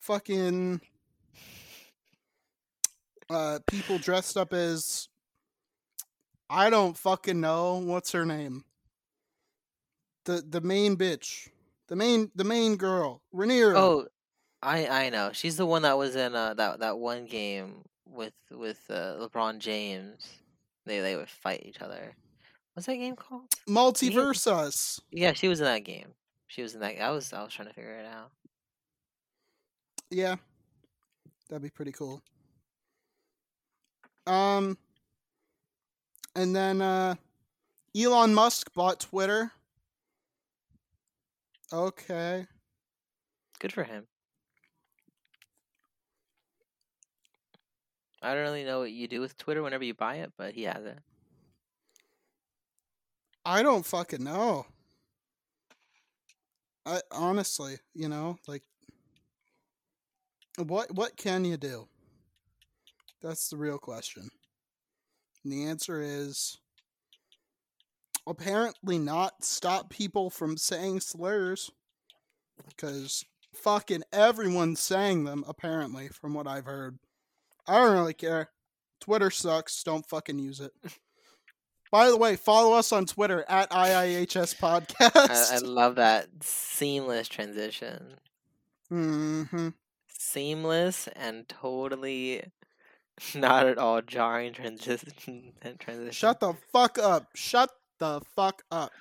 fucking 0.00 0.80
uh 3.30 3.58
people 3.66 3.98
dressed 3.98 4.36
up 4.36 4.52
as 4.52 5.08
I 6.48 6.70
don't 6.70 6.96
fucking 6.96 7.40
know 7.40 7.78
what's 7.78 8.12
her 8.12 8.24
name. 8.24 8.64
The 10.24 10.44
the 10.48 10.60
main 10.60 10.96
bitch. 10.96 11.48
The 11.88 11.96
main 11.96 12.30
the 12.34 12.44
main 12.44 12.76
girl. 12.76 13.22
Rhaenyra. 13.34 13.74
Oh, 13.76 14.06
I 14.62 14.86
I 14.86 15.10
know. 15.10 15.30
She's 15.32 15.56
the 15.56 15.66
one 15.66 15.82
that 15.82 15.98
was 15.98 16.16
in 16.16 16.34
uh 16.34 16.54
that 16.54 16.80
that 16.80 16.98
one 16.98 17.26
game 17.26 17.82
with 18.08 18.34
with 18.50 18.80
uh, 18.90 19.16
LeBron 19.20 19.58
James. 19.58 20.26
They 20.84 21.00
they 21.00 21.16
would 21.16 21.28
fight 21.28 21.62
each 21.64 21.80
other. 21.80 22.14
What's 22.74 22.86
that 22.86 22.96
game 22.96 23.16
called? 23.16 23.48
Multiversus. 23.68 25.00
Yeah, 25.10 25.32
she 25.32 25.48
was 25.48 25.60
in 25.60 25.64
that 25.66 25.84
game. 25.84 26.12
She 26.46 26.62
was 26.62 26.74
in 26.74 26.80
that. 26.80 27.00
I 27.00 27.10
was 27.10 27.32
I 27.32 27.42
was 27.42 27.52
trying 27.52 27.68
to 27.68 27.74
figure 27.74 27.94
it 27.94 28.06
out. 28.06 28.30
Yeah. 30.10 30.36
That'd 31.48 31.62
be 31.62 31.70
pretty 31.70 31.92
cool. 31.92 32.22
Um 34.26 34.76
and 36.36 36.54
then 36.54 36.80
uh 36.80 37.16
Elon 37.96 38.34
Musk 38.34 38.72
bought 38.74 39.00
Twitter. 39.00 39.50
Okay. 41.72 42.46
Good 43.58 43.72
for 43.72 43.82
him. 43.82 44.06
I 48.22 48.34
don't 48.34 48.42
really 48.42 48.64
know 48.64 48.80
what 48.80 48.92
you 48.92 49.08
do 49.08 49.20
with 49.20 49.36
Twitter 49.38 49.62
whenever 49.62 49.84
you 49.84 49.94
buy 49.94 50.16
it, 50.16 50.32
but 50.36 50.54
he 50.54 50.64
has 50.64 50.84
it. 50.84 50.98
I 53.44 53.62
don't 53.62 53.86
fucking 53.86 54.22
know. 54.22 54.66
I 56.84 57.00
honestly, 57.12 57.78
you 57.94 58.08
know, 58.08 58.38
like 58.46 58.62
what 60.58 60.94
what 60.94 61.16
can 61.16 61.44
you 61.44 61.56
do? 61.56 61.88
That's 63.22 63.48
the 63.48 63.56
real 63.56 63.78
question. 63.78 64.28
And 65.46 65.52
the 65.52 65.66
answer 65.66 66.02
is 66.02 66.58
apparently 68.26 68.98
not 68.98 69.44
stop 69.44 69.90
people 69.90 70.28
from 70.28 70.56
saying 70.56 70.98
slurs 70.98 71.70
because 72.68 73.24
fucking 73.54 74.02
everyone's 74.12 74.80
saying 74.80 75.22
them 75.22 75.44
apparently 75.46 76.08
from 76.08 76.34
what 76.34 76.48
I've 76.48 76.64
heard. 76.64 76.98
I 77.64 77.78
don't 77.78 77.92
really 77.92 78.12
care. 78.12 78.48
Twitter 78.98 79.30
sucks. 79.30 79.84
Don't 79.84 80.04
fucking 80.04 80.40
use 80.40 80.58
it. 80.58 80.72
By 81.92 82.08
the 82.08 82.16
way, 82.16 82.34
follow 82.34 82.72
us 82.72 82.90
on 82.90 83.06
Twitter 83.06 83.44
at 83.48 83.70
IIHS 83.70 84.58
I, 84.98 85.48
I 85.52 85.58
love 85.58 85.94
that 85.94 86.26
seamless 86.40 87.28
transition. 87.28 88.14
mm-hmm. 88.90 89.68
Seamless 90.08 91.06
and 91.14 91.48
totally 91.48 92.42
not 93.34 93.66
at 93.66 93.78
all 93.78 94.02
jarring 94.02 94.52
transition. 94.52 95.52
transition. 95.78 96.12
Shut 96.12 96.40
the 96.40 96.54
fuck 96.72 96.98
up. 96.98 97.28
Shut 97.34 97.70
the 97.98 98.20
fuck 98.34 98.62
up. 98.70 98.92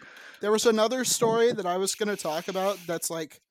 There 0.42 0.52
was 0.52 0.66
another 0.66 1.04
story 1.04 1.52
that 1.52 1.66
I 1.66 1.78
was 1.78 1.96
going 1.96 2.16
to 2.16 2.22
talk 2.22 2.48
about 2.48 2.78
that's 2.88 3.10
like 3.10 3.42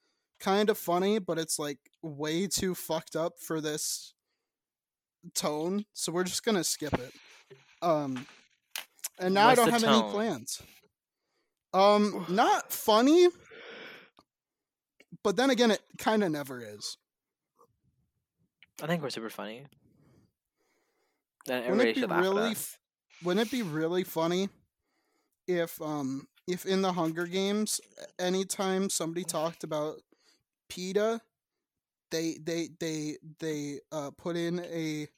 kind 0.41 0.71
of 0.71 0.79
funny, 0.79 1.19
but 1.19 1.39
it's 1.39 1.59
like 1.59 1.79
way 2.03 2.47
too 2.47 2.75
fucked 2.75 3.17
up 3.17 3.35
for 3.39 3.61
this 3.61 4.15
tone. 5.35 5.85
So 5.93 6.13
we're 6.13 6.25
just 6.25 6.45
going 6.45 6.57
to 6.57 6.65
skip 6.65 6.95
it. 6.95 7.13
Um 7.83 8.27
and 9.19 9.35
now 9.35 9.49
What's 9.49 9.61
I 9.61 9.65
don't 9.65 9.73
have 9.73 9.85
any 9.85 10.03
plans. 10.11 10.63
Um 11.73 12.25
not 12.29 12.73
funny, 12.73 13.29
but 15.23 15.37
then 15.37 15.51
again 15.51 15.71
it 15.71 15.81
kind 15.99 16.25
of 16.25 16.31
never 16.31 16.63
is. 16.63 16.97
I 18.83 18.87
think 18.87 19.03
we're 19.03 19.11
super 19.11 19.31
funny. 19.31 19.67
Wouldn't 21.49 21.81
it 21.81 21.95
be 21.95 22.01
should 22.01 22.11
laugh 22.11 22.19
at 22.19 22.23
really 22.23 22.51
f- 22.53 22.79
wouldn't 23.23 23.47
it 23.47 23.51
be 23.51 23.63
really 23.63 24.05
funny 24.05 24.49
if 25.47 25.81
um 25.81 26.27
if 26.47 26.67
in 26.67 26.83
the 26.83 26.93
Hunger 26.93 27.27
Games 27.27 27.81
anytime 28.19 28.91
somebody 28.91 29.25
talked 29.25 29.65
about 29.65 29.97
PETA 30.69 31.21
they 32.11 32.37
they 32.43 32.69
they 32.81 33.17
they 33.41 33.81
uh 33.93 34.11
put 34.17 34.37
in 34.37 34.61
a 34.61 35.09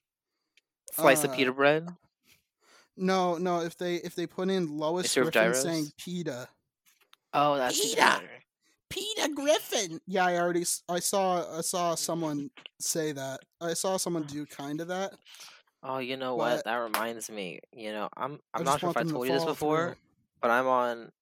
Slice 0.92 1.24
of 1.24 1.30
uh, 1.30 1.34
pita 1.34 1.52
bread. 1.52 1.88
no 2.96 3.36
no 3.36 3.60
if 3.60 3.76
they 3.76 3.96
if 3.96 4.14
they 4.14 4.26
put 4.26 4.48
in 4.48 4.78
Lois 4.78 5.12
Griffin 5.14 5.54
saying 5.54 5.92
PETA. 5.98 6.48
Oh, 7.34 7.56
that's 7.56 7.78
PETA. 7.78 8.22
PETA 8.88 9.30
Griffin! 9.34 10.00
Yeah 10.06 10.24
I 10.24 10.38
already 10.38 10.64
I 10.88 11.00
saw 11.00 11.58
I 11.58 11.60
saw 11.60 11.94
someone 11.94 12.50
say 12.80 13.12
that. 13.12 13.40
I 13.60 13.74
saw 13.74 13.96
someone 13.96 14.22
do 14.22 14.46
kind 14.46 14.80
of 14.80 14.88
that 14.88 15.12
Oh, 15.88 15.98
you 15.98 16.16
know 16.16 16.36
But- 16.36 16.56
what? 16.56 16.64
That 16.64 16.76
reminds 16.76 17.30
me. 17.30 17.60
You 17.72 17.92
know, 17.92 18.08
I'm 18.16 18.40
I 18.52 18.58
I'm 18.58 18.64
not 18.64 18.80
sure 18.80 18.90
if 18.90 18.96
I 18.96 19.00
them 19.00 19.08
to 19.08 19.14
told 19.14 19.26
you 19.28 19.32
this 19.34 19.44
before, 19.44 19.86
through. 19.86 19.96
but 20.42 20.50
I'm 20.50 20.66
on. 20.66 21.12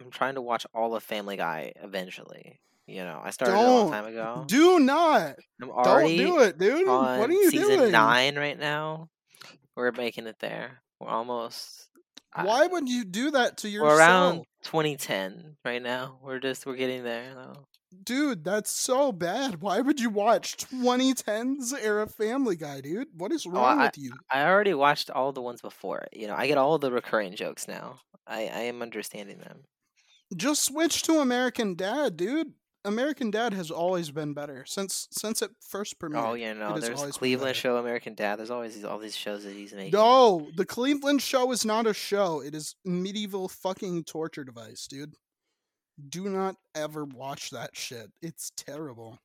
I'm 0.00 0.10
trying 0.10 0.34
to 0.34 0.40
watch 0.42 0.66
all 0.74 0.94
of 0.96 1.02
Family 1.02 1.36
Guy 1.36 1.72
eventually. 1.82 2.58
You 2.86 3.04
know, 3.04 3.20
I 3.22 3.30
started 3.30 3.54
it 3.54 3.58
a 3.58 3.62
long 3.70 3.90
time 3.92 4.06
ago. 4.06 4.44
do 4.48 4.80
not 4.80 5.36
I'm 5.62 5.68
don't 5.68 5.70
already 5.70 6.16
do 6.16 6.40
it 6.40 6.58
dude 6.58 6.88
on 6.88 7.18
what 7.20 7.30
are 7.30 7.32
you 7.32 7.50
season 7.50 7.78
doing 7.78 7.92
nine 7.92 8.36
right 8.36 8.58
now. 8.58 9.08
We're 9.76 9.92
making 9.92 10.26
it 10.26 10.36
there. 10.40 10.82
We're 10.98 11.08
almost. 11.08 11.88
I- 12.32 12.44
Why 12.44 12.66
would 12.66 12.88
you 12.88 13.04
do 13.04 13.30
that 13.32 13.58
to 13.58 13.68
We're 13.68 13.72
yourself? 13.72 13.98
around 13.98 14.44
2010 14.62 15.56
right 15.64 15.82
now. 15.82 16.18
We're 16.22 16.38
just 16.40 16.66
we're 16.66 16.76
getting 16.76 17.04
there 17.04 17.32
though. 17.34 17.66
Dude, 18.04 18.44
that's 18.44 18.70
so 18.70 19.10
bad. 19.12 19.60
Why 19.60 19.80
would 19.80 20.00
you 20.00 20.10
watch 20.10 20.56
2010s 20.56 21.74
era 21.80 22.06
Family 22.06 22.56
Guy, 22.56 22.80
dude? 22.80 23.08
What 23.16 23.32
is 23.32 23.46
Oh, 23.46 23.50
wrong 23.50 23.80
I 23.80 23.86
with 23.86 23.98
you? 23.98 24.12
I 24.30 24.44
already 24.44 24.74
watched 24.74 25.10
all 25.10 25.32
the 25.32 25.42
ones 25.42 25.60
before. 25.60 26.06
it, 26.12 26.16
You 26.18 26.28
know, 26.28 26.34
I 26.36 26.46
get 26.46 26.58
all 26.58 26.78
the 26.78 26.92
recurring 26.92 27.34
jokes 27.34 27.66
now. 27.66 28.00
I 28.26 28.42
I 28.42 28.60
am 28.62 28.82
understanding 28.82 29.38
them. 29.38 29.64
Just 30.36 30.64
switch 30.64 31.02
to 31.04 31.18
American 31.18 31.74
Dad, 31.74 32.16
dude. 32.16 32.52
American 32.84 33.30
Dad 33.30 33.52
has 33.52 33.70
always 33.70 34.10
been 34.10 34.32
better 34.32 34.64
since 34.66 35.06
since 35.10 35.42
it 35.42 35.50
first 35.60 35.96
oh, 36.00 36.06
premiered. 36.06 36.28
Oh, 36.28 36.34
yeah, 36.34 36.52
no, 36.54 36.78
there's 36.78 37.16
Cleveland. 37.16 37.56
Show, 37.56 37.76
American 37.76 38.14
Dad. 38.14 38.38
There's 38.38 38.50
always 38.50 38.74
these, 38.74 38.84
all 38.84 38.98
these 38.98 39.16
shows 39.16 39.44
that 39.44 39.52
he's 39.52 39.74
making. 39.74 39.92
No, 39.92 40.48
the 40.56 40.64
Cleveland 40.64 41.20
show 41.20 41.52
is 41.52 41.64
not 41.64 41.86
a 41.86 41.92
show. 41.92 42.40
It 42.40 42.54
is 42.54 42.76
medieval 42.84 43.48
fucking 43.48 44.04
torture 44.04 44.44
device, 44.44 44.86
dude. 44.86 45.14
Do 46.08 46.28
not 46.28 46.56
ever 46.74 47.04
watch 47.04 47.50
that 47.50 47.76
shit. 47.76 48.10
It's 48.22 48.50
terrible. 48.56 49.18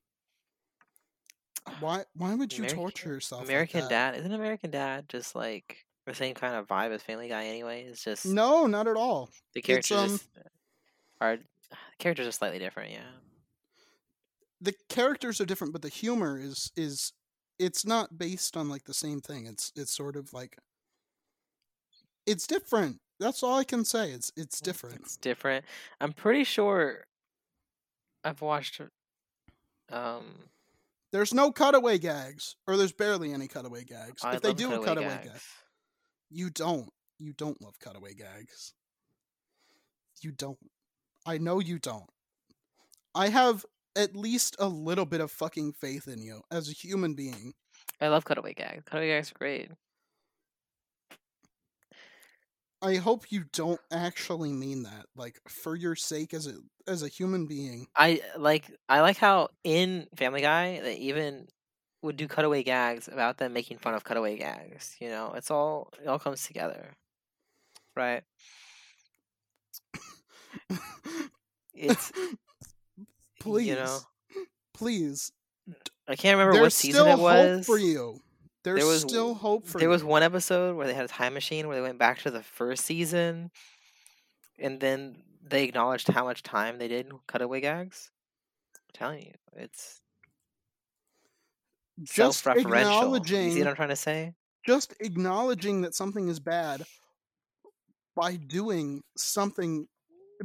Why 1.80 2.04
why 2.16 2.36
would 2.36 2.54
you 2.54 2.60
American- 2.60 2.78
torture 2.78 3.10
yourself? 3.10 3.42
like 3.42 3.50
American 3.50 3.82
that? 3.82 3.90
Dad 3.90 4.16
isn't 4.18 4.32
American 4.32 4.72
Dad 4.72 5.10
just 5.10 5.36
like 5.36 5.86
the 6.06 6.14
same 6.14 6.36
kind 6.36 6.54
of 6.56 6.68
vibe 6.68 6.92
as 6.92 7.02
Family 7.02 7.28
Guy 7.30 7.46
anyway? 7.46 7.84
It's 7.84 8.04
just 8.04 8.26
No, 8.26 8.68
not 8.68 8.88
at 8.88 8.96
all. 8.98 9.30
the 9.54 9.62
characters 9.62 9.98
um, 9.98 10.10
just 10.10 10.28
are 11.22 11.38
characters 12.00 12.28
are 12.28 12.32
slightly 12.32 12.60
different. 12.60 12.92
Yeah. 12.92 13.00
The 14.62 14.74
characters 14.90 15.42
are 15.42 15.46
different, 15.46 15.74
but 15.74 15.82
the 15.82 15.90
humor 15.90 16.38
is 16.40 16.72
is 16.76 17.14
it's 17.58 17.86
not 17.86 18.18
based 18.18 18.56
on 18.58 18.70
like 18.70 18.84
the 18.84 18.94
same 18.94 19.22
thing. 19.22 19.48
It's 19.48 19.72
it's 19.76 19.92
sort 19.96 20.16
of 20.16 20.34
like 20.34 20.58
it's 22.28 22.46
different. 22.48 23.00
That's 23.20 23.44
all 23.44 23.58
I 23.58 23.64
can 23.64 23.86
say. 23.86 24.12
It's 24.12 24.32
it's 24.36 24.60
different. 24.60 25.02
It's 25.02 25.18
different. 25.18 25.66
I'm 26.02 26.14
pretty 26.14 26.44
sure 26.44 27.06
I've 28.24 28.42
watched 28.42 28.82
um 29.92 30.26
There's 31.12 31.34
no 31.34 31.52
cutaway 31.52 31.98
gags, 31.98 32.56
or 32.68 32.76
there's 32.78 32.92
barely 32.92 33.32
any 33.34 33.48
cutaway 33.48 33.84
gags. 33.84 34.24
I 34.24 34.36
if 34.36 34.42
they 34.42 34.54
do 34.54 34.68
a 34.68 34.80
cutaway 34.80 34.88
cutaway 34.88 35.16
gag, 35.16 35.24
gags. 35.26 35.46
you 36.30 36.50
don't. 36.50 36.90
You 37.20 37.34
don't 37.34 37.62
love 37.62 37.80
cutaway 37.80 38.14
gags. 38.14 38.74
You 40.22 40.32
don't. 40.32 40.58
I 41.26 41.38
know 41.38 41.60
you 41.60 41.80
don't. 41.80 42.10
I 43.14 43.30
have 43.30 43.66
at 43.96 44.16
least 44.16 44.58
a 44.60 44.68
little 44.68 45.06
bit 45.06 45.22
of 45.22 45.32
fucking 45.32 45.74
faith 45.74 46.08
in 46.08 46.22
you 46.22 46.42
as 46.52 46.68
a 46.70 46.74
human 46.74 47.14
being. 47.14 47.54
I 48.02 48.10
love 48.10 48.26
cutaway 48.26 48.54
gags. 48.54 48.84
Cutaway 48.86 49.08
gags 49.08 49.32
are 49.32 49.38
great. 49.38 49.72
I 52.86 52.98
hope 52.98 53.32
you 53.32 53.46
don't 53.52 53.82
actually 53.92 54.52
mean 54.52 54.84
that. 54.84 55.06
Like 55.16 55.40
for 55.48 55.76
your 55.76 55.96
sake 55.96 56.34
as 56.34 56.48
a 56.48 56.56
as 56.88 57.02
a 57.04 57.08
human 57.08 57.48
being. 57.48 57.88
I 57.96 58.22
uh, 58.36 58.40
like 58.40 58.72
I 58.88 59.02
like 59.02 59.18
how 59.18 59.50
in 59.64 60.08
Family 60.16 60.42
Guy 60.42 60.80
they 60.82 60.96
even 60.98 61.48
would 62.04 62.18
do 62.18 62.28
cutaway 62.28 62.64
gags 62.64 63.08
about 63.08 63.38
them 63.38 63.54
making 63.54 63.80
fun 63.80 63.96
of 63.96 64.04
cutaway 64.04 64.38
gags. 64.38 64.96
You 65.00 65.10
know, 65.10 65.34
it's 65.36 65.50
all 65.50 65.92
it 66.02 66.08
all 66.08 66.20
comes 66.20 66.46
together, 66.46 66.96
right? 67.96 68.24
It's 71.78 72.12
please. 73.42 73.68
you 73.68 73.76
know 73.76 74.00
Please. 74.76 75.32
I 76.08 76.16
can't 76.16 76.38
remember 76.38 76.62
what 76.62 76.74
season 76.74 77.08
it 77.08 77.18
was. 77.18 77.66
for 77.66 77.78
you. 77.78 78.20
There's 78.66 78.84
was- 78.84 79.02
still 79.02 79.34
hope 79.36 79.66
for 79.68 79.78
there 79.80 79.88
you. 79.88 79.92
was 79.92 80.04
one 80.04 80.24
episode 80.24 80.76
where 80.76 80.88
they 80.88 80.94
had 80.94 81.06
a 81.06 81.10
time 81.10 81.34
machine 81.34 81.68
where 81.68 81.78
they 81.78 81.82
went 81.82 82.00
back 82.00 82.20
to 82.24 82.32
the 82.32 82.44
first 82.44 82.86
season, 82.86 83.52
and 84.60 84.80
then 84.80 85.24
they 85.42 85.64
acknowledged 85.64 86.08
how 86.08 86.26
much 86.26 86.44
time 86.44 86.78
they 86.80 86.88
did 86.88 87.06
in 87.08 87.20
cutaway 87.28 87.62
gags. 87.62 88.12
I'm 88.76 88.94
telling 88.94 89.22
you, 89.24 89.34
it's 89.56 90.02
just 92.04 92.44
self-referential. 92.44 93.30
You 93.30 93.52
see 93.52 93.60
what 93.60 93.68
I'm 93.70 93.76
trying 93.76 93.90
to 93.90 93.96
say? 93.96 94.34
just 94.66 94.96
acknowledging 95.00 95.82
that 95.82 95.94
something 95.94 96.28
is 96.28 96.40
bad 96.40 96.84
by 98.16 98.36
doing 98.36 99.04
something 99.16 99.88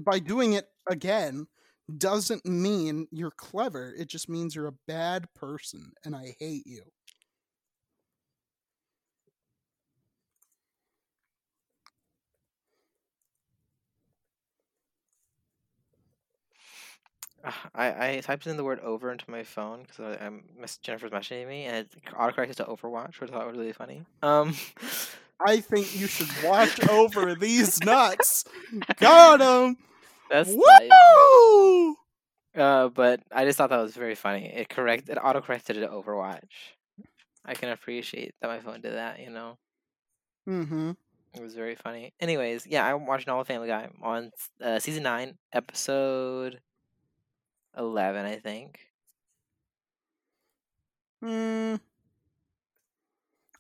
by 0.01 0.19
doing 0.19 0.53
it 0.53 0.67
again 0.89 1.47
doesn't 1.97 2.45
mean 2.45 3.07
you're 3.11 3.31
clever 3.33 3.95
it 3.99 4.09
just 4.09 4.29
means 4.29 4.55
you're 4.55 4.67
a 4.69 4.79
bad 4.87 5.27
person 5.35 5.91
and 6.05 6.15
i 6.15 6.35
hate 6.39 6.67
you 6.67 6.83
I, 17.75 18.17
I 18.17 18.21
typed 18.23 18.47
in 18.47 18.57
the 18.57 18.65
word 18.65 18.81
over 18.81 19.11
into 19.11 19.31
my 19.31 19.43
phone 19.45 19.83
because 19.83 20.01
I, 20.01 20.25
I'm 20.25 20.45
Miss 20.61 20.77
Jennifer's 20.79 21.11
messaging 21.11 21.49
me 21.49 21.65
and 21.65 21.77
it 21.77 21.89
autocorrected 22.13 22.57
to 22.57 22.65
Overwatch, 22.65 23.21
which 23.21 23.31
I 23.31 23.35
thought 23.35 23.47
was 23.47 23.57
really 23.57 23.73
funny. 23.73 24.03
Um, 24.23 24.55
i 25.43 25.59
think 25.59 25.99
you 25.99 26.07
should 26.07 26.29
watch 26.45 26.87
over 26.89 27.35
these 27.35 27.81
nuts 27.85 28.45
got 28.97 29.41
him 29.41 29.75
that's 30.31 30.51
Woo! 30.51 31.97
uh, 32.57 32.89
but 32.89 33.21
I 33.33 33.47
just 33.47 33.57
thought 33.59 33.71
that 33.71 33.81
was 33.81 33.95
very 33.95 34.15
funny. 34.15 34.53
It 34.55 34.69
correct 34.69 35.09
it 35.09 35.19
autocorrected 35.19 35.71
it 35.71 35.81
to 35.81 35.89
Overwatch. 35.89 36.75
I 37.45 37.55
can 37.55 37.71
appreciate 37.71 38.35
that 38.41 38.49
my 38.49 38.61
phone 38.61 38.81
did 38.81 38.95
that. 38.95 39.19
You 39.19 39.31
know, 39.31 39.59
mm-hmm 40.49 40.93
it 41.35 41.43
was 41.43 41.55
very 41.55 41.75
funny. 41.75 42.13
Anyways, 42.21 42.67
yeah, 42.67 42.85
I'm 42.85 43.07
watching 43.07 43.29
all 43.29 43.41
of 43.41 43.47
Family 43.47 43.69
Guy 43.69 43.89
on 44.03 44.31
uh, 44.63 44.79
season 44.79 45.05
nine, 45.05 45.37
episode 45.53 46.61
eleven, 47.77 48.25
I 48.27 48.37
think. 48.37 48.81
Mm. 51.25 51.81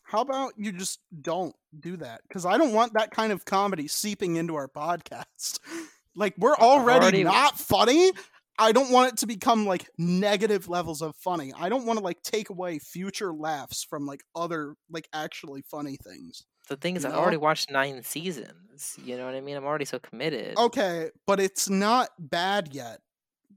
How 0.05 0.23
about 0.23 0.55
you 0.57 0.73
just 0.73 0.99
don't 1.23 1.55
do 1.79 1.97
that? 1.99 2.23
Because 2.27 2.45
I 2.45 2.59
don't 2.59 2.73
want 2.73 2.95
that 2.95 3.11
kind 3.13 3.33
of 3.33 3.45
comedy 3.45 3.87
seeping 3.87 4.37
into 4.37 4.57
our 4.57 4.69
podcast. 4.69 5.59
Like 6.17 6.35
we're 6.37 6.57
already, 6.57 7.05
already- 7.05 7.23
not 7.25 7.57
funny. 7.57 8.11
I 8.59 8.73
don't 8.73 8.91
want 8.91 9.13
it 9.13 9.19
to 9.19 9.27
become 9.29 9.65
like 9.65 9.89
negative 9.97 10.69
levels 10.69 11.03
of 11.03 11.15
funny. 11.15 11.53
I 11.57 11.69
don't 11.69 11.87
want 11.87 12.01
to 12.01 12.05
like 12.05 12.21
take 12.23 12.51
away 12.51 12.81
future 12.81 13.33
laughs 13.33 13.85
from 13.89 14.07
like 14.07 14.25
other 14.35 14.75
like 14.91 15.09
actually 15.15 15.63
funny 15.63 15.97
things. 15.97 16.43
The 16.69 16.77
thing 16.77 16.97
is, 16.97 17.05
You 17.05 17.11
I've 17.11 17.17
already 17.17 17.37
watched 17.37 17.71
nine 17.71 18.03
seasons. 18.03 18.99
You 19.03 19.17
know 19.17 19.25
what 19.25 19.37
I 19.37 19.41
mean? 19.41 19.57
I'm 19.57 19.65
already 19.65 19.85
so 19.85 20.01
committed. 20.01 20.59
Okay, 20.59 21.11
but 21.29 21.39
it's 21.39 21.71
not 21.71 22.09
bad 22.19 22.71
yet, 22.75 22.99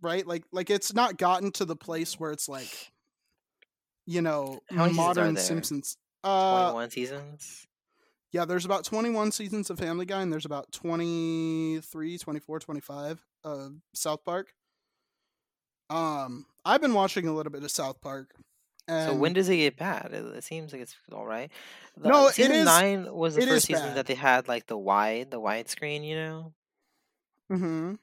right? 0.03 0.25
Like 0.27 0.43
like 0.51 0.69
it's 0.69 0.93
not 0.93 1.17
gotten 1.17 1.51
to 1.53 1.65
the 1.65 1.75
place 1.75 2.19
where 2.19 2.31
it's 2.31 2.47
like 2.49 2.91
you 4.05 4.21
know 4.21 4.59
How 4.69 4.75
many 4.83 4.89
seasons 4.93 4.99
are 5.17 5.21
modern? 5.21 5.37
Simpsons. 5.37 5.97
Uh, 6.23 6.71
21 6.71 6.89
seasons. 6.91 7.67
Yeah, 8.31 8.45
there's 8.45 8.65
about 8.65 8.83
21 8.83 9.31
seasons 9.31 9.69
of 9.69 9.77
Family 9.79 10.05
Guy, 10.05 10.21
and 10.21 10.31
there's 10.33 10.45
about 10.45 10.71
23, 10.71 12.17
24, 12.17 12.59
25 12.59 13.25
of 13.43 13.73
South 13.93 14.23
Park. 14.25 14.53
Um, 15.89 16.45
I've 16.65 16.81
been 16.81 16.93
watching 16.93 17.27
a 17.27 17.33
little 17.33 17.51
bit 17.51 17.63
of 17.63 17.71
South 17.71 18.01
Park. 18.01 18.33
And 18.87 19.11
So 19.11 19.15
when 19.17 19.33
does 19.33 19.47
it 19.49 19.57
get 19.57 19.77
bad? 19.77 20.09
It, 20.13 20.25
it 20.37 20.43
seems 20.43 20.73
like 20.73 20.81
it's 20.81 20.95
all 21.11 21.25
right. 21.25 21.51
The- 21.95 22.09
No, 22.09 22.29
season 22.29 22.53
is- 22.55 22.65
nine 22.65 23.13
was 23.13 23.35
the 23.35 23.45
first 23.45 23.67
season 23.67 23.85
bad. 23.89 23.97
that 23.97 24.05
they 24.07 24.15
had 24.15 24.47
like 24.47 24.65
the 24.67 24.77
wide, 24.77 25.29
the 25.31 25.39
widescreen. 25.39 26.03
You 26.05 26.15
know, 26.15 26.53
Mhm. 27.51 27.99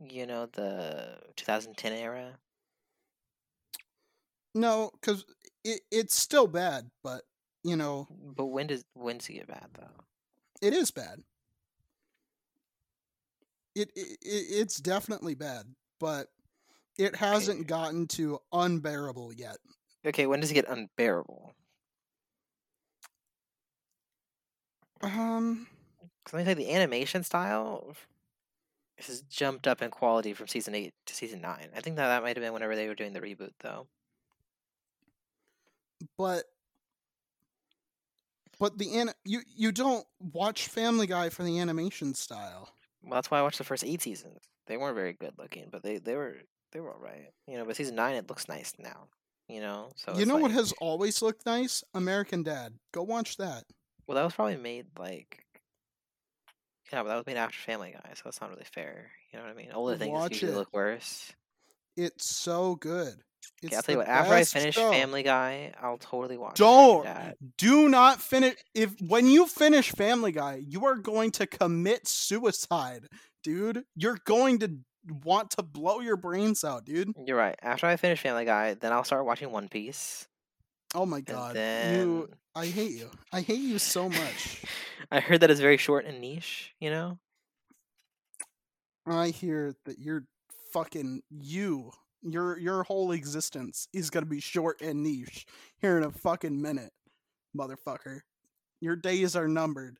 You 0.00 0.26
know 0.26 0.46
the 0.46 1.20
2010 1.36 1.92
era. 1.92 2.40
no, 4.54 4.90
because 4.94 5.24
it, 5.64 5.80
it's 5.90 6.14
still 6.16 6.46
bad, 6.46 6.90
but 7.02 7.22
you 7.62 7.76
know 7.76 8.08
But 8.10 8.46
when 8.46 8.66
does 8.66 8.84
when 8.92 9.16
does 9.18 9.30
it 9.30 9.32
get 9.34 9.46
bad 9.46 9.70
though? 9.74 10.04
it 10.62 10.72
is 10.72 10.90
bad. 10.90 11.22
It, 13.74 13.90
it 13.94 14.18
it- 14.22 14.46
it's 14.60 14.76
definitely 14.80 15.34
bad, 15.34 15.74
but 15.98 16.28
it 16.98 17.16
hasn't 17.16 17.66
Okay. 17.66 17.68
gotten 17.68 18.08
to 18.08 18.40
unbearable 18.52 19.32
yet. 19.32 19.58
Okay, 20.04 20.26
when 20.26 20.40
does 20.40 20.50
it 20.50 20.54
get 20.54 20.68
unbearable? 20.68 21.54
Um, 25.02 25.66
let 26.32 26.40
me 26.40 26.44
you, 26.44 26.54
the 26.54 26.72
animation 26.72 27.22
style 27.24 27.94
has 29.06 29.22
jumped 29.22 29.66
up 29.66 29.82
in 29.82 29.90
quality 29.90 30.32
from 30.34 30.48
season 30.48 30.74
eight 30.74 30.94
to 31.06 31.14
season 31.14 31.40
nine. 31.40 31.68
I 31.76 31.80
think 31.80 31.96
that 31.96 32.08
that 32.08 32.22
might 32.22 32.36
have 32.36 32.42
been 32.44 32.52
whenever 32.52 32.76
they 32.76 32.88
were 32.88 32.94
doing 32.94 33.12
the 33.12 33.20
reboot, 33.20 33.52
though. 33.60 33.86
but 36.16 36.44
but 38.58 38.76
the 38.78 38.96
an- 38.98 39.12
you 39.24 39.40
you 39.54 39.72
don't 39.72 40.06
watch 40.32 40.68
Family 40.68 41.06
Guy 41.06 41.28
for 41.30 41.42
the 41.42 41.58
animation 41.58 42.14
style. 42.14 42.70
Well, 43.02 43.14
that's 43.14 43.30
why 43.30 43.38
I 43.38 43.42
watched 43.42 43.58
the 43.58 43.64
first 43.64 43.84
eight 43.84 44.02
seasons. 44.02 44.38
They 44.66 44.76
weren't 44.76 44.94
very 44.94 45.14
good 45.14 45.32
looking, 45.38 45.68
but 45.70 45.82
they 45.82 45.98
they 45.98 46.14
were 46.14 46.36
they 46.72 46.80
were 46.80 46.92
alright. 46.92 47.30
You 47.46 47.58
know, 47.58 47.64
but 47.64 47.76
season 47.76 47.94
nine 47.96 48.14
it 48.16 48.28
looks 48.28 48.48
nice 48.48 48.74
now. 48.78 49.08
You 49.48 49.60
know, 49.60 49.90
so 49.96 50.16
you 50.16 50.26
know 50.26 50.36
what 50.36 50.52
has 50.52 50.72
always 50.80 51.22
looked 51.22 51.44
nice? 51.44 51.82
American 51.94 52.42
Dad. 52.44 52.74
Go 52.92 53.02
watch 53.02 53.36
that. 53.38 53.64
well 54.06 54.14
that 54.16 54.24
was 54.24 54.34
probably 54.34 54.56
made 54.56 54.86
like 54.98 55.44
yeah, 56.92 57.02
but 57.02 57.08
that 57.08 57.16
was 57.16 57.26
made 57.26 57.36
after 57.36 57.58
Family 57.58 57.92
Guy, 57.92 58.10
so 58.14 58.22
that's 58.24 58.40
not 58.40 58.50
really 58.50 58.64
fair. 58.64 59.10
You 59.32 59.38
know 59.38 59.44
what 59.44 59.52
I 59.52 59.56
mean? 59.56 59.70
Older 59.72 59.96
things 59.96 60.12
Watch 60.12 60.32
usually 60.32 60.52
it. 60.52 60.56
look 60.56 60.72
worse. 60.72 61.32
It's 61.96 62.24
so 62.24 62.76
good. 62.76 63.14
It's 63.62 63.66
Okay, 63.72 63.76
I'll 63.76 63.82
tell 63.82 63.92
you 63.94 63.98
what. 63.98 64.08
After 64.08 64.34
I 64.34 64.44
finish 64.44 64.74
show. 64.74 64.90
Family 64.90 65.22
Guy, 65.22 65.72
I'll 65.80 65.98
totally 65.98 66.36
watch. 66.36 66.56
Don't. 66.56 67.06
Do 67.58 67.88
not 67.88 68.20
finish 68.20 68.54
if 68.74 68.94
when 69.06 69.26
you 69.26 69.46
finish 69.46 69.90
Family 69.92 70.32
Guy, 70.32 70.62
you 70.66 70.86
are 70.86 70.96
going 70.96 71.30
to 71.32 71.46
commit 71.46 72.06
suicide, 72.06 73.06
dude. 73.44 73.84
You're 73.94 74.18
going 74.24 74.58
to 74.60 74.78
want 75.24 75.50
to 75.52 75.62
blow 75.62 76.00
your 76.00 76.16
brains 76.16 76.64
out, 76.64 76.84
dude. 76.84 77.12
You're 77.26 77.36
right. 77.36 77.56
After 77.62 77.86
I 77.86 77.96
finish 77.96 78.20
Family 78.20 78.44
Guy, 78.44 78.74
then 78.74 78.92
I'll 78.92 79.04
start 79.04 79.24
watching 79.24 79.50
One 79.52 79.68
Piece. 79.68 80.26
Oh 80.94 81.06
my 81.06 81.20
god. 81.20 81.54
then 81.56 81.98
You 81.98 82.28
I 82.54 82.66
hate 82.66 82.92
you. 82.92 83.10
I 83.32 83.42
hate 83.42 83.60
you 83.60 83.78
so 83.78 84.08
much. 84.08 84.62
I 85.10 85.20
heard 85.20 85.40
that 85.40 85.50
it's 85.50 85.60
very 85.60 85.76
short 85.76 86.04
and 86.04 86.20
niche. 86.20 86.72
You 86.80 86.90
know. 86.90 87.18
I 89.06 89.28
hear 89.28 89.74
that 89.86 89.98
you're 89.98 90.24
fucking 90.72 91.22
you. 91.30 91.92
Your 92.22 92.58
your 92.58 92.82
whole 92.82 93.12
existence 93.12 93.88
is 93.92 94.10
gonna 94.10 94.26
be 94.26 94.40
short 94.40 94.80
and 94.82 95.02
niche 95.02 95.46
here 95.80 95.96
in 95.96 96.04
a 96.04 96.10
fucking 96.10 96.60
minute, 96.60 96.92
motherfucker. 97.56 98.20
Your 98.80 98.96
days 98.96 99.36
are 99.36 99.48
numbered. 99.48 99.96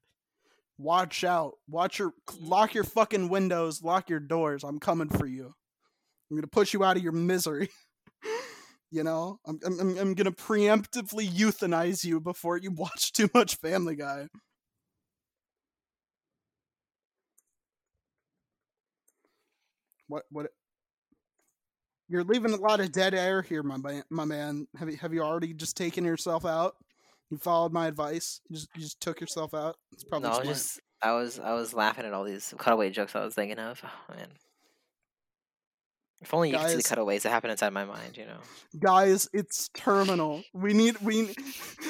Watch 0.76 1.24
out. 1.24 1.54
Watch 1.68 1.98
your 1.98 2.12
lock 2.40 2.74
your 2.74 2.84
fucking 2.84 3.28
windows, 3.28 3.82
lock 3.82 4.10
your 4.10 4.20
doors. 4.20 4.64
I'm 4.64 4.80
coming 4.80 5.08
for 5.08 5.26
you. 5.26 5.54
I'm 6.30 6.36
gonna 6.36 6.46
push 6.46 6.74
you 6.74 6.84
out 6.84 6.96
of 6.96 7.02
your 7.02 7.12
misery. 7.12 7.70
You 8.90 9.04
know, 9.04 9.38
I'm, 9.46 9.58
I'm 9.64 9.98
I'm 9.98 10.14
gonna 10.14 10.32
preemptively 10.32 11.28
euthanize 11.28 12.04
you 12.04 12.20
before 12.20 12.56
you 12.56 12.72
watch 12.72 13.12
too 13.14 13.28
much 13.34 13.56
Family 13.56 13.96
Guy. 13.96 14.26
What 20.08 20.24
what? 20.30 20.48
You're 22.08 22.24
leaving 22.24 22.52
a 22.52 22.56
lot 22.56 22.80
of 22.80 22.90
dead 22.90 23.14
air 23.14 23.42
here, 23.42 23.62
my 23.62 23.76
man. 23.76 24.02
My 24.10 24.24
man, 24.24 24.66
have 24.76 24.90
you 24.90 24.96
have 24.96 25.14
you 25.14 25.22
already 25.22 25.54
just 25.54 25.76
taken 25.76 26.04
yourself 26.04 26.44
out? 26.44 26.74
You 27.30 27.38
followed 27.38 27.72
my 27.72 27.86
advice. 27.86 28.40
You 28.48 28.56
just 28.56 28.68
you 28.74 28.82
just 28.82 29.00
took 29.00 29.20
yourself 29.20 29.54
out. 29.54 29.76
It's 29.92 30.02
probably 30.02 30.30
no, 30.30 30.34
I 30.34 30.38
was 30.40 30.48
just 30.48 30.80
I 31.00 31.12
was 31.12 31.38
I 31.38 31.52
was 31.54 31.72
laughing 31.72 32.04
at 32.04 32.12
all 32.12 32.24
these 32.24 32.52
cutaway 32.58 32.90
jokes 32.90 33.14
I 33.14 33.24
was 33.24 33.34
thinking 33.34 33.60
of. 33.60 33.80
Oh, 33.84 34.14
man. 34.16 34.28
If 36.22 36.34
only 36.34 36.50
you 36.50 36.56
could 36.56 36.62
see 36.68 36.76
the 36.76 36.82
Guys- 36.82 36.86
cutaways 36.88 37.22
that 37.22 37.30
happen 37.30 37.50
inside 37.50 37.72
my 37.72 37.84
mind, 37.84 38.16
you 38.16 38.26
know. 38.26 38.38
guys 38.78 39.28
it's 39.32 39.68
terminal 39.74 40.42
we 40.52 40.72
need 40.74 40.98
we 40.98 41.34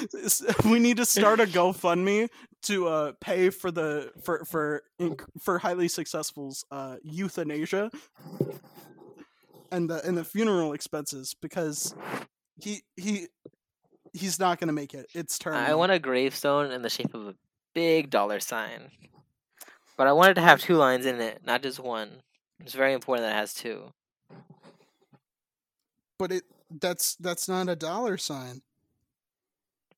we 0.65 0.79
need 0.79 0.97
to 0.97 1.05
start 1.05 1.39
a 1.39 1.45
gofundme 1.57 2.29
to 2.63 2.87
uh 2.87 3.11
pay 3.19 3.49
for 3.49 3.71
the 3.71 4.11
for 4.23 4.45
for 4.45 4.83
for 5.41 5.59
highly 5.59 5.87
successful's 5.87 6.63
uh 6.71 6.95
euthanasia 7.03 7.91
and 9.71 9.89
the 9.89 10.05
and 10.07 10.17
the 10.17 10.23
funeral 10.23 10.73
expenses 10.73 11.35
because 11.41 11.93
he 12.57 12.81
he 12.95 13.27
he's 14.13 14.39
not 14.39 14.59
gonna 14.59 14.73
make 14.73 14.93
it 14.93 15.07
it's 15.13 15.37
terminal 15.39 15.69
I 15.69 15.73
want 15.75 15.91
a 15.91 15.99
gravestone 15.99 16.71
in 16.71 16.81
the 16.81 16.89
shape 16.89 17.13
of 17.13 17.27
a 17.27 17.35
big 17.73 18.09
dollar 18.09 18.39
sign. 18.39 18.89
But 19.97 20.07
I 20.07 20.13
want 20.13 20.31
it 20.31 20.33
to 20.35 20.41
have 20.41 20.59
two 20.59 20.75
lines 20.77 21.05
in 21.05 21.21
it, 21.21 21.41
not 21.45 21.61
just 21.61 21.79
one. 21.79 22.09
It's 22.59 22.73
very 22.73 22.93
important 22.93 23.25
that 23.27 23.33
it 23.35 23.39
has 23.39 23.53
two. 23.53 23.93
But 26.21 26.31
it 26.31 26.43
that's 26.79 27.15
that's 27.15 27.49
not 27.49 27.67
a 27.67 27.75
dollar 27.75 28.15
sign 28.15 28.61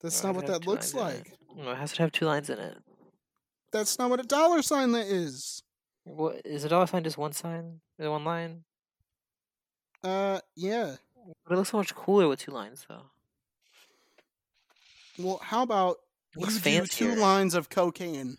that's 0.01 0.23
not 0.23 0.35
what 0.35 0.47
that 0.47 0.65
looks 0.65 0.93
like? 0.93 1.33
No, 1.55 1.71
it 1.71 1.77
has 1.77 1.93
to 1.93 2.01
have 2.01 2.11
two 2.11 2.25
lines 2.25 2.49
in 2.49 2.59
it. 2.59 2.77
that's 3.73 3.99
not 3.99 4.09
what 4.09 4.19
a 4.21 4.23
dollar 4.23 4.61
sign 4.61 4.93
that 4.93 5.05
is 5.05 5.63
What 6.05 6.41
is 6.45 6.63
a 6.63 6.69
dollar 6.69 6.87
sign 6.87 7.03
just 7.03 7.17
one 7.17 7.33
sign? 7.33 7.81
Is 7.99 8.05
it 8.05 8.09
one 8.09 8.23
line? 8.23 8.63
uh 10.01 10.39
yeah 10.55 10.95
But 11.45 11.53
it 11.53 11.57
looks 11.57 11.71
so 11.71 11.77
much 11.77 11.93
cooler 11.93 12.29
with 12.29 12.39
two 12.39 12.51
lines 12.51 12.85
though. 12.87 13.03
Well, 15.19 15.39
how 15.43 15.61
about 15.63 15.97
It 16.35 16.41
looks 16.41 16.65
you 16.65 16.81
do 16.81 16.87
two 16.87 17.15
lines 17.15 17.53
of 17.53 17.69
cocaine? 17.69 18.37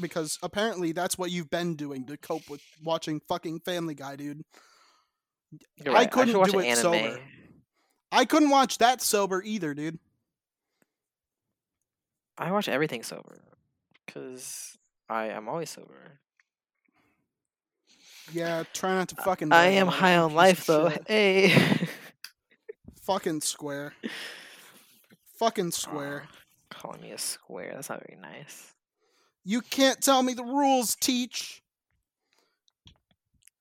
Because 0.00 0.38
apparently 0.42 0.92
that's 0.92 1.18
what 1.18 1.30
you've 1.30 1.50
been 1.50 1.76
doing 1.76 2.06
to 2.06 2.16
cope 2.16 2.48
with 2.48 2.62
watching 2.82 3.20
fucking 3.28 3.60
Family 3.60 3.94
Guy, 3.94 4.16
dude. 4.16 4.42
I 5.88 6.06
couldn't 6.06 6.38
watch 6.38 6.52
do 6.52 6.60
it 6.60 6.66
anime. 6.66 6.82
sober. 6.82 7.20
I 8.12 8.24
couldn't 8.24 8.50
watch 8.50 8.78
that 8.78 9.00
sober 9.00 9.42
either, 9.42 9.74
dude. 9.74 9.98
I 12.38 12.50
watch 12.52 12.68
everything 12.68 13.02
sober. 13.02 13.38
Cause 14.06 14.76
I 15.08 15.26
am 15.26 15.48
always 15.48 15.70
sober. 15.70 16.20
Yeah, 18.32 18.64
try 18.72 18.94
not 18.94 19.08
to 19.08 19.16
fucking. 19.16 19.52
I 19.52 19.66
am 19.66 19.88
high 19.88 20.16
on 20.16 20.34
life 20.34 20.66
though. 20.66 20.90
shit. 20.90 21.04
Hey. 21.08 21.88
Fucking 23.02 23.40
square. 23.40 23.92
Fucking 25.38 25.70
square. 25.72 26.24
Calling 26.70 27.02
me 27.02 27.10
a 27.10 27.18
square. 27.18 27.72
That's 27.74 27.88
not 27.88 28.02
very 28.06 28.20
nice. 28.20 28.72
You 29.44 29.62
can't 29.62 30.00
tell 30.00 30.22
me 30.22 30.34
the 30.34 30.44
rules, 30.44 30.94
teach. 30.94 31.62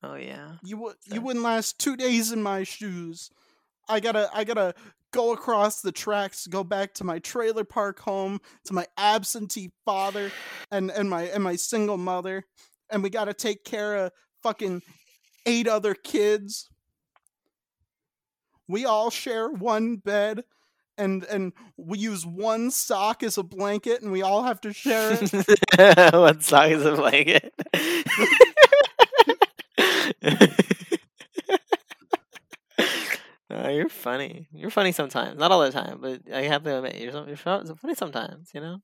Oh 0.01 0.15
yeah. 0.15 0.53
You 0.63 0.77
would 0.77 0.95
you 1.11 1.21
wouldn't 1.21 1.43
last 1.43 1.79
two 1.79 1.95
days 1.95 2.31
in 2.31 2.41
my 2.41 2.63
shoes. 2.63 3.29
I 3.87 3.99
gotta 3.99 4.29
I 4.33 4.43
gotta 4.43 4.73
go 5.11 5.33
across 5.33 5.81
the 5.81 5.91
tracks, 5.91 6.47
go 6.47 6.63
back 6.63 6.93
to 6.95 7.03
my 7.03 7.19
trailer 7.19 7.63
park 7.63 7.99
home, 7.99 8.39
to 8.65 8.73
my 8.73 8.85
absentee 8.97 9.71
father 9.85 10.31
and, 10.71 10.91
and 10.91 11.09
my 11.09 11.23
and 11.23 11.43
my 11.43 11.55
single 11.55 11.97
mother, 11.97 12.45
and 12.89 13.03
we 13.03 13.09
gotta 13.09 13.33
take 13.33 13.63
care 13.63 13.95
of 13.95 14.11
fucking 14.41 14.81
eight 15.45 15.67
other 15.67 15.93
kids. 15.93 16.69
We 18.67 18.85
all 18.85 19.09
share 19.09 19.49
one 19.49 19.97
bed 19.97 20.43
and 20.97 21.23
and 21.23 21.53
we 21.75 21.97
use 21.97 22.25
one 22.25 22.69
sock 22.69 23.23
as 23.23 23.37
a 23.37 23.43
blanket 23.43 24.01
and 24.01 24.11
we 24.11 24.21
all 24.21 24.43
have 24.43 24.61
to 24.61 24.71
share 24.73 25.17
it. 25.19 26.13
what 26.13 26.43
song 26.43 26.69
is 26.69 26.85
a 26.85 26.95
blanket? 26.95 27.53
You're 33.49 33.89
funny. 33.89 34.47
You're 34.51 34.69
funny 34.69 34.91
sometimes. 34.91 35.37
Not 35.39 35.51
all 35.51 35.61
the 35.61 35.71
time, 35.71 35.99
but 36.01 36.21
I 36.33 36.43
have 36.43 36.63
to 36.63 36.77
admit, 36.77 36.97
you're, 36.99 37.27
you're 37.27 37.35
funny 37.37 37.95
sometimes. 37.95 38.49
You 38.53 38.61
know. 38.61 38.77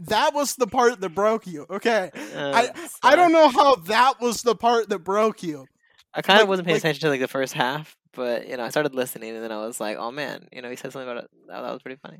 That 0.00 0.34
was 0.34 0.56
the 0.56 0.66
part 0.66 1.00
that 1.00 1.10
broke 1.10 1.46
you. 1.46 1.66
Okay. 1.70 2.10
Uh, 2.34 2.52
I 2.54 2.86
sorry. 3.02 3.16
don't 3.16 3.32
know 3.32 3.48
how 3.48 3.76
that 3.76 4.20
was 4.20 4.42
the 4.42 4.54
part 4.56 4.88
that 4.88 4.98
broke 5.00 5.42
you. 5.42 5.66
I 6.12 6.22
kind 6.22 6.40
of 6.42 6.48
wasn't 6.48 6.66
paying 6.66 6.76
like- 6.76 6.82
attention 6.82 7.00
to 7.02 7.08
like 7.08 7.20
the 7.20 7.28
first 7.28 7.54
half, 7.54 7.96
but 8.12 8.48
you 8.48 8.56
know, 8.56 8.64
I 8.64 8.68
started 8.70 8.94
listening, 8.94 9.34
and 9.34 9.42
then 9.42 9.52
I 9.52 9.58
was 9.64 9.80
like, 9.80 9.96
"Oh 9.98 10.10
man, 10.10 10.48
you 10.52 10.62
know, 10.62 10.70
he 10.70 10.76
said 10.76 10.92
something 10.92 11.08
about 11.08 11.24
it. 11.24 11.30
That, 11.48 11.62
that 11.62 11.72
was 11.72 11.82
pretty 11.82 11.98
funny." 12.00 12.18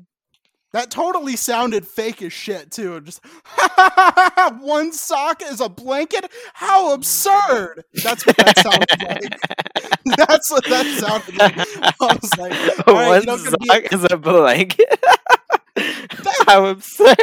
That 0.75 0.91
totally 0.91 1.37
sounded 1.37 1.87
fake 1.87 2.21
as 2.21 2.33
shit 2.33 2.69
too. 2.69 2.99
Just 2.99 3.21
one 4.59 4.91
sock 4.91 5.41
is 5.41 5.61
a 5.61 5.69
blanket. 5.69 6.29
How 6.53 6.91
absurd! 6.91 7.85
That's 8.03 8.25
what 8.25 8.35
that 8.35 8.57
sounded 8.57 9.01
like. 9.01 10.17
That's 10.17 10.51
what 10.51 10.65
that 10.65 10.85
sounded 10.99 11.37
like. 11.37 11.57
I 11.57 11.93
was 12.01 12.37
like, 12.37 12.51
right, 12.87 13.07
One 13.07 13.25
know, 13.25 13.37
gonna 13.37 13.57
be- 13.57 13.67
sock 13.67 13.93
is 13.93 14.05
a 14.11 14.17
blanket. 14.17 14.99
How 16.45 16.65
absurd! 16.65 17.15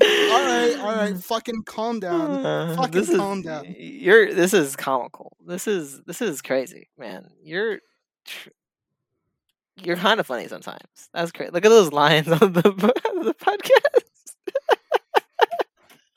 all 0.00 0.46
right, 0.46 0.76
all 0.78 0.94
right, 0.94 1.16
fucking 1.18 1.64
calm 1.66 1.98
down. 1.98 2.46
Uh, 2.46 2.76
Fucking 2.76 2.92
this 2.92 3.08
is 3.10 3.16
calm 3.16 3.42
down. 3.42 3.74
you're. 3.76 4.32
This 4.32 4.54
is 4.54 4.76
comical. 4.76 5.36
This 5.44 5.66
is 5.66 6.00
this 6.04 6.22
is 6.22 6.42
crazy, 6.42 6.90
man. 6.96 7.26
You're 7.42 7.80
you're 9.82 9.96
kind 9.96 10.20
of 10.20 10.26
funny 10.26 10.48
sometimes. 10.48 11.08
That's 11.12 11.32
great. 11.32 11.52
Look 11.52 11.64
at 11.64 11.68
those 11.68 11.92
lines 11.92 12.28
on 12.28 12.52
the 12.52 12.62
the 12.62 13.34
podcast. 13.40 14.04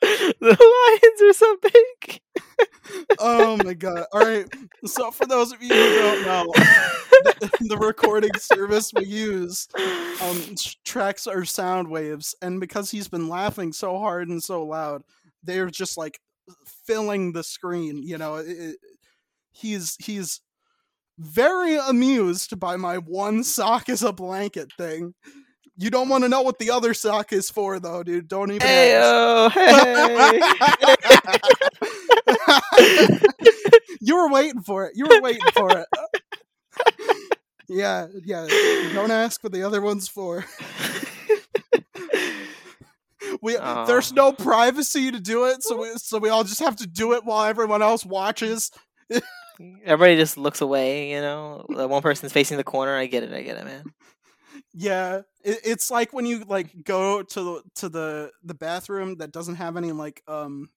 the 0.00 0.98
lines 1.00 1.22
are 1.22 1.32
so 1.32 1.56
big. 1.62 2.20
Oh 3.18 3.56
my 3.64 3.74
god! 3.74 4.04
All 4.12 4.20
right. 4.20 4.46
So 4.86 5.10
for 5.10 5.26
those 5.26 5.52
of 5.52 5.62
you 5.62 5.68
who 5.68 5.98
don't 5.98 6.22
know, 6.24 6.44
the, 6.54 7.50
the 7.70 7.76
recording 7.78 8.30
service 8.38 8.92
we 8.94 9.04
use 9.04 9.68
um 10.22 10.54
tracks 10.84 11.26
our 11.26 11.44
sound 11.44 11.88
waves 11.90 12.34
and 12.42 12.60
because 12.60 12.90
he's 12.90 13.08
been 13.08 13.28
laughing 13.28 13.72
so 13.72 13.98
hard 13.98 14.28
and 14.28 14.42
so 14.42 14.64
loud 14.64 15.02
they're 15.42 15.70
just 15.70 15.96
like 15.98 16.20
filling 16.86 17.32
the 17.32 17.42
screen 17.42 18.02
you 18.02 18.18
know 18.18 18.36
it, 18.36 18.48
it- 18.48 18.76
he's 19.52 19.96
he's 20.00 20.40
very 21.18 21.76
amused 21.76 22.58
by 22.60 22.76
my 22.76 22.98
one 22.98 23.42
sock 23.44 23.88
is 23.88 24.02
a 24.02 24.12
blanket 24.12 24.72
thing. 24.78 25.14
You 25.76 25.90
don't 25.90 26.08
want 26.08 26.24
to 26.24 26.28
know 26.28 26.42
what 26.42 26.58
the 26.58 26.70
other 26.70 26.94
sock 26.94 27.32
is 27.32 27.50
for 27.50 27.78
though 27.80 28.02
dude. 28.02 28.28
Don't 28.28 28.50
even 28.50 28.66
ask. 28.66 29.54
Hey, 29.54 30.40
you 34.00 34.16
were 34.16 34.30
waiting 34.30 34.62
for 34.62 34.86
it. 34.86 34.92
You 34.96 35.06
were 35.08 35.20
waiting 35.20 35.42
for 35.54 35.70
it. 35.78 35.86
Yeah 37.68 38.06
yeah. 38.24 38.46
Don't 38.94 39.10
ask 39.10 39.42
what 39.42 39.52
the 39.52 39.62
other 39.62 39.80
one's 39.80 40.08
for. 40.08 40.44
We 43.42 43.52
there's 43.54 44.10
Oh. 44.12 44.14
no 44.14 44.32
privacy 44.32 45.10
to 45.10 45.20
do 45.20 45.44
it, 45.46 45.62
so 45.62 45.76
we 45.82 45.90
so 45.96 46.18
we 46.18 46.28
all 46.30 46.44
just 46.44 46.60
have 46.60 46.76
to 46.76 46.86
do 46.86 47.12
it 47.12 47.24
while 47.24 47.44
everyone 47.44 47.82
else 47.82 48.04
watches. 48.04 48.70
Everybody 49.84 50.16
just 50.16 50.36
looks 50.36 50.60
away, 50.60 51.10
you 51.10 51.20
know. 51.20 51.66
The 51.68 51.88
one 51.88 52.02
person's 52.02 52.32
facing 52.32 52.56
the 52.56 52.64
corner. 52.64 52.96
I 52.96 53.06
get 53.06 53.22
it. 53.22 53.32
I 53.32 53.42
get 53.42 53.58
it, 53.58 53.64
man. 53.64 53.92
Yeah, 54.72 55.22
it, 55.44 55.60
it's 55.64 55.90
like 55.90 56.12
when 56.12 56.26
you 56.26 56.44
like 56.44 56.84
go 56.84 57.22
to 57.22 57.42
the 57.42 57.62
to 57.76 57.88
the 57.88 58.30
the 58.42 58.54
bathroom 58.54 59.16
that 59.16 59.32
doesn't 59.32 59.56
have 59.56 59.76
any 59.76 59.92
like 59.92 60.22
um 60.28 60.68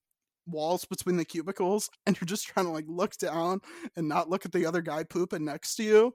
walls 0.47 0.85
between 0.85 1.17
the 1.17 1.25
cubicles, 1.25 1.89
and 2.05 2.19
you're 2.19 2.25
just 2.25 2.47
trying 2.47 2.65
to 2.65 2.71
like 2.71 2.85
look 2.87 3.15
down 3.17 3.61
and 3.95 4.07
not 4.07 4.29
look 4.29 4.45
at 4.45 4.51
the 4.51 4.65
other 4.65 4.81
guy 4.81 5.03
pooping 5.03 5.45
next 5.45 5.75
to 5.75 5.83
you. 5.83 6.13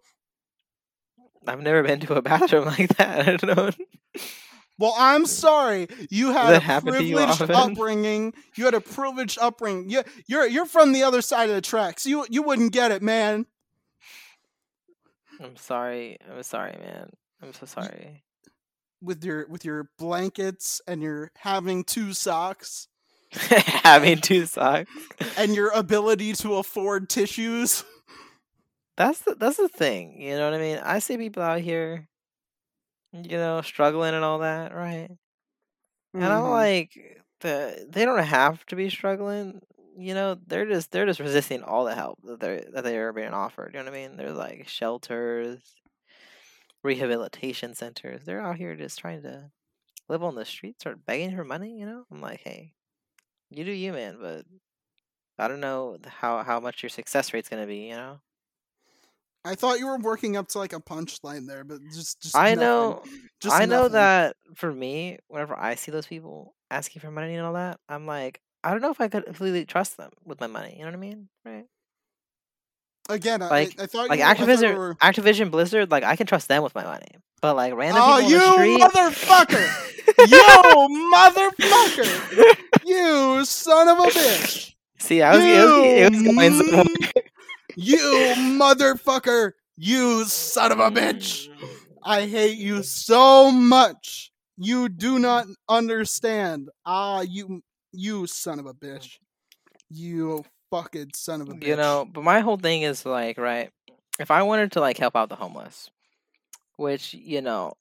I've 1.47 1.61
never 1.61 1.83
been 1.83 2.01
to 2.01 2.15
a 2.15 2.23
bathroom 2.23 2.67
like 2.67 2.97
that. 2.97 3.29
I 3.29 3.37
don't 3.37 3.57
know. 3.57 3.71
Well, 4.79 4.95
I'm 4.97 5.27
sorry. 5.27 5.89
You 6.11 6.33
had 6.33 6.55
a 6.55 6.61
happen 6.61 6.93
to 6.93 7.03
you 7.03 7.17
privileged 7.17 7.51
upbringing. 7.51 8.35
You 8.57 8.65
had 8.67 8.75
a 8.75 8.81
privileged 8.81 9.39
upbringing. 9.41 9.89
You, 9.89 10.03
you're 10.27 10.47
you're 10.47 10.67
from 10.67 10.93
the 10.93 11.03
other 11.03 11.23
side 11.23 11.49
of 11.49 11.55
the 11.55 11.63
tracks. 11.63 12.05
You 12.07 12.27
you 12.29 12.43
wouldn't 12.43 12.73
get 12.73 12.93
it, 12.93 13.03
man. 13.03 13.47
I'm 15.41 15.57
sorry. 15.57 16.19
I'm 16.31 16.43
sorry, 16.43 16.77
man. 16.79 17.11
I'm 17.43 17.53
so 17.53 17.67
sorry. 17.67 18.23
With 19.03 19.25
your 19.25 19.47
with 19.49 19.65
your 19.65 19.91
blankets 19.99 20.81
and 20.87 21.03
your 21.03 21.31
having 21.37 21.85
two 21.85 22.13
socks 22.13 22.89
Having 23.33 24.21
two 24.21 24.47
socks. 24.47 24.91
and 25.37 25.55
your 25.55 25.71
ability 25.71 26.33
to 26.35 26.55
afford 26.57 27.09
tissues. 27.09 27.85
That's 28.97 29.21
the 29.21 29.35
that's 29.35 29.59
the 29.59 29.69
thing. 29.69 30.21
You 30.21 30.37
know 30.37 30.51
what 30.51 30.59
I 30.59 30.63
mean? 30.63 30.79
I 30.83 31.01
see 31.01 31.19
people 31.19 31.43
out 31.43 31.61
here, 31.61 32.09
you 33.13 33.37
know, 33.37 33.63
struggling 33.63 34.15
and 34.15 34.25
all 34.25 34.41
that, 34.41 34.75
right? 34.75 35.11
And 36.15 36.25
I'm 36.25 36.43
mm-hmm. 36.43 36.51
like, 36.51 37.17
the 37.41 37.87
they 37.89 38.05
don't 38.05 38.23
have 38.23 38.65
to 38.67 38.77
be 38.77 38.91
struggling. 38.91 39.61
You 39.99 40.15
know, 40.15 40.37
they're 40.47 40.67
just 40.67 40.91
they're 40.91 41.07
just 41.07 41.21
resisting 41.21 41.63
all 41.63 41.85
the 41.85 41.95
help 41.95 42.19
that 42.25 42.41
they 42.41 42.49
are 42.49 42.65
that 42.73 42.85
they 42.85 42.97
are 42.99 43.13
being 43.13 43.33
offered. 43.33 43.73
You 43.73 43.81
know 43.81 43.87
what 43.87 43.95
I 43.95 43.97
mean? 43.97 44.17
There's 44.17 44.37
like 44.37 44.69
shelters, 44.69 45.61
rehabilitation 46.83 47.75
centers. 47.75 48.25
They're 48.25 48.41
out 48.41 48.57
here 48.57 48.75
just 48.75 48.99
trying 48.99 49.23
to 49.23 49.51
live 50.09 50.23
on 50.23 50.35
the 50.35 50.45
streets 50.45 50.83
start 50.83 51.05
begging 51.05 51.35
for 51.35 51.45
money. 51.45 51.79
You 51.79 51.87
know, 51.87 52.05
I'm 52.11 52.21
like, 52.21 52.41
hey, 52.41 52.75
you 53.51 53.65
do 53.65 53.73
you, 53.73 53.93
man. 53.93 54.19
But 54.21 54.45
I 55.39 55.49
don't 55.49 55.61
know 55.61 55.99
how 56.07 56.43
how 56.43 56.61
much 56.61 56.83
your 56.83 56.91
success 56.91 57.33
rate's 57.33 57.49
gonna 57.49 57.67
be. 57.67 57.89
You 57.89 57.97
know. 57.97 58.21
I 59.47 59.55
thought 59.55 59.79
you 59.79 59.87
were 59.87 59.99
working 59.99 60.37
up 60.37 60.49
to 60.49 60.59
like 60.59 60.73
a 60.73 60.81
punchline 60.81 61.47
there, 61.47 61.65
but 61.65 61.79
just 61.93 62.21
just 62.23 62.37
I 62.37 62.55
nothing. 62.55 62.61
know, 62.61 63.03
Just 63.41 63.55
I 63.55 63.65
know 63.65 63.89
that 63.89 64.37
for 64.55 64.73
me, 64.73 65.19
whenever 65.29 65.59
I 65.59 65.75
see 65.77 65.93
those 65.93 66.07
people 66.07 66.55
asking 66.71 67.01
for 67.01 67.11
money 67.11 67.35
and 67.37 67.47
all 67.47 67.53
that, 67.55 67.79
I'm 67.89 68.07
like, 68.07 68.41
I 68.65 68.71
don't 68.73 68.83
know 68.83 68.91
if 68.91 69.01
I 69.01 69.09
could 69.09 69.25
completely 69.25 69.65
trust 69.65 69.97
them 69.97 70.11
with 70.25 70.41
my 70.41 70.49
money. 70.49 70.73
You 70.73 70.81
know 70.81 70.87
what 70.87 70.95
I 70.95 70.99
mean? 70.99 71.29
Right? 71.45 71.65
Again, 73.09 73.41
I, 73.41 73.49
Like- 73.49 73.79
I 73.79 73.85
I 73.85 73.87
thought 73.87 74.09
Like 74.09 74.19
you 74.19 74.25
were, 74.25 74.31
I 74.31 74.35
thought 74.35 74.49
Activision, 74.49 74.77
were- 74.77 74.95
Activision 74.97 75.51
Blizzard, 75.53 75.91
like 75.93 76.03
I 76.03 76.17
can 76.17 76.27
trust 76.27 76.49
them 76.49 76.63
with 76.65 76.75
my 76.75 76.83
money. 76.85 77.07
But 77.41 77.55
like 77.55 77.75
random 77.75 78.03
Oh, 78.05 78.17
people 78.17 78.31
you 78.31 78.53
street, 78.53 78.81
motherfucker! 78.81 80.29
you 80.29 81.13
motherfucker! 81.15 82.57
You 82.87 83.45
son 83.45 83.89
of 83.89 83.99
a 83.99 84.03
bitch! 84.11 84.75
See, 84.99 85.23
I 85.23 85.37
was, 85.37 85.45
it 85.45 85.49
was, 85.65 85.85
it 85.85 86.13
was 86.13 86.23
going 86.35 86.53
somewhere. 86.55 87.06
You 87.77 88.33
motherfucker! 88.37 89.53
You 89.77 90.25
son 90.25 90.73
of 90.73 90.81
a 90.81 90.91
bitch! 90.91 91.49
I 92.03 92.27
hate 92.27 92.57
you 92.57 92.83
so 92.83 93.51
much. 93.51 94.33
You 94.57 94.89
do 94.89 95.19
not 95.19 95.47
understand. 95.69 96.71
Ah, 96.87 97.21
you 97.21 97.63
you 97.93 98.27
son 98.27 98.59
of 98.59 98.67
a 98.67 98.75
bitch. 98.75 99.19
You 99.91 100.45
fucking 100.71 101.11
son 101.15 101.43
of 101.43 101.49
a 101.49 101.53
bitch. 101.53 101.67
you 101.67 101.77
know 101.77 102.05
but 102.13 102.25
my 102.25 102.41
whole 102.41 102.57
thing 102.57 102.83
is 102.83 103.07
like 103.07 103.39
right 103.39 103.71
if 104.19 104.33
i 104.33 104.43
wanted 104.43 104.73
to 104.73 104.81
like 104.81 104.99
help 104.99 105.15
out 105.15 105.29
the 105.29 105.37
homeless 105.37 105.89
which 106.77 107.15
you 107.15 107.41
know 107.41 107.73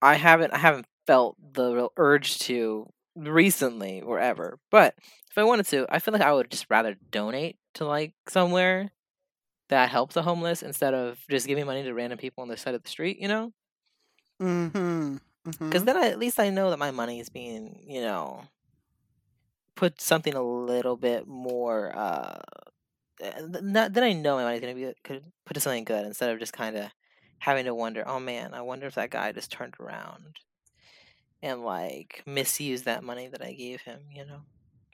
i 0.00 0.14
haven't 0.14 0.54
i 0.54 0.58
haven't 0.58 0.86
felt 1.06 1.36
the 1.52 1.74
real 1.74 1.92
urge 1.98 2.38
to 2.38 2.88
recently 3.16 4.02
or 4.02 4.18
ever 4.20 4.58
but 4.70 4.94
if 5.30 5.38
i 5.38 5.44
wanted 5.44 5.66
to 5.66 5.86
i 5.90 5.98
feel 5.98 6.12
like 6.12 6.22
i 6.22 6.32
would 6.32 6.50
just 6.50 6.66
rather 6.70 6.96
donate 7.10 7.58
to 7.74 7.84
like 7.86 8.14
somewhere 8.28 8.90
that 9.68 9.90
helps 9.90 10.14
the 10.14 10.22
homeless 10.22 10.62
instead 10.62 10.94
of 10.94 11.18
just 11.30 11.46
giving 11.46 11.66
money 11.66 11.82
to 11.82 11.94
random 11.94 12.18
people 12.18 12.42
on 12.42 12.48
the 12.48 12.56
side 12.56 12.74
of 12.74 12.82
the 12.82 12.90
street 12.90 13.18
you 13.20 13.28
know 13.28 13.52
Mm-hmm. 14.40 15.16
because 15.70 15.84
then 15.84 15.96
I, 15.96 16.08
at 16.08 16.18
least 16.18 16.38
i 16.40 16.50
know 16.50 16.70
that 16.70 16.78
my 16.78 16.90
money 16.90 17.20
is 17.20 17.28
being 17.28 17.82
you 17.86 18.00
know 18.00 18.44
put 19.74 20.00
something 20.00 20.34
a 20.34 20.42
little 20.42 20.96
bit 20.96 21.26
more 21.26 21.94
uh 21.96 22.38
not, 23.62 23.92
then 23.94 24.04
I 24.04 24.12
know 24.12 24.36
my 24.36 24.44
money's 24.44 24.60
gonna 24.60 24.74
be 24.74 24.92
could 25.04 25.24
put 25.46 25.54
to 25.54 25.60
something 25.60 25.84
good 25.84 26.06
instead 26.06 26.30
of 26.30 26.38
just 26.38 26.52
kind 26.52 26.76
of 26.76 26.90
having 27.38 27.64
to 27.66 27.74
wonder. 27.74 28.04
Oh 28.06 28.20
man, 28.20 28.54
I 28.54 28.62
wonder 28.62 28.86
if 28.86 28.94
that 28.96 29.10
guy 29.10 29.32
just 29.32 29.50
turned 29.52 29.74
around 29.80 30.36
and 31.42 31.62
like 31.62 32.22
misuse 32.26 32.82
that 32.82 33.04
money 33.04 33.28
that 33.28 33.42
I 33.42 33.52
gave 33.52 33.80
him. 33.82 34.00
You 34.12 34.24
know, 34.26 34.40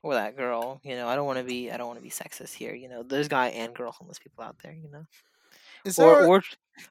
or 0.03 0.15
that 0.15 0.37
girl. 0.37 0.81
You 0.83 0.97
know, 0.97 1.09
I 1.09 1.15
don't 1.17 1.27
want 1.27 1.39
to 1.39 1.45
be. 1.45 1.71
I 1.71 1.77
don't 1.77 1.87
want 1.87 1.99
to 1.99 2.03
be 2.03 2.11
sexist 2.11 2.55
here. 2.55 2.75
You 2.75 2.89
know, 2.89 3.03
there's 3.03 3.29
guy 3.29 3.49
and 3.49 3.75
girl 3.75 3.93
homeless 3.93 4.19
people 4.19 4.45
out 4.45 4.57
there. 4.63 4.73
You 4.73 4.91
know, 4.91 5.07
Is 5.85 5.99
or 5.99 6.21
there, 6.21 6.27
or 6.27 6.43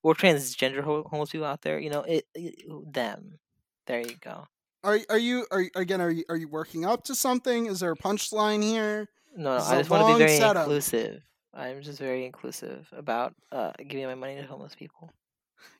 or 0.03 0.15
transgender 0.15 0.83
homeless 0.83 1.31
people 1.31 1.47
out 1.47 1.61
there. 1.61 1.79
You 1.79 1.89
know, 1.89 2.01
it, 2.01 2.25
it 2.35 2.55
them. 2.93 3.39
There 3.87 3.99
you 4.01 4.15
go. 4.21 4.47
are 4.83 4.99
are 5.09 5.17
you 5.17 5.45
are 5.51 5.65
again 5.75 6.01
are 6.01 6.09
you 6.09 6.23
are 6.29 6.37
you 6.37 6.47
working 6.47 6.85
up 6.85 7.03
to 7.05 7.15
something? 7.15 7.65
Is 7.65 7.79
there 7.81 7.91
a 7.91 7.95
punchline 7.95 8.63
here? 8.63 9.07
No, 9.35 9.57
no, 9.57 9.63
I 9.63 9.75
a 9.75 9.77
just 9.79 9.89
want 9.89 10.07
to 10.07 10.13
be 10.13 10.19
very 10.19 10.37
setup. 10.37 10.63
inclusive. 10.63 11.23
I'm 11.53 11.81
just 11.81 11.99
very 11.99 12.25
inclusive 12.25 12.87
about 12.95 13.33
uh, 13.51 13.71
giving 13.87 14.05
my 14.05 14.15
money 14.15 14.35
to 14.35 14.43
homeless 14.43 14.75
people. 14.75 15.11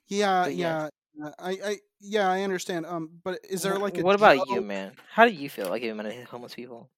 Yeah, 0.08 0.44
But 0.44 0.54
yeah. 0.54 0.88
Uh, 1.22 1.30
I, 1.38 1.50
I 1.64 1.76
yeah, 2.00 2.28
I 2.28 2.42
understand. 2.42 2.86
Um, 2.86 3.10
but 3.24 3.38
is 3.48 3.62
there 3.62 3.78
like 3.78 3.98
a 3.98 4.04
what 4.04 4.14
about 4.14 4.48
you, 4.48 4.60
man? 4.60 4.96
How 5.10 5.26
do 5.26 5.32
you 5.32 5.48
feel 5.48 5.68
like 5.68 5.82
giving 5.82 5.96
money 5.96 6.10
to 6.16 6.24
homeless 6.24 6.54
people? 6.54 6.90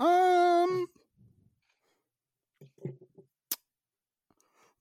Um, 0.00 0.86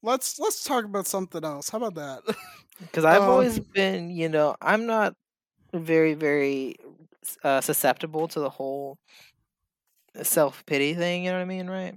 let's 0.02 0.40
let's 0.40 0.64
talk 0.64 0.86
about 0.86 1.08
something 1.08 1.44
else. 1.44 1.70
How 1.70 1.78
about 1.78 1.96
that? 1.96 2.36
Because 2.80 3.06
I've 3.06 3.28
Um, 3.28 3.28
always 3.28 3.60
been, 3.60 4.10
you 4.10 4.28
know, 4.30 4.56
I'm 4.62 4.86
not 4.86 5.16
very, 5.74 6.14
very 6.14 6.76
uh, 7.44 7.62
susceptible 7.62 8.28
to 8.30 8.40
the 8.40 8.50
whole 8.50 8.98
self 10.24 10.66
pity 10.66 10.94
thing. 10.94 11.24
You 11.26 11.32
know 11.32 11.38
what 11.38 11.44
I 11.44 11.46
mean, 11.46 11.70
right? 11.70 11.96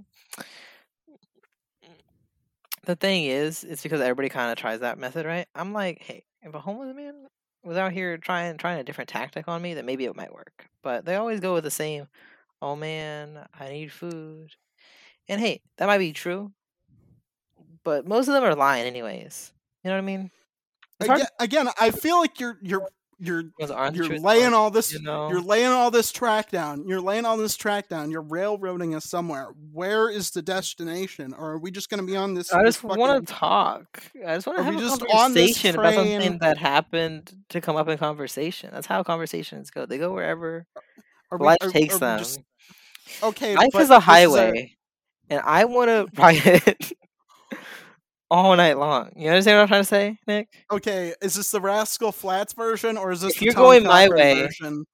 The 2.85 2.95
thing 2.95 3.25
is, 3.25 3.63
it's 3.63 3.83
because 3.83 4.01
everybody 4.01 4.29
kind 4.29 4.51
of 4.51 4.57
tries 4.57 4.79
that 4.81 4.97
method, 4.97 5.25
right? 5.25 5.47
I'm 5.55 5.73
like, 5.73 6.01
hey, 6.01 6.23
if 6.41 6.53
a 6.53 6.59
homeless 6.59 6.95
man 6.95 7.27
was 7.63 7.77
out 7.77 7.91
here 7.91 8.17
trying 8.17 8.57
trying 8.57 8.79
a 8.79 8.83
different 8.83 9.09
tactic 9.09 9.47
on 9.47 9.61
me, 9.61 9.73
then 9.73 9.85
maybe 9.85 10.05
it 10.05 10.15
might 10.15 10.33
work. 10.33 10.69
But 10.81 11.05
they 11.05 11.15
always 11.15 11.39
go 11.39 11.53
with 11.53 11.63
the 11.63 11.71
same, 11.71 12.07
oh 12.61 12.75
man, 12.75 13.45
I 13.57 13.69
need 13.69 13.91
food. 13.91 14.51
And 15.27 15.39
hey, 15.39 15.61
that 15.77 15.87
might 15.87 15.97
be 15.99 16.13
true, 16.13 16.51
but 17.83 18.07
most 18.07 18.27
of 18.27 18.33
them 18.33 18.43
are 18.43 18.55
lying 18.55 18.85
anyways. 18.85 19.51
You 19.83 19.89
know 19.89 19.95
what 19.95 20.03
I 20.03 20.05
mean? 20.05 20.31
Again, 21.01 21.27
again, 21.39 21.69
I 21.79 21.91
feel 21.91 22.19
like 22.19 22.39
you're 22.39 22.57
you're 22.61 22.89
you're 23.19 23.43
Because 23.43 23.69
aren't 23.71 23.97
the 23.97 24.05
you're 24.07 24.19
laying 24.19 24.53
all 24.53 24.71
this 24.71 24.93
you 24.93 25.01
know? 25.01 25.29
you're 25.29 25.41
laying 25.41 25.67
all 25.67 25.91
this 25.91 26.11
track 26.11 26.49
down. 26.49 26.87
You're 26.87 27.01
laying 27.01 27.25
all 27.25 27.35
this 27.37 27.55
track 27.57 27.89
down. 27.89 28.11
You're 28.11 28.21
railroading 28.21 28.95
us 28.95 29.05
somewhere. 29.05 29.49
Where 29.73 30.09
is 30.09 30.31
the 30.31 30.41
destination? 30.41 31.33
Or 31.33 31.51
are 31.51 31.57
we 31.59 31.69
just 31.71 31.89
going 31.89 31.99
to 31.99 32.05
be 32.07 32.15
on 32.15 32.33
this? 32.33 32.53
I 32.53 32.63
just 32.63 32.79
fucking- 32.79 32.97
want 32.99 33.27
to 33.27 33.33
talk. 33.33 34.03
I 34.25 34.35
just 34.35 34.47
want 34.47 34.59
to 34.59 34.63
have 34.63 34.75
a 34.75 34.79
just 34.79 35.01
on 35.03 35.07
conversation 35.09 35.75
about 35.77 35.93
something 35.95 36.37
that 36.39 36.57
happened 36.57 37.33
to 37.49 37.59
come 37.61 37.75
up 37.75 37.87
in 37.89 37.97
conversation. 37.97 38.69
That's 38.73 38.87
how 38.87 39.03
conversations 39.03 39.69
go. 39.69 39.85
They 39.85 39.97
go 39.97 40.13
wherever 40.13 40.65
are 41.31 41.37
we- 41.37 41.45
life 41.45 41.57
are- 41.61 41.69
takes 41.69 41.95
are 41.95 41.99
them. 41.99 42.19
just- 42.19 42.39
okay, 43.23 43.55
Life 43.55 43.67
is 43.75 43.75
a 43.75 43.79
this 43.79 43.89
a- 43.89 43.99
highway, 43.99 44.75
and 45.29 45.41
I 45.43 45.65
want 45.65 45.89
to 45.89 46.07
ride 46.21 46.41
it 46.45 46.93
all 48.31 48.55
night 48.55 48.77
long. 48.77 49.11
You 49.15 49.29
understand 49.29 49.57
what 49.57 49.61
I'm 49.63 49.67
trying 49.67 49.81
to 49.81 49.85
say, 49.87 50.17
Nick? 50.27 50.49
okay, 50.71 51.13
is 51.21 51.35
this 51.35 51.51
the 51.51 51.59
Rascal 51.61 52.11
Flatts 52.11 52.53
version 52.53 52.97
or 52.97 53.11
is 53.11 53.21
this 53.21 53.33
If 53.33 53.39
the 53.39 53.45
you're 53.45 53.53
Tom 53.53 53.63
going 53.63 53.83
my 53.83 54.07
way- 54.09 54.41
version? 54.43 54.85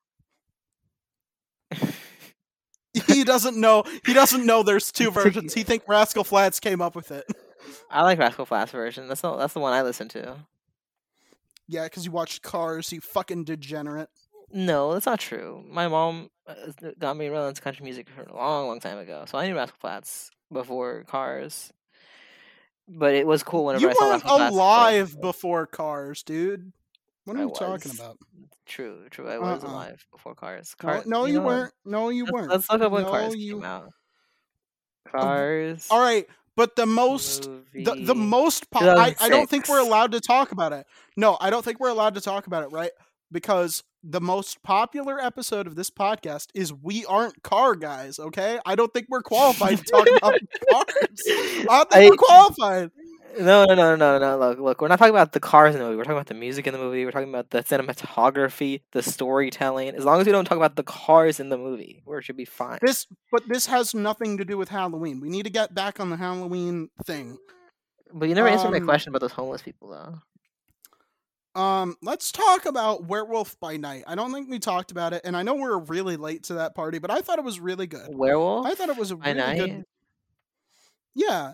he 3.08 3.24
doesn't 3.24 3.58
know. 3.58 3.84
He 4.06 4.14
doesn't 4.14 4.46
know 4.46 4.64
there's 4.64 4.92
two 4.92 5.12
versions. 5.12 5.54
He 5.54 5.64
think 5.64 5.84
Rascal 5.88 6.24
Flatts 6.24 6.60
came 6.60 6.82
up 6.82 6.96
with 6.96 7.12
it. 7.12 7.26
I 7.90 8.04
like 8.04 8.20
Rascal 8.20 8.46
Flatts 8.46 8.72
version. 8.72 9.08
That's 9.08 9.22
the 9.22 9.36
that's 9.36 9.54
the 9.54 9.60
one 9.60 9.74
I 9.74 9.82
listen 9.82 10.08
to. 10.10 10.38
Yeah, 11.68 11.84
because 11.86 12.06
you 12.06 12.12
watched 12.12 12.42
Cars. 12.44 12.92
You 12.92 13.02
fucking 13.02 13.44
degenerate. 13.44 14.10
No, 14.52 14.94
that's 14.94 15.08
not 15.08 15.20
true. 15.20 15.66
My 15.68 15.88
mom 15.88 16.30
uh, 16.48 16.54
got 17.00 17.18
me 17.18 17.28
really 17.28 17.50
into 17.50 17.62
country 17.62 17.84
music 17.84 18.08
for 18.10 18.22
a 18.22 18.34
long, 18.36 18.68
long 18.68 18.80
time 18.80 19.00
ago, 19.00 19.26
so 19.28 19.38
I 19.38 19.48
knew 19.48 19.56
Rascal 19.56 19.78
Flatts 19.82 20.30
before 20.54 21.04
Cars. 21.08 21.74
But 22.88 23.16
it 23.16 23.26
was 23.26 23.42
cool 23.44 23.66
whenever 23.66 23.82
You 23.84 23.90
I 23.90 23.94
saw 23.94 24.10
weren't 24.10 24.24
play. 24.24 24.48
alive 24.48 25.20
before 25.20 25.66
Cars, 25.66 26.22
dude. 26.24 26.72
What 27.24 27.36
are 27.36 27.40
I 27.40 27.44
you 27.44 27.54
talking 27.58 27.92
about? 27.94 28.18
True, 28.68 29.08
true. 29.10 29.28
I 29.28 29.40
was 29.40 29.64
Uh-uh. 29.64 29.72
alive 29.72 30.06
before 30.12 30.36
Cars. 30.36 30.76
No, 30.84 31.02
no, 31.06 31.26
you, 31.26 31.40
know 31.40 31.46
weren't. 31.46 31.74
No, 31.84 32.10
you 32.10 32.24
Let's, 32.26 32.34
weren't. 32.34 32.50
let's 32.52 32.70
look 32.70 32.82
up 32.82 32.92
when 32.92 33.04
No, 33.04 33.10
Cars 33.10 33.36
you- 33.36 33.56
came 33.56 33.66
out. 33.66 33.84
Um, 33.86 33.92
Cars. 35.12 35.88
All 35.90 36.00
right, 36.00 36.28
but 36.56 36.76
the 36.76 36.86
most 36.86 37.44
the, 37.74 37.96
the 38.06 38.16
most 38.16 38.70
po- 38.72 38.88
I, 38.96 39.16
I 39.20 39.30
don't 39.30 39.50
think 39.50 39.68
we're 39.70 39.80
allowed 39.80 40.12
to 40.14 40.20
talk 40.22 40.52
about 40.52 40.74
it. 40.74 40.86
No, 41.16 41.38
I 41.40 41.50
don't 41.50 41.64
think 41.64 41.80
we're 41.80 41.90
allowed 41.90 42.16
to 42.16 42.22
talk 42.22 42.48
about 42.48 42.64
it, 42.64 42.72
right? 42.72 42.92
Because 43.36 43.84
the 44.02 44.22
most 44.22 44.64
popular 44.64 45.20
episode 45.20 45.68
of 45.68 45.76
this 45.76 45.90
podcast 45.90 46.48
is 46.54 46.72
we 46.72 47.06
aren't 47.06 47.44
car 47.44 47.76
guys, 47.76 48.18
okay? 48.18 48.60
I 48.66 48.76
don't 48.76 48.94
think 48.94 49.08
we're 49.10 49.24
qualified 49.24 49.80
to 49.80 49.84
talk 49.84 50.08
about 50.08 50.40
cars. 50.72 50.88
I 51.28 51.66
don't 51.68 51.92
think 51.92 52.06
I- 52.06 52.10
we're 52.10 52.16
qualified. 52.16 52.92
No, 53.38 53.66
no, 53.66 53.76
no, 53.76 53.98
no, 53.98 54.18
no. 54.18 54.38
Look, 54.38 54.60
look. 54.60 54.82
We're 54.82 54.88
not 54.88 55.00
talking 55.00 55.14
about 55.14 55.34
the 55.34 55.42
cars 55.42 55.76
in 55.76 55.80
the 55.82 55.86
movie. 55.86 55.98
We're 55.98 56.06
talking 56.06 56.16
about 56.16 56.28
the 56.28 56.34
music 56.34 56.66
in 56.66 56.72
the 56.72 56.80
movie. 56.80 57.04
We're 57.04 57.12
talking 57.12 57.28
about 57.28 57.50
the 57.50 57.62
cinematography, 57.62 58.84
the 58.94 59.04
storytelling. 59.04 59.90
As 59.90 60.06
long 60.06 60.22
as 60.22 60.26
we 60.26 60.32
don't 60.32 60.46
talk 60.46 60.56
about 60.56 60.78
the 60.78 60.84
cars 60.84 61.42
in 61.42 61.50
the 61.50 61.58
movie, 61.58 62.02
we 62.06 62.22
should 62.24 62.38
be 62.38 62.46
fine. 62.46 62.80
This 62.82 63.06
but 63.34 63.46
this 63.50 63.66
has 63.66 63.94
nothing 63.94 64.38
to 64.38 64.46
do 64.46 64.58
with 64.58 64.70
Halloween. 64.70 65.20
We 65.20 65.28
need 65.28 65.44
to 65.44 65.50
get 65.50 65.74
back 65.74 66.00
on 66.00 66.10
the 66.10 66.16
Halloween 66.16 66.88
thing. 67.04 67.38
But 68.14 68.30
you 68.30 68.36
never 68.36 68.48
answered 68.48 68.72
my 68.72 68.78
um, 68.78 68.86
question 68.86 69.10
about 69.10 69.20
those 69.20 69.34
homeless 69.34 69.62
people, 69.62 69.90
though. 69.90 70.20
Um, 71.56 71.96
let's 72.02 72.32
talk 72.34 72.66
about 72.66 73.06
Werewolf 73.06 73.58
by 73.60 73.78
Night. 73.78 74.04
I 74.08 74.16
don't 74.16 74.34
think 74.34 74.50
we 74.50 74.60
talked 74.60 74.92
about 74.92 75.14
it, 75.14 75.22
and 75.24 75.38
I 75.38 75.44
know 75.44 75.56
we're 75.56 75.78
really 75.78 76.18
late 76.18 76.44
to 76.44 76.56
that 76.56 76.76
party, 76.76 77.00
but 77.00 77.10
I 77.10 77.20
thought 77.22 77.40
it 77.40 77.46
was 77.46 77.60
really 77.60 77.88
good. 77.88 78.08
Werewolf. 78.14 78.66
I 78.66 78.76
thought 78.76 78.90
it 78.90 78.98
was 78.98 79.12
a 79.12 79.16
really 79.16 79.34
night. 79.36 79.58
good. 79.60 79.86
Yeah, 81.14 81.54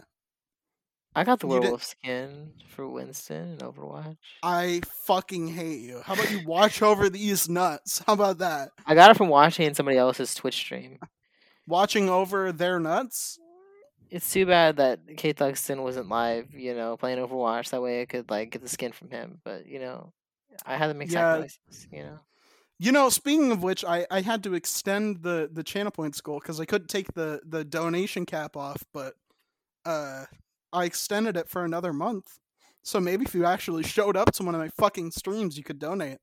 I 1.15 1.23
got 1.23 1.39
the 1.39 1.47
You 1.47 1.53
did- 1.55 1.61
werewolf 1.61 1.83
skin 1.83 2.53
for 2.67 2.87
Winston 2.87 3.53
in 3.53 3.57
Overwatch. 3.59 4.17
I 4.41 4.81
fucking 5.05 5.49
hate 5.49 5.81
you. 5.81 6.01
How 6.03 6.13
about 6.15 6.31
you 6.31 6.47
watch 6.47 6.81
over 6.81 7.09
these 7.09 7.47
nuts? 7.47 8.01
How 8.07 8.13
about 8.13 8.39
that? 8.39 8.71
I 8.87 8.95
got 8.95 9.11
it 9.11 9.17
from 9.17 9.27
watching 9.29 9.73
somebody 9.75 9.97
else's 9.97 10.33
Twitch 10.33 10.55
stream. 10.55 10.97
Watching 11.67 12.09
over 12.09 12.51
their 12.51 12.79
nuts? 12.79 13.37
It's 14.11 14.31
too 14.31 14.45
bad 14.45 14.75
that 14.77 14.99
Kate 15.17 15.37
Thuxton 15.37 15.81
wasn't 15.81 16.09
live, 16.09 16.53
you 16.53 16.75
know, 16.75 16.97
playing 16.97 17.17
Overwatch. 17.17 17.69
That 17.69 17.81
way 17.81 18.01
I 18.01 18.05
could 18.05 18.29
like 18.29 18.51
get 18.51 18.61
the 18.61 18.69
skin 18.69 18.91
from 18.91 19.09
him. 19.09 19.39
But 19.43 19.65
you 19.67 19.79
know, 19.79 20.11
I 20.65 20.75
had 20.77 20.87
to 20.87 20.93
make 20.93 21.09
Yeah. 21.09 21.33
sacrifices. 21.33 21.87
You 21.91 22.03
know. 22.03 22.19
You 22.77 22.91
know, 22.91 23.09
speaking 23.09 23.51
of 23.51 23.61
which, 23.63 23.85
I, 23.85 24.07
I 24.09 24.21
had 24.21 24.43
to 24.43 24.55
extend 24.55 25.21
the, 25.21 25.47
the 25.53 25.63
channel 25.63 25.91
points 25.91 26.19
goal 26.19 26.39
because 26.39 26.59
I 26.59 26.65
couldn't 26.65 26.87
take 26.87 27.13
the, 27.13 27.39
the 27.45 27.63
donation 27.63 28.25
cap 28.25 28.57
off, 28.57 28.83
but 28.91 29.13
uh, 29.85 30.25
I 30.73 30.85
extended 30.85 31.37
it 31.37 31.47
for 31.47 31.63
another 31.63 31.93
month. 31.93 32.39
So 32.83 32.99
maybe 32.99 33.23
if 33.23 33.35
you 33.35 33.45
actually 33.45 33.83
showed 33.83 34.17
up 34.17 34.31
to 34.33 34.43
one 34.43 34.55
of 34.55 34.61
my 34.61 34.69
fucking 34.69 35.11
streams, 35.11 35.59
you 35.59 35.63
could 35.63 35.77
donate. 35.77 36.17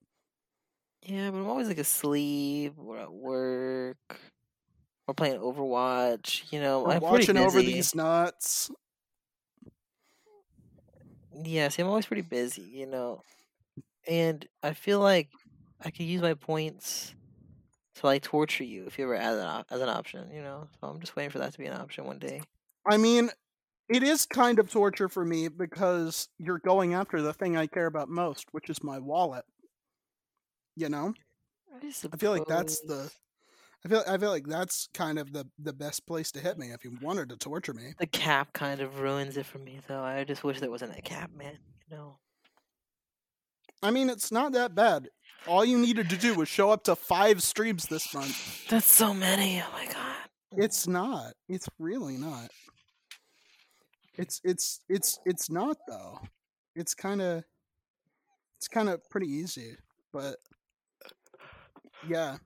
Yeah, 1.03 1.31
but 1.31 1.39
I'm 1.39 1.49
always 1.49 1.69
like 1.69 1.79
asleep 1.79 2.75
or 2.77 2.99
at 2.99 3.13
work 3.13 3.97
or 5.09 5.15
playing 5.15 5.41
Overwatch. 5.41 6.53
You 6.53 6.61
know, 6.61 6.83
Or 6.85 6.93
I'm 6.93 7.01
watching 7.01 7.37
over 7.37 7.61
these 7.61 7.95
nuts. 7.97 8.71
Yeah, 11.43 11.69
see, 11.69 11.83
I'm 11.83 11.89
always 11.89 12.07
pretty 12.07 12.23
busy. 12.23 12.63
You 12.63 12.87
know, 12.87 13.23
and 14.07 14.47
I 14.63 14.75
feel 14.75 15.01
like 15.01 15.31
I 15.81 15.91
could 15.91 16.07
use 16.07 16.23
my 16.23 16.35
points 16.35 17.15
to 17.97 18.07
like 18.07 18.23
torture 18.23 18.65
you 18.65 18.85
if 18.87 18.99
you 18.99 19.05
ever 19.05 19.17
as 19.17 19.39
an 19.39 19.47
op- 19.47 19.67
as 19.71 19.81
an 19.81 19.89
option. 19.89 20.31
You 20.33 20.43
know, 20.43 20.69
so 20.81 20.89
I'm 20.89 21.01
just 21.01 21.17
waiting 21.17 21.31
for 21.31 21.39
that 21.39 21.53
to 21.53 21.59
be 21.59 21.67
an 21.67 21.81
option 21.81 22.05
one 22.05 22.19
day. 22.19 22.43
I 22.89 22.97
mean, 22.99 23.31
it 23.89 24.03
is 24.03 24.27
kind 24.27 24.59
of 24.59 24.71
torture 24.71 25.09
for 25.09 25.25
me 25.25 25.49
because 25.49 26.29
you're 26.39 26.59
going 26.59 26.95
after 26.95 27.23
the 27.23 27.33
thing 27.33 27.57
I 27.57 27.67
care 27.67 27.87
about 27.87 28.09
most, 28.09 28.47
which 28.53 28.69
is 28.69 28.83
my 28.83 28.99
wallet. 28.99 29.45
You 30.77 30.89
know? 30.89 31.15
I 32.13 32.17
feel 32.17 32.33
like 32.33 32.47
that's 32.47 32.81
the. 32.81 33.11
I 33.85 33.89
feel 33.89 34.03
I 34.09 34.19
feel 34.19 34.31
like 34.31 34.47
that's 34.47 34.89
kind 34.93 35.19
of 35.19 35.33
the 35.33 35.47
the 35.59 35.73
best 35.73 36.07
place 36.07 36.33
to 36.33 36.41
hit 36.41 36.59
me 36.59 36.69
if 36.69 36.85
you 36.85 36.97
wanted 37.01 37.29
to 37.29 37.37
torture 37.37 37.73
me. 37.73 37.95
The 37.99 38.07
cap 38.07 38.53
kind 38.53 38.81
of 38.81 38.99
ruins 39.01 39.37
it 39.37 39.47
for 39.47 39.59
me, 39.59 39.79
though. 39.87 40.03
I 40.03 40.25
just 40.25 40.43
wish 40.43 40.59
there 40.61 40.71
wasn't 40.71 40.99
a 40.99 41.03
cap, 41.03 41.31
man. 41.37 41.59
You 41.89 41.97
know. 41.97 42.19
I 43.83 43.93
mean, 43.93 44.11
it's 44.11 44.33
not 44.33 44.53
that 44.53 44.75
bad. 44.75 45.09
All 45.47 45.65
you 45.65 45.79
needed 45.79 46.11
to 46.11 46.17
do 46.17 46.35
was 46.35 46.49
show 46.49 46.71
up 46.71 46.83
to 46.85 46.97
5 46.97 47.43
streams 47.43 47.87
this 47.87 48.13
month. 48.13 48.69
That's 48.69 48.93
so 48.93 49.15
many. 49.15 49.63
Oh 49.63 49.73
my 49.73 49.87
god. 49.87 50.29
It's 50.57 50.89
not. 50.89 51.35
It's 51.49 51.69
really 51.79 52.17
not. 52.17 52.49
It's 54.17 54.41
it's 54.43 54.81
it's 54.89 55.21
it's 55.25 55.49
not 55.49 55.77
though. 55.87 56.19
It's 56.75 56.95
kind 56.95 57.23
of 57.23 57.45
it's 58.57 58.67
kind 58.67 58.89
of 58.89 59.09
pretty 59.11 59.29
easy, 59.29 59.77
but 60.13 60.37
yeah. 62.09 62.39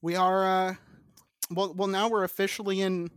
We 0.00 0.16
are 0.16 0.46
uh 0.46 0.74
well 1.50 1.74
well 1.74 1.88
now 1.88 2.08
we're 2.08 2.24
officially 2.24 2.80
in 2.80 3.10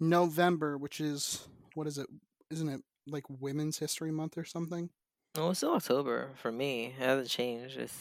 November, 0.00 0.76
which 0.76 1.00
is 1.00 1.46
what 1.74 1.86
is 1.86 1.98
it? 1.98 2.06
Isn't 2.50 2.68
it 2.68 2.80
like 3.06 3.24
Women's 3.28 3.78
History 3.78 4.10
Month 4.10 4.38
or 4.38 4.44
something? 4.44 4.90
No, 5.36 5.50
it's 5.50 5.60
still 5.60 5.74
October 5.74 6.30
for 6.36 6.50
me. 6.50 6.86
It 6.86 7.02
hasn't 7.02 7.28
changed. 7.28 7.76
It's 7.76 7.94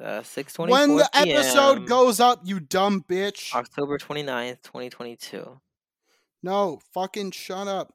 uh, 0.00 0.22
six 0.22 0.52
twenty. 0.52 0.72
When 0.72 0.96
the 0.96 1.08
episode 1.14 1.86
goes 1.86 2.20
up, 2.20 2.40
you 2.44 2.60
dumb 2.60 3.04
bitch. 3.08 3.54
October 3.54 3.96
29th, 3.96 4.62
2022. 4.62 5.60
No, 6.42 6.80
fucking 6.92 7.30
shut 7.30 7.68
up. 7.68 7.94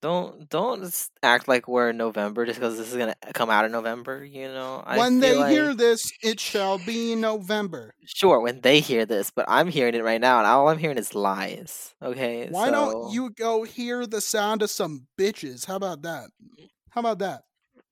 Don't 0.00 0.48
don't 0.48 1.08
act 1.24 1.48
like 1.48 1.66
we're 1.66 1.90
in 1.90 1.96
November 1.96 2.46
just 2.46 2.60
because 2.60 2.78
this 2.78 2.92
is 2.92 2.96
gonna 2.96 3.16
come 3.34 3.50
out 3.50 3.64
in 3.64 3.72
November. 3.72 4.24
You 4.24 4.46
know, 4.46 4.80
I 4.86 4.96
when 4.96 5.18
they 5.18 5.32
feel 5.32 5.46
hear 5.46 5.74
this, 5.74 6.12
it 6.22 6.38
shall 6.38 6.78
be 6.78 7.16
November. 7.16 7.94
sure 8.04 8.40
when 8.40 8.60
they 8.60 8.78
hear 8.78 9.04
this, 9.04 9.32
but 9.32 9.44
I'm 9.48 9.66
hearing 9.68 9.96
it 9.96 10.04
right 10.04 10.20
now, 10.20 10.38
and 10.38 10.46
all 10.46 10.68
I'm 10.68 10.78
hearing 10.78 10.98
is 10.98 11.16
lies. 11.16 11.94
Okay, 12.00 12.48
Why 12.48 12.70
don't 12.70 13.10
you 13.12 13.30
go 13.30 13.64
hear 13.64 14.06
the 14.06 14.20
sound 14.20 14.62
of 14.62 14.70
some 14.70 15.08
bitches? 15.18 15.66
How 15.66 15.74
about 15.74 16.02
that? 16.02 16.30
How 16.90 17.00
about 17.00 17.18
that? 17.18 17.42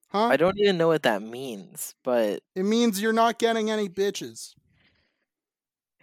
Huh? 0.09 0.26
I 0.28 0.36
don't 0.36 0.57
even 0.61 0.78
know 0.78 0.86
what 0.86 1.02
that 1.02 1.22
means, 1.22 1.94
but 2.04 2.40
It 2.54 2.62
means 2.64 3.02
you're 3.02 3.12
not 3.12 3.40
getting 3.40 3.68
any 3.68 3.88
bitches. 3.88 4.52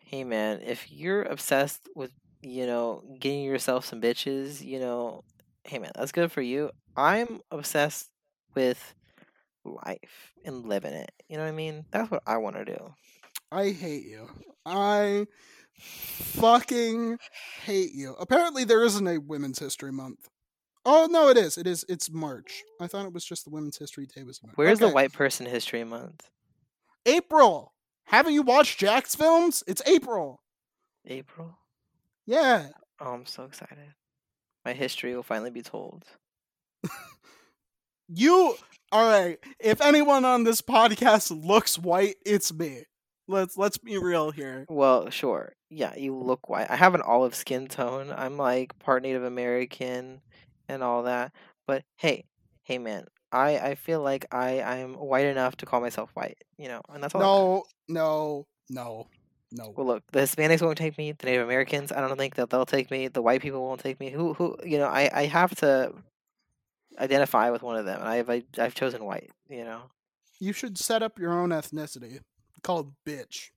hey, 0.05 0.25
man, 0.25 0.59
if 0.61 0.91
you're 0.91 1.23
obsessed 1.23 1.87
with 1.95 2.11
you 2.41 2.67
know 2.67 3.01
getting 3.21 3.43
yourself 3.45 3.85
some 3.85 4.01
bitches, 4.01 4.61
you 4.61 4.79
know, 4.79 5.23
hey, 5.65 5.79
man, 5.79 5.91
that's 5.95 6.11
good 6.11 6.31
for 6.31 6.41
you. 6.41 6.71
I'm 6.95 7.41
obsessed 7.51 8.09
with 8.55 8.93
life 9.65 10.33
and 10.45 10.65
living 10.65 10.93
it. 10.93 11.11
You 11.27 11.37
know 11.37 11.43
what 11.43 11.49
I 11.49 11.53
mean? 11.53 11.85
That's 11.91 12.11
what 12.11 12.23
I 12.27 12.37
want 12.37 12.55
to 12.57 12.65
do. 12.65 12.93
I 13.51 13.69
hate 13.69 14.05
you. 14.05 14.27
I 14.65 15.27
fucking 15.77 17.17
hate 17.65 17.93
you. 17.93 18.15
Apparently, 18.19 18.63
there 18.63 18.83
isn't 18.83 19.07
a 19.07 19.19
Women's 19.19 19.59
History 19.59 19.91
Month. 19.91 20.29
Oh 20.85 21.07
no, 21.09 21.29
it 21.29 21.37
is. 21.37 21.57
It 21.57 21.65
is. 21.65 21.85
It's 21.87 22.11
March. 22.11 22.63
I 22.81 22.87
thought 22.87 23.05
it 23.05 23.13
was 23.13 23.23
just 23.23 23.45
the 23.45 23.51
Women's 23.51 23.77
History 23.77 24.05
Day 24.05 24.23
was 24.23 24.41
March. 24.43 24.57
Where's 24.57 24.79
the 24.79 24.89
White 24.89 25.13
Person 25.13 25.45
History 25.45 25.83
Month? 25.83 26.29
April. 27.05 27.73
Haven't 28.05 28.33
you 28.33 28.41
watched 28.41 28.79
Jacksfilms? 28.79 29.63
It's 29.65 29.81
April. 29.85 30.41
April. 31.05 31.57
Yeah. 32.25 32.67
Oh, 32.99 33.13
I'm 33.13 33.25
so 33.25 33.43
excited. 33.43 33.93
My 34.65 34.73
history 34.73 35.15
will 35.15 35.23
finally 35.23 35.51
be 35.51 35.61
told. 35.61 36.05
You 38.07 38.55
all 38.91 39.09
right? 39.09 39.39
If 39.59 39.81
anyone 39.81 40.25
on 40.25 40.43
this 40.43 40.61
podcast 40.61 41.31
looks 41.45 41.79
white, 41.79 42.15
it's 42.25 42.53
me. 42.53 42.83
Let's 43.27 43.57
let's 43.57 43.77
be 43.77 43.97
real 43.97 44.31
here. 44.31 44.65
Well, 44.69 45.09
sure. 45.09 45.53
Yeah, 45.69 45.95
you 45.95 46.15
look 46.15 46.49
white. 46.49 46.69
I 46.69 46.75
have 46.75 46.93
an 46.93 47.01
olive 47.01 47.33
skin 47.33 47.67
tone. 47.67 48.13
I'm 48.15 48.37
like 48.37 48.77
part 48.79 49.01
Native 49.03 49.23
American 49.23 50.21
and 50.67 50.83
all 50.83 51.03
that. 51.03 51.31
But 51.65 51.83
hey, 51.95 52.25
hey 52.63 52.77
man, 52.77 53.05
I 53.31 53.57
I 53.57 53.75
feel 53.75 54.01
like 54.01 54.25
I 54.31 54.61
I'm 54.61 54.93
white 54.93 55.25
enough 55.25 55.55
to 55.57 55.65
call 55.65 55.79
myself 55.81 56.11
white, 56.13 56.37
you 56.57 56.67
know. 56.67 56.81
And 56.89 57.01
that's 57.01 57.15
all. 57.15 57.21
No, 57.21 57.63
no, 57.87 58.45
no, 58.69 59.07
no. 59.53 59.73
Well, 59.75 59.85
look, 59.85 60.03
the 60.11 60.19
Hispanics 60.19 60.61
won't 60.61 60.77
take 60.77 60.97
me. 60.97 61.11
The 61.11 61.25
Native 61.25 61.45
Americans, 61.45 61.91
I 61.91 62.01
don't 62.01 62.17
think 62.17 62.35
that 62.35 62.49
they'll 62.49 62.65
take 62.65 62.89
me. 62.91 63.07
The 63.07 63.21
white 63.21 63.41
people 63.41 63.61
won't 63.61 63.81
take 63.81 63.99
me. 63.99 64.09
Who 64.09 64.33
who 64.33 64.57
you 64.65 64.77
know, 64.77 64.87
I 64.87 65.09
I 65.13 65.25
have 65.25 65.55
to 65.57 65.93
identify 66.99 67.49
with 67.51 67.61
one 67.61 67.77
of 67.77 67.85
them. 67.85 67.99
And 67.99 68.09
I've 68.09 68.29
I, 68.29 68.43
I've 68.57 68.75
chosen 68.75 69.05
white, 69.05 69.31
you 69.49 69.63
know. 69.63 69.83
You 70.39 70.53
should 70.53 70.77
set 70.77 71.03
up 71.03 71.19
your 71.19 71.31
own 71.31 71.49
ethnicity 71.49 72.19
called 72.63 72.93
bitch. 73.05 73.51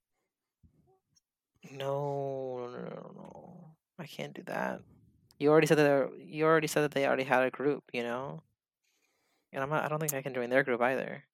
No, 1.72 2.58
no, 2.58 2.66
no, 2.66 2.88
no, 2.88 3.12
no. 3.16 3.64
I 3.98 4.06
can't 4.06 4.34
do 4.34 4.42
that. 4.46 4.82
You 5.38 5.50
already 5.50 5.66
said 5.66 5.78
that. 5.78 6.10
You 6.18 6.44
already 6.44 6.66
said 6.66 6.82
that 6.82 6.92
they 6.92 7.06
already 7.06 7.24
had 7.24 7.42
a 7.42 7.50
group. 7.50 7.84
You 7.92 8.02
know, 8.02 8.42
and 9.52 9.62
I'm 9.62 9.70
not. 9.70 9.84
I 9.84 9.88
don't 9.88 9.98
think 9.98 10.14
I 10.14 10.22
can 10.22 10.34
join 10.34 10.50
their 10.50 10.62
group 10.62 10.80
either. 10.80 11.24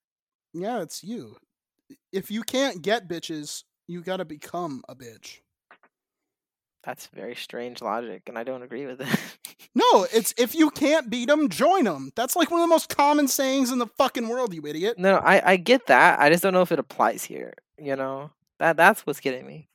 Yeah, 0.54 0.82
it's 0.82 1.02
you. 1.02 1.36
If 2.12 2.30
you 2.30 2.42
can't 2.42 2.82
get 2.82 3.08
bitches, 3.08 3.64
you 3.93 4.03
gotta 4.03 4.24
become 4.24 4.82
a 4.88 4.95
bitch. 4.95 5.40
That's 6.82 7.07
very 7.09 7.36
strange 7.36 7.80
logic, 7.80 8.22
and 8.26 8.36
I 8.36 8.43
don't 8.43 8.62
agree 8.62 8.86
with 8.86 9.01
it. 9.01 9.09
No, 9.74 10.07
it's 10.12 10.34
if 10.36 10.55
you 10.55 10.70
can't 10.70 11.09
beat 11.09 11.28
them, 11.28 11.49
join 11.49 11.84
them. 11.84 12.12
That's 12.14 12.36
like 12.36 12.51
one 12.51 12.61
of 12.61 12.64
the 12.64 12.74
most 12.74 12.95
common 12.95 13.26
sayings 13.26 13.70
in 13.70 13.78
the 13.78 13.86
fucking 13.86 14.28
world, 14.28 14.53
you 14.53 14.66
idiot. 14.66 14.99
no, 14.99 15.16
I 15.16 15.53
I 15.53 15.57
get 15.57 15.86
that. 15.86 16.20
I 16.20 16.28
just 16.28 16.43
don't 16.43 16.53
know 16.53 16.61
if 16.61 16.72
it 16.72 16.78
applies 16.78 17.24
here. 17.24 17.55
You 17.78 17.97
know, 17.97 18.32
that 18.59 18.76
that's 18.76 19.07
what's 19.07 19.20
getting 19.20 19.47
me. 19.47 19.68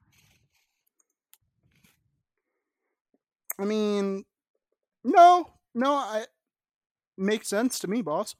I 3.58 3.66
mean, 3.66 4.24
no, 5.04 5.50
no, 5.74 5.94
I 5.96 6.26
makes 7.18 7.48
sense 7.48 7.80
to 7.80 7.88
me, 7.88 8.04
boss. 8.04 8.36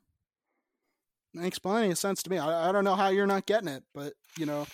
Makes 1.34 1.60
plenty 1.60 1.92
of 1.92 1.98
sense 1.98 2.22
to 2.24 2.30
me. 2.30 2.38
I, 2.38 2.70
I 2.70 2.72
don't 2.72 2.84
know 2.84 2.96
how 2.96 3.08
you're 3.10 3.26
not 3.26 3.46
getting 3.46 3.70
it, 3.70 3.84
but 3.94 4.14
you 4.38 4.46
know, 4.46 4.68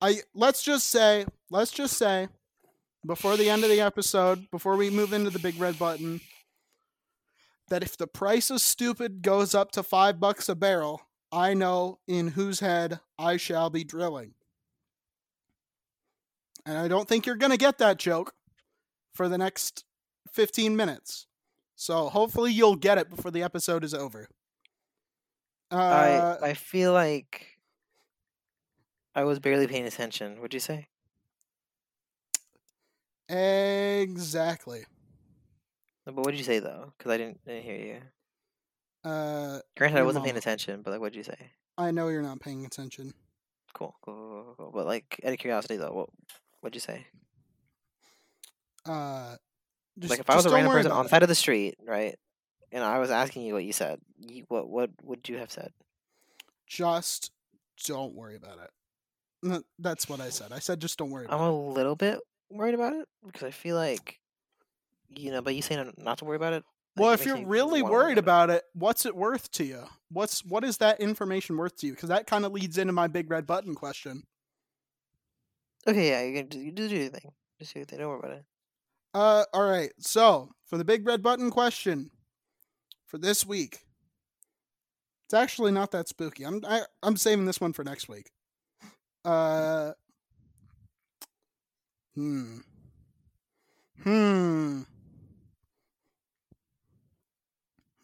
I 0.00 0.20
let's 0.34 0.62
just 0.62 0.88
say, 0.88 1.26
let's 1.50 1.70
just 1.70 1.96
say, 1.96 2.28
before 3.06 3.36
the 3.36 3.50
end 3.50 3.64
of 3.64 3.70
the 3.70 3.80
episode, 3.80 4.50
before 4.50 4.76
we 4.76 4.90
move 4.90 5.12
into 5.12 5.30
the 5.30 5.38
big 5.38 5.58
red 5.58 5.78
button, 5.78 6.20
that 7.68 7.82
if 7.82 7.96
the 7.96 8.06
price 8.06 8.50
of 8.50 8.60
stupid 8.60 9.22
goes 9.22 9.54
up 9.54 9.72
to 9.72 9.82
five 9.82 10.20
bucks 10.20 10.48
a 10.48 10.54
barrel, 10.54 11.02
I 11.32 11.54
know 11.54 11.98
in 12.06 12.28
whose 12.28 12.60
head 12.60 13.00
I 13.18 13.36
shall 13.36 13.70
be 13.70 13.84
drilling. 13.84 14.34
And 16.64 16.76
I 16.76 16.88
don't 16.88 17.08
think 17.08 17.26
you're 17.26 17.36
going 17.36 17.52
to 17.52 17.58
get 17.58 17.78
that 17.78 17.98
joke 17.98 18.34
for 19.14 19.28
the 19.28 19.38
next 19.38 19.84
15 20.32 20.76
minutes. 20.76 21.26
So 21.76 22.08
hopefully 22.08 22.52
you'll 22.52 22.76
get 22.76 22.98
it 22.98 23.08
before 23.08 23.30
the 23.30 23.42
episode 23.42 23.84
is 23.84 23.94
over. 23.94 24.28
Uh, 25.70 26.36
I 26.40 26.48
I 26.48 26.54
feel 26.54 26.92
like 26.92 27.57
I 29.18 29.24
was 29.24 29.40
barely 29.40 29.66
paying 29.66 29.84
attention. 29.84 30.36
What'd 30.36 30.54
you 30.54 30.60
say? 30.60 30.86
exactly. 33.28 34.84
But 36.04 36.14
what'd 36.14 36.38
you 36.38 36.44
say 36.44 36.60
though? 36.60 36.92
Because 36.96 37.10
I 37.10 37.16
didn't, 37.16 37.44
didn't 37.44 37.64
hear 37.64 37.76
you. 39.04 39.10
Uh, 39.10 39.58
Granted, 39.76 39.98
I 39.98 40.02
wasn't 40.04 40.24
paying 40.24 40.36
attention, 40.36 40.82
but 40.82 40.92
like, 40.92 41.00
what'd 41.00 41.16
you 41.16 41.24
say? 41.24 41.50
I 41.76 41.90
know 41.90 42.06
you're 42.06 42.22
not 42.22 42.38
paying 42.38 42.64
attention. 42.64 43.12
Cool, 43.74 43.96
cool, 44.02 44.14
cool, 44.14 44.44
cool, 44.44 44.54
cool. 44.56 44.70
But 44.72 44.86
like, 44.86 45.20
out 45.26 45.32
of 45.32 45.38
curiosity 45.40 45.78
though, 45.78 45.92
what 45.92 46.10
what'd 46.60 46.76
you 46.76 46.80
say? 46.80 47.04
Uh, 48.86 49.34
just, 49.98 50.10
like, 50.10 50.20
if 50.20 50.30
I 50.30 50.36
was 50.36 50.46
a 50.46 50.50
random 50.50 50.72
person 50.72 50.92
on 50.92 51.06
the 51.06 51.08
side 51.08 51.24
of 51.24 51.28
the 51.28 51.34
street, 51.34 51.74
right, 51.84 52.14
and 52.70 52.84
I 52.84 53.00
was 53.00 53.10
asking 53.10 53.42
you 53.42 53.54
what 53.54 53.64
you 53.64 53.72
said, 53.72 53.98
you, 54.16 54.44
what 54.46 54.68
what 54.68 54.90
would 55.02 55.28
you 55.28 55.38
have 55.38 55.50
said? 55.50 55.72
Just 56.68 57.32
don't 57.84 58.14
worry 58.14 58.36
about 58.36 58.58
it. 58.58 58.70
That's 59.78 60.08
what 60.08 60.20
I 60.20 60.30
said. 60.30 60.52
I 60.52 60.58
said 60.58 60.80
just 60.80 60.98
don't 60.98 61.10
worry 61.10 61.26
I'm 61.28 61.40
a 61.40 61.52
little 61.52 61.96
bit 61.96 62.20
worried 62.50 62.74
about 62.74 62.94
it 62.94 63.06
because 63.24 63.42
I 63.42 63.50
feel 63.50 63.76
like, 63.76 64.18
you 65.08 65.30
know, 65.30 65.42
but 65.42 65.54
you 65.54 65.62
saying 65.62 65.92
not 65.98 66.18
to 66.18 66.24
worry 66.24 66.36
about 66.36 66.52
it. 66.54 66.64
it. 66.96 67.00
Well, 67.00 67.12
if 67.12 67.24
you're 67.24 67.46
really 67.46 67.82
worried 67.82 68.18
about 68.18 68.50
it, 68.50 68.64
what's 68.74 69.06
it 69.06 69.14
worth 69.14 69.50
to 69.52 69.64
you? 69.64 69.84
What's 70.10 70.44
what 70.44 70.64
is 70.64 70.78
that 70.78 71.00
information 71.00 71.56
worth 71.56 71.76
to 71.78 71.86
you? 71.86 71.92
Because 71.92 72.08
that 72.08 72.26
kind 72.26 72.44
of 72.44 72.52
leads 72.52 72.78
into 72.78 72.92
my 72.92 73.06
big 73.06 73.30
red 73.30 73.46
button 73.46 73.74
question. 73.74 74.24
Okay, 75.86 76.10
yeah, 76.10 76.22
you 76.22 76.34
can 76.34 76.48
do, 76.48 76.58
you 76.58 76.72
do 76.72 76.86
your 76.86 77.08
thing. 77.08 77.32
Just 77.58 77.74
do 77.74 77.80
your 77.80 77.86
thing. 77.86 77.98
Don't 77.98 78.08
worry 78.08 78.18
about 78.18 78.32
it. 78.32 78.44
Uh, 79.14 79.44
all 79.52 79.68
right. 79.68 79.90
So 79.98 80.50
for 80.66 80.76
the 80.76 80.84
big 80.84 81.06
red 81.06 81.22
button 81.22 81.50
question 81.50 82.10
for 83.06 83.18
this 83.18 83.46
week, 83.46 83.78
it's 85.26 85.34
actually 85.34 85.72
not 85.72 85.92
that 85.92 86.08
spooky. 86.08 86.44
I'm 86.44 86.62
I, 86.66 86.82
I'm 87.02 87.16
saving 87.16 87.46
this 87.46 87.60
one 87.60 87.72
for 87.72 87.84
next 87.84 88.08
week. 88.08 88.30
Uh, 89.28 89.92
hmm, 92.14 92.60
hmm, 94.02 94.80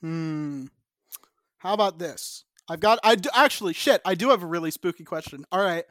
hmm. 0.02 0.66
How 1.56 1.72
about 1.72 1.98
this? 1.98 2.44
I've 2.68 2.80
got. 2.80 2.98
I 3.02 3.14
do, 3.14 3.30
actually 3.32 3.72
shit. 3.72 4.02
I 4.04 4.14
do 4.14 4.28
have 4.28 4.42
a 4.42 4.46
really 4.46 4.70
spooky 4.70 5.04
question. 5.04 5.46
All 5.50 5.62
right. 5.62 5.84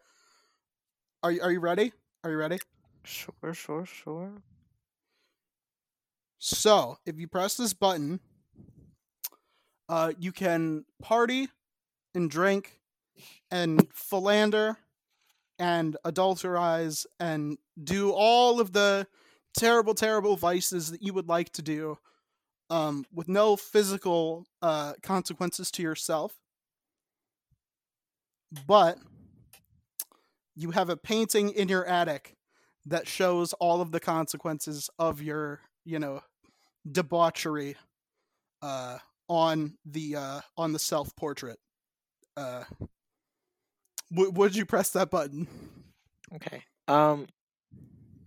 Are 1.24 1.32
you 1.32 1.42
Are 1.42 1.52
you 1.52 1.60
ready? 1.60 1.94
Are 2.24 2.30
you 2.30 2.38
ready? 2.38 2.60
Sure, 3.04 3.56
sure, 3.56 3.88
sure. 3.88 4.44
So, 6.38 7.00
if 7.08 7.18
you 7.18 7.28
press 7.28 7.56
this 7.56 7.74
button, 7.74 8.20
uh, 9.90 10.14
you 10.20 10.32
can 10.32 10.86
party 11.02 11.48
and 12.14 12.30
drink 12.30 12.82
and 13.50 13.88
philander 13.96 14.78
and 15.64 15.96
adulterize 16.04 17.06
and 17.22 17.58
do 17.82 18.12
all 18.12 18.60
of 18.60 18.74
the 18.74 19.08
terrible, 19.58 19.94
terrible 19.94 20.36
vices 20.36 20.92
that 20.92 21.02
you 21.02 21.14
would 21.14 21.30
like 21.30 21.54
to 21.54 21.62
do 21.62 21.98
um, 22.70 23.06
with 23.14 23.30
no 23.30 23.56
physical 23.56 24.46
uh, 24.62 24.92
consequences 25.02 25.72
to 25.72 25.82
yourself. 25.82 26.36
But 28.68 28.98
you 30.54 30.72
have 30.72 30.90
a 30.90 30.98
painting 30.98 31.52
in 31.52 31.70
your 31.70 31.86
attic 31.86 32.36
that 32.86 33.08
shows 33.08 33.54
all 33.54 33.80
of 33.80 33.94
the 33.94 34.02
consequences 34.02 34.90
of 35.00 35.22
your, 35.22 35.62
you 35.86 35.98
know, 35.98 36.20
debauchery 36.92 37.78
uh, 38.62 38.98
on 39.30 39.78
the 39.86 40.18
uh, 40.18 40.42
on 40.58 40.74
the 40.74 40.80
self 40.80 41.16
portrait. 41.16 41.58
Uh, 42.36 42.66
w- 44.14 44.32
would 44.32 44.56
you 44.56 44.66
press 44.66 44.92
that 44.92 45.10
button? 45.10 45.48
Okay. 46.36 46.64
Um, 46.88 47.28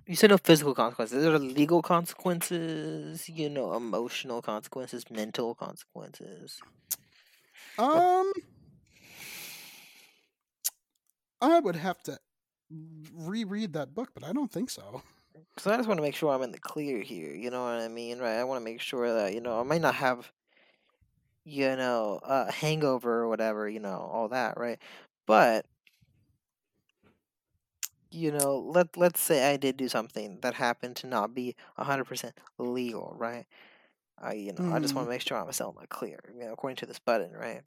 you 0.07 0.14
said 0.14 0.30
no 0.30 0.39
physical 0.39 0.74
consequences. 0.74 1.22
There 1.22 1.34
are 1.34 1.39
legal 1.39 1.82
consequences, 1.82 3.28
you 3.28 3.51
know, 3.51 3.74
emotional 3.74 4.41
consequences, 4.41 5.05
mental 5.11 5.55
consequences. 5.55 6.61
Um, 7.78 8.32
I 11.41 11.59
would 11.61 11.76
have 11.76 12.03
to 12.05 12.18
reread 13.14 13.72
that 13.74 13.95
book, 13.95 14.11
but 14.14 14.24
I 14.24 14.32
don't 14.32 14.51
think 14.51 14.70
so. 14.70 15.03
Because 15.55 15.72
I 15.72 15.76
just 15.76 15.89
want 15.89 15.99
to 15.99 16.03
make 16.03 16.14
sure 16.14 16.32
I'm 16.32 16.43
in 16.43 16.53
the 16.53 16.59
clear 16.59 17.03
here. 17.03 17.34
You 17.34 17.51
know 17.51 17.64
what 17.64 17.80
I 17.80 17.89
mean, 17.89 18.18
right? 18.18 18.39
I 18.39 18.45
want 18.45 18.61
to 18.61 18.64
make 18.64 18.80
sure 18.80 19.12
that 19.12 19.34
you 19.34 19.41
know 19.41 19.61
I 19.61 19.64
might 19.64 19.82
not 19.82 19.97
have, 19.97 20.30
you 21.45 21.76
know, 21.76 22.20
a 22.22 22.51
hangover 22.51 23.22
or 23.22 23.28
whatever. 23.28 23.68
You 23.68 23.80
know, 23.80 24.09
all 24.12 24.28
that, 24.28 24.57
right? 24.57 24.78
But 25.26 25.66
you 28.17 28.33
know, 28.33 28.59
let 28.59 28.97
let's 28.97 29.21
say 29.21 29.53
I 29.53 29.57
did 29.57 29.77
do 29.77 29.89
something 29.89 30.39
that 30.43 30.55
happened 30.55 30.97
to 30.99 31.07
not 31.07 31.35
be 31.35 31.57
hundred 31.77 32.05
percent 32.07 32.35
legal, 32.59 33.14
right? 33.19 33.47
I 34.19 34.35
you 34.35 34.53
know 34.53 34.67
I 34.69 34.81
just 34.81 34.95
want 34.95 35.07
to 35.07 35.11
make 35.11 35.23
sure 35.23 35.39
I'm 35.39 35.53
still 35.53 35.71
in 35.71 35.83
the 35.83 35.87
clear, 35.89 36.21
you 36.35 36.41
know, 36.45 36.53
according 36.53 36.77
to 36.79 36.87
this 36.87 36.99
button, 37.01 37.33
right? 37.33 37.62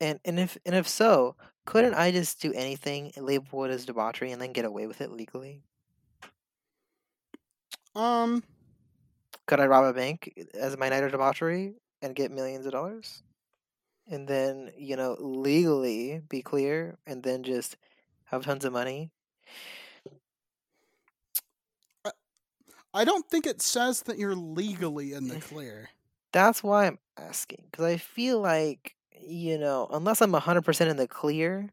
And 0.00 0.18
and 0.24 0.40
if 0.40 0.58
and 0.66 0.74
if 0.74 0.88
so, 0.88 1.36
couldn't 1.64 1.94
I 1.94 2.10
just 2.10 2.40
do 2.40 2.52
anything, 2.52 3.12
label 3.16 3.64
it 3.64 3.70
as 3.70 3.86
debauchery, 3.86 4.32
and 4.32 4.40
then 4.42 4.52
get 4.52 4.64
away 4.64 4.86
with 4.88 5.00
it 5.00 5.10
legally? 5.12 5.62
Um, 7.94 8.42
Could 9.46 9.60
I 9.60 9.66
rob 9.66 9.84
a 9.84 9.92
bank 9.92 10.32
as 10.54 10.76
my 10.76 10.88
night 10.88 11.02
of 11.02 11.10
debauchery 11.12 11.74
and 12.02 12.14
get 12.14 12.30
millions 12.30 12.66
of 12.66 12.72
dollars? 12.72 13.22
And 14.08 14.26
then, 14.28 14.72
you 14.76 14.96
know, 14.96 15.16
legally 15.20 16.22
be 16.28 16.42
clear 16.42 16.98
and 17.06 17.22
then 17.22 17.42
just 17.42 17.76
have 18.26 18.44
tons 18.44 18.64
of 18.64 18.72
money? 18.72 19.10
I 22.94 23.04
don't 23.04 23.28
think 23.28 23.46
it 23.46 23.60
says 23.62 24.02
that 24.02 24.18
you're 24.18 24.34
legally 24.34 25.12
in 25.12 25.28
the 25.28 25.36
clear. 25.40 25.90
That's 26.32 26.62
why 26.62 26.86
I'm 26.86 26.98
asking. 27.16 27.64
Because 27.70 27.84
I 27.84 27.96
feel 27.96 28.40
like, 28.40 28.94
you 29.20 29.58
know, 29.58 29.88
unless 29.92 30.20
I'm 30.20 30.32
100% 30.32 30.90
in 30.90 30.96
the 30.96 31.08
clear, 31.08 31.70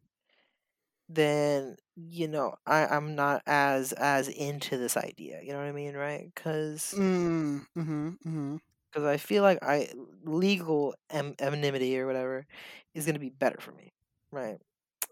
then, 1.08 1.76
you 1.96 2.28
know, 2.28 2.56
I, 2.66 2.86
I'm 2.86 3.14
not 3.14 3.42
as 3.46 3.92
as 3.92 4.28
into 4.28 4.76
this 4.76 4.96
idea. 4.96 5.40
You 5.42 5.52
know 5.52 5.58
what 5.58 5.66
I 5.66 5.72
mean, 5.72 5.94
right? 5.94 6.30
Because 6.34 6.94
Mm, 6.94 7.66
mm-hmm, 7.76 8.08
mm-hmm. 8.08 8.56
Because 8.96 9.06
I 9.06 9.18
feel 9.18 9.42
like 9.42 9.58
I 9.62 9.90
legal 10.24 10.94
am, 11.10 11.34
anonymity 11.38 11.98
or 11.98 12.06
whatever 12.06 12.46
is 12.94 13.04
going 13.04 13.14
to 13.14 13.20
be 13.20 13.28
better 13.28 13.58
for 13.60 13.72
me, 13.72 13.92
right? 14.32 14.56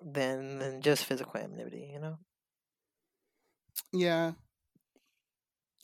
Than 0.03 0.59
than 0.59 0.80
just 0.80 1.05
physical 1.05 1.39
anonymity, 1.39 1.91
you 1.93 2.01
know. 2.01 2.16
Yeah. 3.93 4.32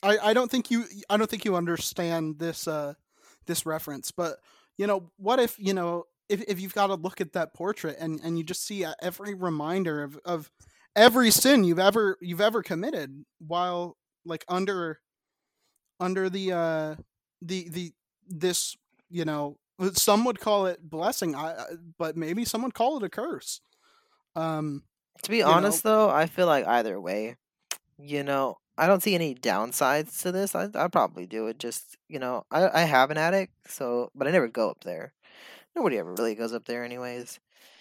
I, 0.02 0.16
I 0.22 0.32
don't 0.32 0.50
think 0.50 0.70
you 0.70 0.86
I 1.10 1.18
don't 1.18 1.28
think 1.28 1.44
you 1.44 1.56
understand 1.56 2.38
this 2.38 2.66
uh 2.66 2.94
this 3.44 3.66
reference, 3.66 4.12
but 4.12 4.38
you 4.78 4.86
know, 4.86 5.10
what 5.18 5.38
if, 5.38 5.58
you 5.58 5.74
know, 5.74 6.04
if, 6.30 6.42
if 6.48 6.58
you've 6.58 6.74
got 6.74 6.86
to 6.86 6.94
look 6.94 7.20
at 7.20 7.34
that 7.34 7.52
portrait 7.52 7.98
and, 8.00 8.18
and 8.24 8.38
you 8.38 8.44
just 8.44 8.64
see 8.64 8.82
uh, 8.82 8.94
every 9.02 9.34
reminder 9.34 10.02
of, 10.02 10.18
of 10.24 10.50
every 10.96 11.30
sin 11.30 11.64
you've 11.64 11.78
ever 11.78 12.16
you've 12.22 12.40
ever 12.40 12.62
committed 12.62 13.26
while 13.46 13.98
like 14.24 14.46
under 14.48 15.00
under 16.00 16.30
the 16.30 16.52
uh 16.52 16.94
the 17.42 17.68
the 17.68 17.92
this 18.28 18.76
you 19.10 19.24
know 19.24 19.56
some 19.94 20.24
would 20.24 20.38
call 20.40 20.66
it 20.66 20.78
blessing 20.82 21.34
I, 21.34 21.52
I 21.54 21.64
but 21.98 22.16
maybe 22.16 22.44
some 22.44 22.62
would 22.62 22.74
call 22.74 22.98
it 22.98 23.02
a 23.02 23.08
curse 23.08 23.60
um 24.36 24.82
To 25.22 25.30
be 25.30 25.38
You 25.38 25.44
know- 25.44 25.50
honest, 25.50 25.82
though, 25.82 26.08
I 26.10 26.26
feel 26.26 26.46
like 26.46 26.66
either 26.66 27.00
way, 27.00 27.36
you 27.98 28.22
know, 28.22 28.58
I 28.78 28.86
don't 28.86 29.02
see 29.02 29.14
any 29.14 29.34
downsides 29.34 30.22
to 30.22 30.32
this. 30.32 30.54
I 30.54 30.68
I'd 30.74 30.92
probably 30.92 31.26
do 31.26 31.46
it. 31.48 31.58
Just 31.58 31.96
you 32.08 32.18
know, 32.18 32.44
I 32.50 32.68
I 32.68 32.84
have 32.84 33.10
an 33.10 33.18
attic, 33.18 33.50
so 33.66 34.10
but 34.14 34.26
I 34.28 34.30
never 34.30 34.48
go 34.48 34.70
up 34.70 34.84
there. 34.84 35.12
Nobody 35.76 35.98
ever 35.98 36.12
really 36.14 36.34
goes 36.34 36.52
up 36.52 36.64
there, 36.64 36.84
anyways. 36.84 37.38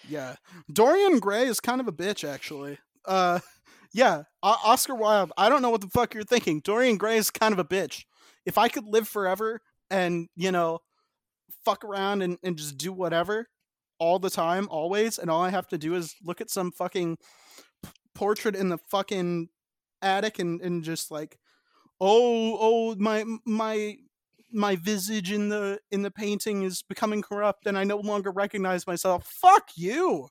Yeah. 0.07 0.35
Dorian 0.71 1.19
Gray 1.19 1.45
is 1.45 1.59
kind 1.59 1.79
of 1.81 1.87
a 1.87 1.91
bitch, 1.93 2.27
actually. 2.27 2.77
Uh, 3.05 3.39
Yeah, 3.91 4.23
O- 4.43 4.61
Oscar 4.65 4.93
Wilde. 4.93 5.31
I 5.35 5.49
don't 5.49 5.63
know 5.63 5.71
what 5.71 5.81
the 5.81 5.89
fuck 5.89 6.13
you're 6.13 6.23
thinking. 6.23 6.59
Dorian 6.59 6.97
Gray 6.97 7.17
is 7.17 7.31
kind 7.31 7.53
of 7.53 7.59
a 7.59 7.63
bitch. 7.65 8.05
If 8.49 8.57
I 8.57 8.67
could 8.67 8.85
live 8.85 9.07
forever 9.07 9.61
and 9.91 10.27
you 10.35 10.51
know, 10.51 10.79
fuck 11.63 11.83
around 11.85 12.23
and, 12.23 12.37
and 12.43 12.57
just 12.57 12.77
do 12.77 12.91
whatever 12.91 13.47
all 13.99 14.17
the 14.17 14.29
time, 14.29 14.67
always, 14.71 15.19
and 15.19 15.29
all 15.29 15.41
I 15.43 15.49
have 15.51 15.67
to 15.67 15.77
do 15.77 15.93
is 15.95 16.15
look 16.23 16.41
at 16.41 16.49
some 16.49 16.71
fucking 16.71 17.17
p- 17.83 17.89
portrait 18.15 18.55
in 18.55 18.69
the 18.69 18.79
fucking 18.89 19.49
attic 20.01 20.39
and 20.39 20.61
and 20.61 20.83
just 20.83 21.11
like, 21.11 21.37
oh 22.01 22.57
oh 22.59 22.95
my 22.97 23.23
my 23.45 23.95
my 24.51 24.75
visage 24.77 25.31
in 25.31 25.49
the 25.49 25.77
in 25.91 26.01
the 26.01 26.09
painting 26.09 26.63
is 26.63 26.81
becoming 26.81 27.21
corrupt 27.21 27.67
and 27.67 27.77
I 27.77 27.83
no 27.83 27.97
longer 27.97 28.31
recognize 28.31 28.87
myself. 28.87 29.25
Fuck 29.41 29.69
you. 29.75 30.27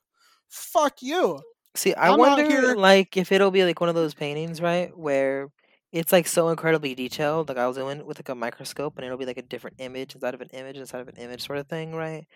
Fuck 0.49 1.01
you. 1.01 1.39
See, 1.75 1.93
I 1.93 2.09
I'm 2.11 2.19
wonder, 2.19 2.43
here- 2.49 2.75
like, 2.75 3.15
if 3.15 3.31
it'll 3.31 3.51
be 3.51 3.63
like 3.63 3.79
one 3.79 3.87
of 3.89 3.95
those 3.95 4.13
paintings, 4.15 4.59
right, 4.59 4.91
where 4.97 5.49
it's 5.91 6.11
like 6.11 6.27
so 6.27 6.49
incredibly 6.49 6.95
detailed. 6.95 7.49
Like 7.49 7.57
I'll 7.57 7.69
was 7.69 7.77
doing 7.77 8.05
with 8.05 8.19
like 8.19 8.29
a 8.29 8.35
microscope, 8.35 8.97
and 8.97 9.05
it'll 9.05 9.17
be 9.17 9.25
like 9.25 9.37
a 9.37 9.41
different 9.43 9.77
image 9.79 10.15
inside 10.15 10.33
of 10.35 10.41
an 10.41 10.49
image 10.49 10.77
inside 10.77 11.01
of 11.01 11.07
an 11.07 11.17
image, 11.17 11.41
sort 11.45 11.59
of 11.59 11.67
thing, 11.67 11.93
right? 11.95 12.27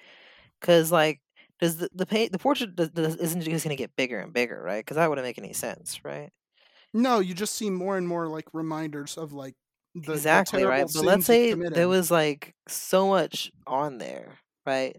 Because 0.62 0.92
like, 0.92 1.22
does 1.60 1.78
the 1.78 1.90
the 1.94 2.06
paint 2.08 2.32
the 2.34 2.40
portrait 2.40 2.76
does, 2.76 2.92
does, 2.92 3.16
isn't 3.18 3.42
just 3.44 3.66
gonna 3.66 3.76
get 3.78 3.96
bigger 3.98 4.20
and 4.20 4.34
bigger, 4.34 4.62
right? 4.62 4.80
Because 4.86 4.98
that 4.98 5.10
wouldn't 5.10 5.28
make 5.28 5.40
any 5.40 5.54
sense, 5.54 6.04
right? 6.06 6.32
No, 6.94 7.20
you 7.20 7.34
just 7.34 7.56
see 7.56 7.70
more 7.70 7.98
and 7.98 8.08
more 8.08 8.28
like 8.28 8.54
reminders 8.54 9.18
of 9.18 9.34
like 9.34 9.56
the, 9.96 10.24
the 10.32 10.42
exactly, 10.42 10.66
right. 10.66 10.86
terrible 10.86 10.90
But 10.92 11.04
let's 11.04 11.26
say 11.26 11.56
there 11.74 11.88
was 11.88 12.12
like 12.12 12.56
so 12.68 13.08
much 13.08 13.52
on 13.68 13.98
there, 13.98 14.40
right, 14.66 14.96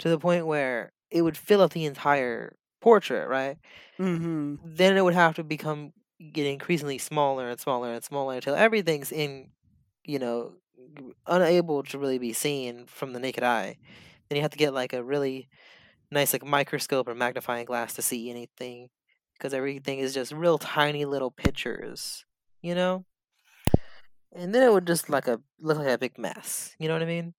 to 0.00 0.10
the 0.10 0.18
point 0.20 0.46
where 0.46 0.92
it 1.10 1.22
would 1.22 1.38
fill 1.38 1.62
up 1.62 1.72
the 1.72 1.86
entire 1.86 2.56
portrait, 2.82 3.28
right? 3.28 3.58
hmm 3.98 4.58
then 4.62 4.96
it 4.96 5.02
would 5.04 5.14
have 5.14 5.34
to 5.36 5.44
become 5.44 5.92
get 6.32 6.46
increasingly 6.46 6.98
smaller 6.98 7.48
and 7.48 7.60
smaller 7.60 7.92
and 7.92 8.04
smaller 8.04 8.36
until 8.36 8.54
everything's 8.54 9.12
in 9.12 9.50
you 10.04 10.18
know 10.18 10.54
unable 11.26 11.82
to 11.84 11.98
really 11.98 12.18
be 12.18 12.32
seen 12.32 12.86
from 12.86 13.12
the 13.12 13.20
naked 13.20 13.44
eye. 13.44 13.76
Then 14.28 14.36
you 14.36 14.42
have 14.42 14.50
to 14.52 14.58
get 14.58 14.74
like 14.74 14.92
a 14.92 15.02
really 15.04 15.48
nice 16.10 16.32
like 16.32 16.44
microscope 16.44 17.08
or 17.08 17.14
magnifying 17.14 17.66
glass 17.66 17.94
to 17.94 18.02
see 18.02 18.30
anything 18.30 18.90
because 19.34 19.54
everything 19.54 19.98
is 20.00 20.14
just 20.14 20.32
real 20.32 20.58
tiny 20.58 21.04
little 21.04 21.30
pictures 21.30 22.24
you 22.62 22.74
know? 22.74 23.04
And 24.32 24.54
then 24.54 24.62
it 24.62 24.72
would 24.72 24.86
just 24.86 25.08
like 25.08 25.26
a 25.28 25.40
look 25.60 25.78
like 25.78 25.88
a 25.88 25.98
big 25.98 26.18
mess 26.18 26.74
you 26.78 26.88
know 26.88 26.94
what 26.94 27.02
i 27.02 27.06
mean? 27.06 27.34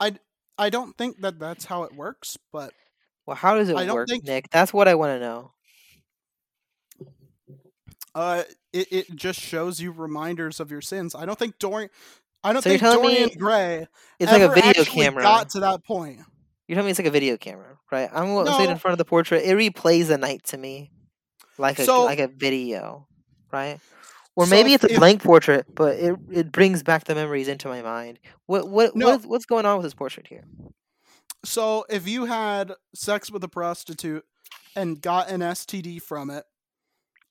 I 0.00 0.16
I 0.58 0.70
don't 0.70 0.96
think 0.96 1.20
that 1.20 1.38
that's 1.38 1.64
how 1.66 1.84
it 1.84 1.94
works, 1.94 2.36
but 2.52 2.72
well 3.26 3.36
how 3.36 3.54
does 3.54 3.68
it 3.68 3.76
I 3.76 3.92
work 3.92 4.08
think- 4.08 4.24
nick? 4.24 4.50
That's 4.50 4.72
what 4.72 4.88
i 4.88 4.94
want 4.94 5.10
to 5.10 5.20
know 5.20 5.52
uh, 8.14 8.42
it, 8.72 8.88
it 8.92 9.16
just 9.16 9.40
shows 9.40 9.80
you 9.80 9.92
reminders 9.92 10.60
of 10.60 10.70
your 10.70 10.80
sins. 10.80 11.14
I 11.14 11.26
don't 11.26 11.38
think 11.38 11.58
Dorian. 11.58 11.90
I 12.42 12.52
don't 12.52 12.62
So 12.62 12.70
think 12.70 12.82
Dorian 12.82 13.30
Gray 13.38 13.86
it's 14.18 14.32
like 14.32 14.42
a 14.42 14.48
video 14.48 14.84
camera 14.84 15.22
got 15.22 15.50
to 15.50 15.60
that 15.60 15.84
point. 15.84 16.20
You're 16.66 16.76
telling 16.76 16.86
me 16.86 16.90
it's 16.92 16.98
like 17.00 17.08
a 17.08 17.10
video 17.10 17.36
camera, 17.36 17.78
right? 17.92 18.08
I'm 18.12 18.32
wa- 18.34 18.44
sitting 18.56 18.70
in 18.70 18.78
front 18.78 18.92
of 18.92 18.98
the 18.98 19.04
portrait. 19.04 19.42
It 19.44 19.56
replays 19.56 20.06
the 20.06 20.16
night 20.18 20.44
to 20.44 20.56
me, 20.56 20.90
like 21.58 21.78
a 21.78 21.84
So- 21.84 22.04
like 22.04 22.18
a 22.20 22.28
video, 22.28 23.06
right? 23.52 23.78
Or 24.36 24.46
maybe 24.46 24.72
it's 24.72 24.84
a 24.84 24.92
if- 24.92 24.98
blank 24.98 25.22
portrait, 25.22 25.66
but 25.74 25.96
it 25.96 26.16
it 26.32 26.52
brings 26.52 26.82
back 26.82 27.04
the 27.04 27.14
memories 27.14 27.48
into 27.48 27.68
my 27.68 27.82
mind. 27.82 28.18
What 28.46 28.68
what 28.68 28.96
No. 28.96 29.08
what's, 29.10 29.26
what's 29.26 29.46
going 29.46 29.66
on 29.66 29.76
with 29.78 29.84
this 29.84 29.94
portrait 29.94 30.26
here? 30.28 30.44
So 31.44 31.84
if 31.88 32.06
you 32.08 32.26
had 32.26 32.72
sex 32.94 33.30
with 33.30 33.42
a 33.44 33.48
prostitute 33.48 34.24
and 34.76 35.00
got 35.00 35.28
an 35.30 35.40
STD 35.40 36.00
from 36.02 36.30
it, 36.30 36.44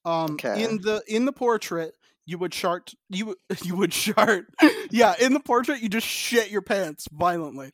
um, 0.05 0.35
Okay. 0.35 0.53
in 0.53 0.79
the 0.81 1.01
in 1.07 1.25
the 1.25 1.31
portrait 1.33 1.95
you 2.25 2.37
would 2.37 2.51
chart 2.51 2.93
you 3.09 3.35
you 3.63 3.75
would 3.75 3.91
chart 3.93 4.45
yeah 4.91 5.15
in 5.19 5.33
the 5.33 5.39
portrait 5.39 5.81
you 5.81 5.89
just 5.89 6.07
shit 6.07 6.49
your 6.49 6.61
pants 6.61 7.07
violently. 7.11 7.71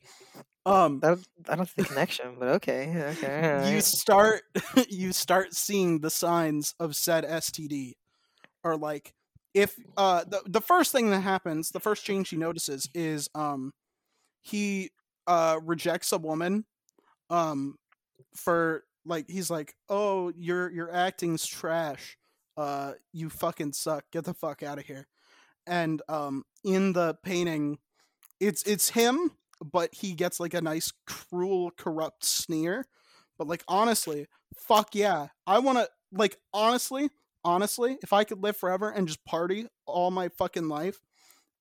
Um, 0.66 1.00
I 1.02 1.08
don't, 1.08 1.26
I 1.48 1.56
don't 1.56 1.66
see 1.66 1.74
the 1.76 1.84
connection, 1.84 2.36
but 2.38 2.48
okay, 2.48 3.14
okay. 3.16 3.40
you 3.52 3.80
start 3.80 4.42
you 4.88 5.12
start 5.12 5.54
seeing 5.54 6.00
the 6.00 6.10
signs 6.10 6.74
of 6.80 6.96
said 6.96 7.24
STD, 7.24 7.94
or 8.64 8.76
like 8.76 9.12
if 9.54 9.76
uh 9.96 10.24
the 10.24 10.42
the 10.46 10.60
first 10.60 10.92
thing 10.92 11.10
that 11.10 11.20
happens, 11.20 11.70
the 11.70 11.80
first 11.80 12.04
change 12.04 12.30
he 12.30 12.36
notices 12.36 12.88
is 12.94 13.28
um 13.34 13.72
he 14.42 14.90
uh 15.26 15.58
rejects 15.62 16.12
a 16.12 16.18
woman 16.18 16.64
um 17.30 17.76
for 18.34 18.84
like 19.06 19.28
he's 19.28 19.50
like 19.50 19.74
oh 19.88 20.32
your 20.36 20.70
your 20.70 20.92
acting's 20.92 21.46
trash. 21.46 22.16
Uh 22.56 22.92
you 23.12 23.30
fucking 23.30 23.72
suck. 23.72 24.04
Get 24.12 24.24
the 24.24 24.34
fuck 24.34 24.62
out 24.62 24.78
of 24.78 24.86
here. 24.86 25.06
And 25.66 26.02
um 26.08 26.44
in 26.64 26.92
the 26.92 27.16
painting 27.22 27.78
it's 28.40 28.62
it's 28.64 28.90
him 28.90 29.32
but 29.64 29.94
he 29.94 30.12
gets 30.14 30.38
like 30.38 30.52
a 30.54 30.60
nice 30.60 30.92
cruel 31.06 31.70
corrupt 31.76 32.24
sneer. 32.24 32.86
But 33.38 33.48
like 33.48 33.64
honestly 33.68 34.26
fuck 34.54 34.94
yeah. 34.94 35.28
I 35.46 35.58
want 35.58 35.78
to 35.78 35.88
like 36.12 36.36
honestly 36.52 37.10
honestly 37.44 37.96
if 38.02 38.12
i 38.12 38.24
could 38.24 38.42
live 38.42 38.56
forever 38.56 38.90
and 38.90 39.06
just 39.06 39.24
party 39.24 39.66
all 39.86 40.10
my 40.10 40.28
fucking 40.28 40.68
life 40.68 41.00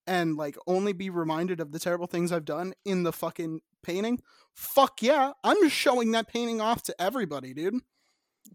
and 0.08 0.36
like 0.36 0.58
only 0.68 0.94
be 0.94 1.10
reminded 1.10 1.60
of 1.60 1.72
the 1.72 1.80
terrible 1.80 2.08
things 2.08 2.32
i've 2.32 2.46
done 2.46 2.74
in 2.86 3.04
the 3.04 3.14
fucking 3.14 3.62
painting 3.84 4.20
fuck 4.56 5.02
yeah 5.02 5.34
i'm 5.44 5.62
just 5.62 5.76
showing 5.76 6.12
that 6.12 6.28
painting 6.28 6.62
off 6.62 6.82
to 6.84 6.96
everybody 7.00 7.54
dude 7.54 7.76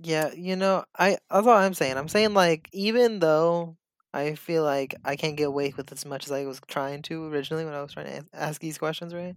Yeah, 0.02 0.32
you 0.32 0.56
know, 0.56 0.84
I 0.98 1.18
that's 1.30 1.46
all 1.46 1.48
I'm 1.50 1.74
saying. 1.74 1.96
I'm 1.98 2.08
saying 2.08 2.32
like 2.34 2.68
even 2.72 3.18
though 3.18 3.76
I 4.14 4.34
feel 4.34 4.64
like 4.64 4.94
I 5.04 5.16
can't 5.16 5.36
get 5.36 5.48
away 5.48 5.72
with 5.76 5.92
as 5.92 6.06
much 6.06 6.26
as 6.26 6.32
I 6.32 6.44
was 6.46 6.60
trying 6.68 7.02
to 7.02 7.26
originally 7.26 7.64
when 7.64 7.74
I 7.74 7.82
was 7.82 7.92
trying 7.92 8.06
to 8.06 8.24
ask 8.32 8.60
these 8.60 8.78
questions, 8.78 9.14
right? 9.14 9.36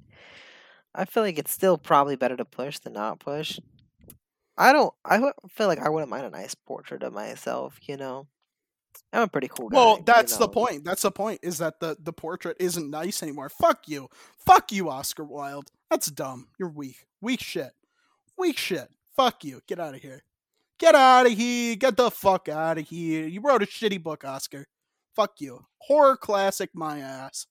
I 0.96 1.06
feel 1.06 1.24
like 1.24 1.40
it's 1.40 1.52
still 1.52 1.78
probably 1.78 2.16
better 2.16 2.38
to 2.38 2.46
push 2.46 2.80
than 2.80 2.94
not 2.94 3.20
push. 3.20 3.60
I 4.58 4.72
don't. 4.74 4.94
I 5.06 5.20
feel 5.50 5.68
like 5.68 5.80
I 5.80 5.90
wouldn't 5.90 6.12
mind 6.12 6.26
a 6.26 6.30
nice 6.30 6.56
portrait 6.56 7.04
of 7.04 7.14
myself. 7.14 7.80
You 7.84 7.98
know, 7.98 8.28
I'm 9.12 9.24
a 9.24 9.28
pretty 9.28 9.48
cool 9.48 9.70
guy. 9.70 9.78
well 9.78 9.98
you 9.98 10.04
that's 10.06 10.38
the 10.38 10.48
point 10.48 10.84
that's 10.84 11.04
the 11.04 11.12
point 11.12 11.40
is 11.44 11.60
that 11.60 11.80
the 11.80 11.98
the 12.00 12.14
portrait 12.14 12.58
isn't 12.60 12.90
nice 12.90 13.24
anymore. 13.24 13.50
Fuck 13.50 13.88
you. 13.88 14.10
Fuck 14.38 14.72
you 14.72 14.90
oscar 14.90 15.24
wilde. 15.24 15.70
That's 15.90 16.10
dumb. 16.10 16.48
You're 16.58 16.70
weak. 16.70 17.06
Weak 17.22 17.42
shit. 17.42 17.72
Weak 18.38 18.58
shit. 18.58 18.90
Fuck 19.16 19.44
you. 19.44 19.62
Get 19.68 19.80
out 19.80 19.96
of 19.96 20.02
here. 20.02 20.24
Get 20.80 20.96
out 20.96 21.28
of 21.28 21.34
here. 21.34 21.76
Get 21.76 21.98
the 21.98 22.10
fuck 22.10 22.50
out 22.50 22.78
of 22.78 22.88
here. 22.88 23.28
You 23.28 23.42
wrote 23.42 23.64
a 23.64 23.68
shitty 23.68 24.02
book 24.02 24.26
oscar. 24.26 24.66
Fuck 25.16 25.40
you. 25.40 25.66
Horror 25.80 26.18
classic 26.18 26.72
my 26.74 27.00
ass. 27.00 27.46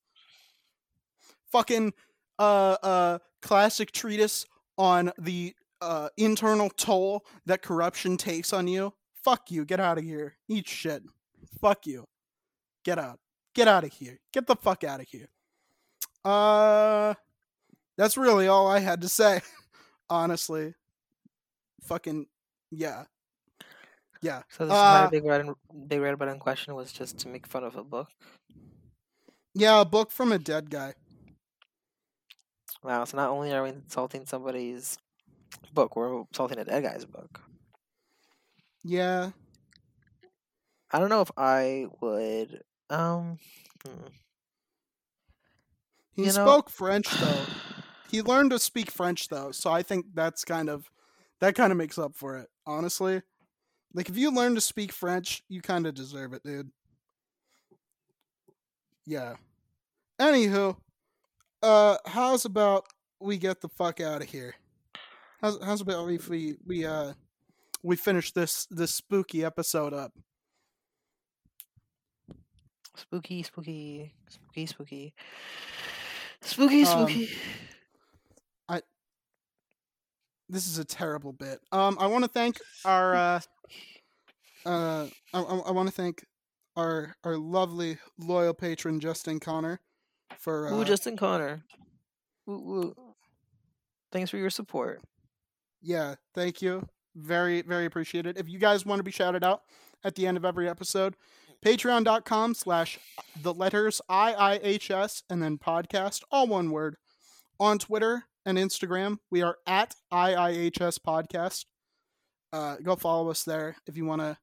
Fucking 1.51 1.93
uh 2.39 2.77
uh 2.83 3.19
classic 3.41 3.93
treatise 3.93 4.47
on 4.77 5.13
the 5.19 5.55
uh 5.81 6.09
internal 6.17 6.71
toll 6.71 7.25
that 7.47 7.63
corruption 7.63 8.17
takes 8.17 8.53
on 8.53 8.67
you. 8.67 8.93
Fuck 9.25 9.51
you. 9.51 9.65
Get 9.65 9.81
out 9.81 9.99
of 9.99 10.05
here. 10.05 10.37
Eat 10.49 10.69
shit 10.69 11.03
fuck 11.61 11.87
you. 11.87 12.07
Get 12.85 12.99
out. 12.99 13.19
Get 13.55 13.69
out 13.69 13.85
of 13.85 13.93
here. 13.93 14.19
Get 14.33 14.47
the 14.47 14.57
fuck 14.57 14.85
out 14.85 15.01
of 15.01 15.07
here. 15.09 15.29
Uh 16.25 17.15
that's 17.99 18.17
really 18.17 18.47
all 18.49 18.67
i 18.69 18.79
had 18.79 19.01
to 19.03 19.09
say 19.09 19.41
honestly. 20.11 20.75
Fucking 21.85 22.27
yeah. 22.71 23.05
Yeah. 24.23 24.43
So 24.51 24.65
this 24.67 24.73
entire 24.73 25.07
Uh, 25.07 25.11
big 25.11 25.25
red 25.25 25.47
big 25.89 26.01
red 26.01 26.19
button 26.19 26.39
question 26.39 26.75
was 26.75 26.93
just 26.93 27.19
to 27.21 27.29
make 27.29 27.47
fun 27.47 27.65
of 27.65 27.77
a 27.77 27.83
book. 27.85 28.09
yeah 29.55 29.81
a 29.81 29.85
book 29.85 30.11
from 30.11 30.31
a 30.33 30.39
dead 30.39 30.71
guy. 30.71 30.95
Wow. 32.85 33.05
So 33.05 33.17
not 33.17 33.31
only 33.31 33.53
are 33.53 33.63
we 33.63 33.71
insulting 33.71 34.27
somebody's 34.27 34.97
book, 35.75 35.95
we're 35.97 36.21
insulting 36.21 36.59
a 36.59 36.65
dead 36.65 36.83
guy's 36.85 37.05
book. 37.05 37.41
yeah 38.85 39.31
I 40.93 40.99
don't 40.99 41.09
know 41.09 41.23
if 41.23 41.31
I 41.37 41.87
would. 42.01 42.63
Um. 42.91 43.39
hmm. 43.87 44.07
he 46.15 46.23
You 46.23 46.27
know- 46.29 46.33
spoke 46.33 46.69
french 46.71 47.09
though 47.11 47.45
he 48.11 48.21
learned 48.23 48.51
to 48.51 48.59
speak 48.59 48.91
french 48.91 49.29
though 49.29 49.51
so 49.53 49.71
i 49.71 49.83
think 49.83 50.05
that's 50.15 50.45
kind 50.45 50.69
of 50.69 50.91
that 51.41 51.55
kind 51.55 51.73
of 51.73 51.79
makes 51.79 51.99
up 51.99 52.15
for 52.15 52.37
it 52.37 52.49
honestly 52.67 53.23
like 53.95 54.11
if 54.11 54.17
you 54.19 54.31
learn 54.31 54.55
to 54.55 54.61
speak 54.61 54.93
french 54.93 55.43
you 55.49 55.63
kind 55.63 55.87
of 55.87 55.95
deserve 55.95 56.35
it 56.35 56.43
dude 56.45 56.71
yeah 59.07 59.35
anywho 60.21 60.77
uh 61.63 61.97
how's 62.07 62.45
about 62.45 62.85
we 63.21 63.39
get 63.39 63.61
the 63.63 63.69
fuck 63.71 64.01
out 64.01 64.21
of 64.23 64.29
here 64.29 64.55
how's, 65.41 65.59
how's 65.65 65.81
about 65.81 66.07
if 66.11 66.29
we 66.29 66.57
we 66.67 66.85
uh 66.85 67.13
we 67.83 67.97
finish 67.97 68.33
this 68.33 68.67
this 68.71 68.93
spooky 68.95 69.45
episode 69.45 69.95
up 69.95 70.13
Spooky, 72.95 73.43
spooky, 73.43 74.13
spooky, 74.29 74.67
spooky, 74.67 75.15
spooky, 76.43 76.83
Um, 76.83 76.87
spooky. 77.09 77.29
I 78.69 78.83
this 80.49 80.67
is 80.67 80.79
a 80.79 80.85
terrible 80.85 81.33
bit 81.33 81.61
um 81.73 81.97
i 81.99 82.07
want 82.07 82.25
to 82.25 82.29
thank 82.31 82.59
our 82.85 83.15
uh 83.15 83.41
uh, 84.65 85.07
I, 85.35 85.41
I, 85.41 85.43
I 85.43 85.71
want 85.73 85.89
to 85.89 85.95
thank 85.95 86.25
our 86.77 87.17
our 87.25 87.37
lovely 87.37 87.99
loyal 88.19 88.55
patron 88.55 89.01
Justin 89.01 89.41
Connor 89.41 89.81
for 90.39 90.69
uh, 90.69 90.77
Ooh, 90.79 90.85
Justin 90.85 91.17
Connor. 91.17 91.65
Ooh, 92.49 92.53
ooh. 92.53 92.95
Thanks 94.13 94.31
for 94.31 94.37
your 94.37 94.51
support. 94.51 95.01
yeah, 95.81 96.15
thank 96.35 96.63
you. 96.63 96.87
Very, 97.17 97.63
very 97.63 97.87
appreciated. 97.87 98.39
If 98.39 98.49
you 98.49 98.59
guys 98.61 98.87
want 98.87 99.01
to 99.01 99.03
be 99.03 99.11
shouted 99.11 99.43
out 99.43 99.63
at 100.05 100.15
the 100.15 100.27
end 100.29 100.37
of 100.37 100.45
every 100.45 100.69
episode, 100.69 101.17
patreon.com 101.65 102.55
slash 102.55 102.99
the 103.41 103.55
letters 103.55 104.01
IIHS 104.11 105.23
and 105.31 105.43
then 105.43 105.59
podcast, 105.59 106.23
all 106.31 106.47
one 106.47 106.71
word. 106.71 106.97
On 107.61 107.79
Twitter 107.79 108.25
and 108.45 108.59
Instagram, 108.59 109.19
we 109.31 109.43
are 109.43 109.57
at 109.67 109.95
IIHS 110.13 110.99
Podcast. 111.07 111.67
Uh, 112.53 112.77
go 112.83 112.97
follow 112.97 113.31
us 113.31 113.45
there 113.45 113.77
if 113.87 113.97
you 113.97 114.05
want 114.05 114.21
to 114.21 114.37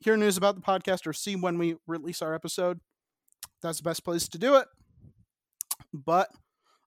hear 0.00 0.16
news 0.16 0.36
about 0.36 0.56
the 0.56 0.60
podcast 0.60 1.06
or 1.06 1.12
see 1.12 1.36
when 1.36 1.58
we 1.58 1.76
release 1.86 2.20
our 2.20 2.34
episode. 2.34 2.80
That's 3.62 3.78
the 3.78 3.84
best 3.84 4.04
place 4.04 4.28
to 4.28 4.38
do 4.38 4.56
it. 4.56 4.66
But 5.92 6.28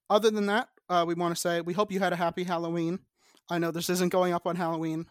other 0.08 0.30
than 0.30 0.46
that, 0.46 0.68
uh, 0.88 1.04
we 1.06 1.14
want 1.14 1.34
to 1.34 1.40
say 1.40 1.60
we 1.60 1.72
hope 1.72 1.90
you 1.90 2.00
had 2.00 2.12
a 2.12 2.16
happy 2.16 2.44
Halloween. 2.44 3.00
I 3.50 3.58
know 3.58 3.70
this 3.70 3.90
isn't 3.90 4.12
going 4.12 4.32
up 4.32 4.46
on 4.46 4.56
Halloween. 4.56 5.06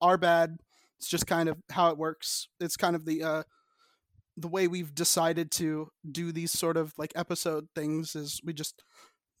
Our 0.00 0.16
bad. 0.16 0.58
It's 0.98 1.08
just 1.08 1.26
kind 1.26 1.48
of 1.48 1.58
how 1.70 1.90
it 1.90 1.98
works. 1.98 2.48
It's 2.60 2.76
kind 2.76 2.94
of 2.94 3.04
the 3.04 3.22
uh, 3.22 3.42
the 4.36 4.48
way 4.48 4.66
we've 4.66 4.94
decided 4.94 5.50
to 5.52 5.88
do 6.10 6.32
these 6.32 6.52
sort 6.52 6.76
of 6.76 6.92
like 6.98 7.12
episode 7.14 7.68
things 7.74 8.16
is 8.16 8.40
we 8.44 8.52
just 8.52 8.82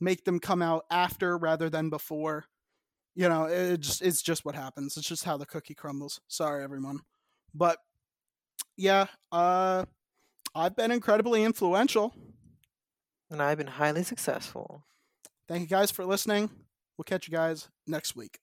make 0.00 0.24
them 0.24 0.38
come 0.38 0.62
out 0.62 0.84
after 0.90 1.36
rather 1.36 1.68
than 1.68 1.90
before. 1.90 2.44
You 3.14 3.28
know, 3.28 3.44
it 3.44 3.80
just 3.80 4.02
it's 4.02 4.22
just 4.22 4.44
what 4.44 4.54
happens. 4.54 4.96
It's 4.96 5.08
just 5.08 5.24
how 5.24 5.36
the 5.36 5.46
cookie 5.46 5.74
crumbles. 5.74 6.20
Sorry, 6.28 6.62
everyone, 6.64 7.00
but 7.54 7.78
yeah, 8.76 9.06
uh, 9.30 9.84
I've 10.54 10.76
been 10.76 10.90
incredibly 10.90 11.44
influential. 11.44 12.14
And 13.30 13.42
I've 13.42 13.58
been 13.58 13.66
highly 13.66 14.02
successful. 14.02 14.84
Thank 15.48 15.62
you 15.62 15.66
guys 15.66 15.90
for 15.90 16.04
listening. 16.04 16.50
We'll 16.96 17.04
catch 17.04 17.26
you 17.26 17.32
guys 17.32 17.68
next 17.86 18.14
week. 18.14 18.38